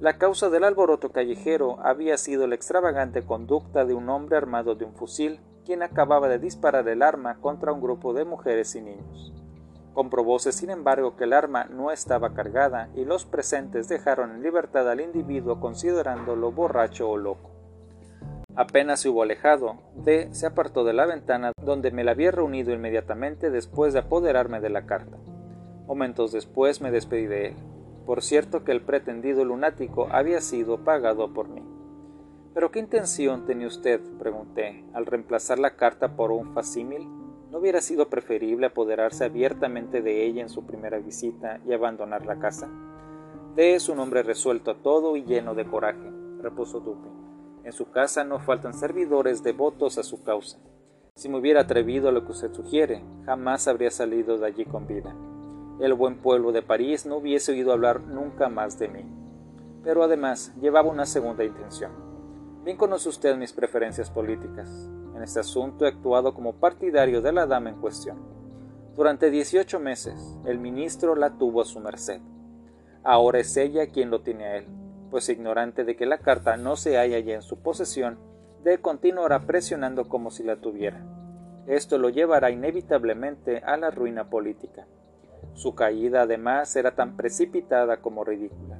La 0.00 0.16
causa 0.16 0.48
del 0.48 0.64
alboroto 0.64 1.12
callejero 1.12 1.78
había 1.82 2.16
sido 2.16 2.46
la 2.46 2.54
extravagante 2.54 3.22
conducta 3.22 3.84
de 3.84 3.92
un 3.92 4.08
hombre 4.08 4.38
armado 4.38 4.74
de 4.74 4.86
un 4.86 4.94
fusil, 4.94 5.40
quien 5.66 5.82
acababa 5.82 6.28
de 6.28 6.38
disparar 6.38 6.88
el 6.88 7.02
arma 7.02 7.36
contra 7.40 7.70
un 7.70 7.82
grupo 7.82 8.14
de 8.14 8.24
mujeres 8.24 8.74
y 8.76 8.80
niños. 8.80 9.39
Comprobóse, 9.94 10.52
sin 10.52 10.70
embargo, 10.70 11.16
que 11.16 11.24
el 11.24 11.32
arma 11.32 11.64
no 11.64 11.90
estaba 11.90 12.32
cargada 12.34 12.88
y 12.94 13.04
los 13.04 13.24
presentes 13.24 13.88
dejaron 13.88 14.30
en 14.32 14.42
libertad 14.42 14.88
al 14.88 15.00
individuo 15.00 15.60
considerándolo 15.60 16.52
borracho 16.52 17.10
o 17.10 17.16
loco. 17.16 17.50
Apenas 18.56 19.00
se 19.00 19.08
hubo 19.08 19.22
alejado, 19.22 19.76
D 19.94 20.28
se 20.32 20.46
apartó 20.46 20.84
de 20.84 20.92
la 20.92 21.06
ventana 21.06 21.52
donde 21.64 21.90
me 21.90 22.04
la 22.04 22.12
había 22.12 22.30
reunido 22.30 22.72
inmediatamente 22.72 23.50
después 23.50 23.92
de 23.92 24.00
apoderarme 24.00 24.60
de 24.60 24.70
la 24.70 24.86
carta. 24.86 25.16
Momentos 25.86 26.32
después 26.32 26.80
me 26.80 26.90
despedí 26.90 27.26
de 27.26 27.46
él. 27.48 27.56
Por 28.06 28.22
cierto 28.22 28.64
que 28.64 28.72
el 28.72 28.82
pretendido 28.82 29.44
lunático 29.44 30.08
había 30.10 30.40
sido 30.40 30.84
pagado 30.84 31.32
por 31.32 31.48
mí. 31.48 31.62
¿Pero 32.54 32.70
qué 32.70 32.80
intención 32.80 33.46
tenía 33.46 33.68
usted? 33.68 34.00
pregunté, 34.18 34.84
al 34.92 35.06
reemplazar 35.06 35.58
la 35.58 35.76
carta 35.76 36.16
por 36.16 36.32
un 36.32 36.52
facímil. 36.52 37.08
¿No 37.50 37.58
hubiera 37.58 37.80
sido 37.80 38.08
preferible 38.08 38.66
apoderarse 38.66 39.24
abiertamente 39.24 40.02
de 40.02 40.24
ella 40.24 40.40
en 40.40 40.48
su 40.48 40.64
primera 40.64 40.98
visita 41.00 41.60
y 41.66 41.72
abandonar 41.72 42.24
la 42.24 42.38
casa? 42.38 42.68
D 43.56 43.74
es 43.74 43.88
un 43.88 43.98
hombre 43.98 44.22
resuelto 44.22 44.70
a 44.70 44.80
todo 44.80 45.16
y 45.16 45.24
lleno 45.24 45.56
de 45.56 45.66
coraje, 45.66 46.12
repuso 46.40 46.78
Dupin. 46.78 47.10
En 47.64 47.72
su 47.72 47.90
casa 47.90 48.22
no 48.22 48.38
faltan 48.38 48.72
servidores 48.72 49.42
devotos 49.42 49.98
a 49.98 50.04
su 50.04 50.22
causa. 50.22 50.58
Si 51.16 51.28
me 51.28 51.38
hubiera 51.38 51.62
atrevido 51.62 52.08
a 52.08 52.12
lo 52.12 52.24
que 52.24 52.30
usted 52.30 52.52
sugiere, 52.52 53.02
jamás 53.26 53.66
habría 53.66 53.90
salido 53.90 54.38
de 54.38 54.46
allí 54.46 54.64
con 54.64 54.86
vida. 54.86 55.12
El 55.80 55.94
buen 55.94 56.18
pueblo 56.18 56.52
de 56.52 56.62
París 56.62 57.04
no 57.04 57.16
hubiese 57.16 57.50
oído 57.50 57.72
hablar 57.72 58.00
nunca 58.02 58.48
más 58.48 58.78
de 58.78 58.88
mí. 58.88 59.04
Pero 59.82 60.04
además 60.04 60.54
llevaba 60.60 60.88
una 60.88 61.04
segunda 61.04 61.42
intención. 61.42 61.90
Bien 62.64 62.76
conoce 62.76 63.08
usted 63.08 63.36
mis 63.36 63.52
preferencias 63.52 64.08
políticas. 64.08 64.88
En 65.20 65.24
este 65.24 65.40
asunto 65.40 65.84
he 65.84 65.88
actuado 65.88 66.32
como 66.32 66.54
partidario 66.54 67.20
de 67.20 67.30
la 67.30 67.44
dama 67.44 67.68
en 67.68 67.76
cuestión. 67.76 68.16
Durante 68.96 69.30
18 69.30 69.78
meses, 69.78 70.38
el 70.46 70.58
ministro 70.58 71.14
la 71.14 71.36
tuvo 71.36 71.60
a 71.60 71.66
su 71.66 71.78
merced. 71.78 72.22
Ahora 73.04 73.38
es 73.38 73.54
ella 73.58 73.88
quien 73.88 74.08
lo 74.08 74.22
tiene 74.22 74.44
a 74.46 74.56
él. 74.56 74.66
pues 75.10 75.28
ignorante 75.28 75.84
de 75.84 75.94
que 75.94 76.06
la 76.06 76.16
carta 76.16 76.56
no 76.56 76.74
se 76.74 76.96
halla 76.96 77.18
ya 77.18 77.34
en 77.34 77.42
su 77.42 77.58
posesión, 77.58 78.18
de 78.64 78.78
continuará 78.78 79.40
presionando 79.40 80.08
como 80.08 80.30
si 80.30 80.42
la 80.42 80.56
tuviera. 80.56 81.04
Esto 81.66 81.98
lo 81.98 82.08
llevará 82.08 82.50
inevitablemente 82.50 83.58
a 83.58 83.76
la 83.76 83.90
ruina 83.90 84.30
política. 84.30 84.86
Su 85.52 85.74
caída 85.74 86.22
además 86.22 86.70
será 86.70 86.94
tan 86.94 87.18
precipitada 87.18 87.98
como 87.98 88.24
ridícula. 88.24 88.78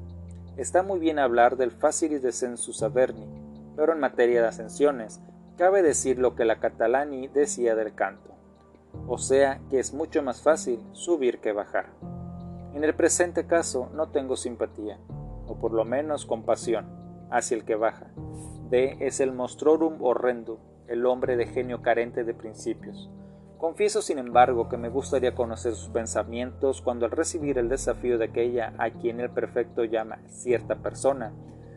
Está 0.57 0.83
muy 0.83 1.01
bien 1.01 1.19
hablar 1.19 1.59
del 1.59 1.71
facilis 1.71 2.23
descensus 2.23 2.83
averni, 2.83 3.27
pero 3.77 3.93
en 3.93 4.01
materia 4.01 4.41
de 4.41 4.49
ascensiones 4.49 5.21
cabe 5.61 5.83
decir 5.83 6.19
lo 6.19 6.37
que 6.37 6.47
la 6.47 6.59
Catalani 6.59 7.29
decía 7.29 7.75
del 7.75 7.95
canto, 7.95 8.31
o 9.07 9.19
sea 9.19 9.61
que 9.69 9.79
es 9.79 9.93
mucho 9.93 10.23
más 10.23 10.41
fácil 10.41 10.81
subir 10.93 11.39
que 11.39 11.53
bajar. 11.53 11.91
En 12.73 12.83
el 12.83 12.95
presente 12.95 13.47
caso 13.47 13.91
no 13.93 14.09
tengo 14.09 14.39
simpatía, 14.39 14.97
o 15.47 15.59
por 15.59 15.73
lo 15.73 15.85
menos 15.85 16.25
compasión, 16.25 16.87
hacia 17.31 17.59
el 17.59 17.67
que 17.67 17.75
baja. 17.75 18.07
D 18.71 18.97
es 19.01 19.21
el 19.21 19.33
monstrorum 19.33 20.03
horrendo, 20.03 20.61
el 20.89 21.05
hombre 21.05 21.37
de 21.37 21.45
genio 21.45 21.83
carente 21.83 22.25
de 22.25 22.33
principios. 22.33 23.11
Confieso, 23.59 24.01
sin 24.01 24.17
embargo, 24.17 24.71
que 24.71 24.79
me 24.79 24.89
gustaría 24.89 25.35
conocer 25.35 25.75
sus 25.75 25.91
pensamientos 25.91 26.81
cuando 26.81 27.05
al 27.05 27.13
recibir 27.13 27.59
el 27.59 27.69
desafío 27.69 28.17
de 28.17 28.25
aquella 28.25 28.73
a 28.79 28.93
quien 28.93 29.21
el 29.21 29.29
prefecto 29.29 29.85
llama 29.85 30.21
cierta 30.27 30.77
persona, 30.77 31.35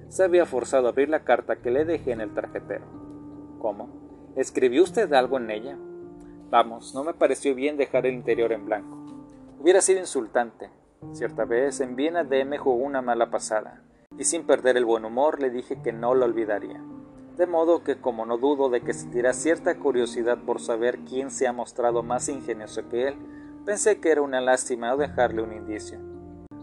se 0.08 0.24
había 0.24 0.46
forzado 0.46 0.88
a 0.88 0.92
abrir 0.92 1.10
la 1.10 1.26
carta 1.26 1.58
que 1.58 1.70
le 1.70 1.84
dejé 1.84 2.14
en 2.14 2.22
el 2.22 2.34
tarjetero. 2.34 3.03
¿Cómo? 3.64 3.88
¿Escribió 4.36 4.84
usted 4.84 5.14
algo 5.14 5.38
en 5.38 5.50
ella? 5.50 5.78
Vamos, 6.50 6.94
no 6.94 7.06
me 7.06 7.14
pareció 7.14 7.56
bien 7.56 7.78
dejar 7.78 8.06
el 8.06 8.14
interior 8.14 8.52
en 8.52 8.66
blanco. 8.66 8.98
Hubiera 9.58 9.80
sido 9.80 10.02
insultante. 10.02 10.70
Cierta 11.14 11.46
vez 11.46 11.80
en 11.80 11.96
Viena 11.96 12.26
D 12.26 12.44
me 12.44 12.58
jugó 12.58 12.84
una 12.84 13.02
mala 13.02 13.32
pasada, 13.32 13.82
y 14.18 14.26
sin 14.26 14.46
perder 14.46 14.76
el 14.76 14.84
buen 14.84 15.06
humor 15.06 15.42
le 15.42 15.50
dije 15.50 15.82
que 15.82 15.94
no 15.94 16.14
lo 16.14 16.26
olvidaría. 16.26 16.84
De 17.38 17.48
modo 17.48 17.86
que 17.86 18.02
como 18.02 18.26
no 18.26 18.38
dudo 18.38 18.70
de 18.70 18.82
que 18.82 18.94
sentirá 18.94 19.32
cierta 19.32 19.80
curiosidad 19.80 20.40
por 20.40 20.60
saber 20.60 21.00
quién 21.08 21.32
se 21.32 21.48
ha 21.48 21.54
mostrado 21.54 22.04
más 22.04 22.28
ingenioso 22.28 22.90
que 22.90 23.08
él, 23.08 23.16
pensé 23.66 24.02
que 24.02 24.12
era 24.12 24.22
una 24.22 24.42
lástima 24.42 24.94
dejarle 24.98 25.42
un 25.42 25.54
indicio. 25.54 26.00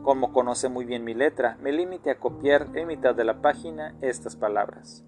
Como 0.02 0.34
conoce 0.34 0.68
muy 0.68 0.84
bien 0.84 1.04
mi 1.04 1.14
letra, 1.14 1.56
me 1.62 1.72
limité 1.72 2.10
a 2.10 2.18
copiar 2.18 2.66
en 2.74 2.88
mitad 2.88 3.14
de 3.14 3.24
la 3.24 3.40
página 3.40 3.96
estas 4.02 4.36
palabras. 4.36 5.02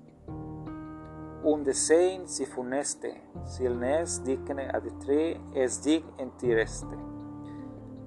Un 1.44 1.64
desein 1.64 2.28
si 2.28 2.46
funeste, 2.46 3.20
si 3.44 3.66
el 3.66 3.80
nes 3.80 4.22
digne 4.22 4.68
aditri 4.70 5.40
es 5.54 5.82
dig 5.82 6.04
entireste. 6.18 6.96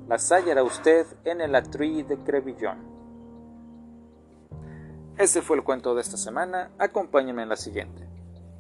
La 0.08 0.16
hallará 0.16 0.64
usted 0.64 1.06
en 1.26 1.42
el 1.42 1.54
atri 1.56 2.04
de 2.04 2.18
Crevillon. 2.18 2.78
Ese 5.18 5.42
fue 5.42 5.58
el 5.58 5.64
cuento 5.64 5.94
de 5.96 6.02
esta 6.02 6.16
semana. 6.16 6.72
Acompáñenme 6.78 7.44
en 7.44 7.50
la 7.50 7.58
siguiente. 7.58 8.08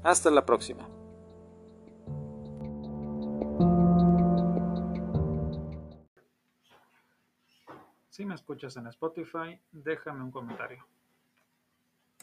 Hasta 0.04 0.30
la 0.30 0.46
próxima. 0.46 0.90
Si 8.10 8.26
me 8.26 8.36
escuchas 8.36 8.76
en 8.78 8.88
Spotify, 8.88 9.60
déjame 9.72 10.24
un 10.24 10.32
comentario. 10.32 10.86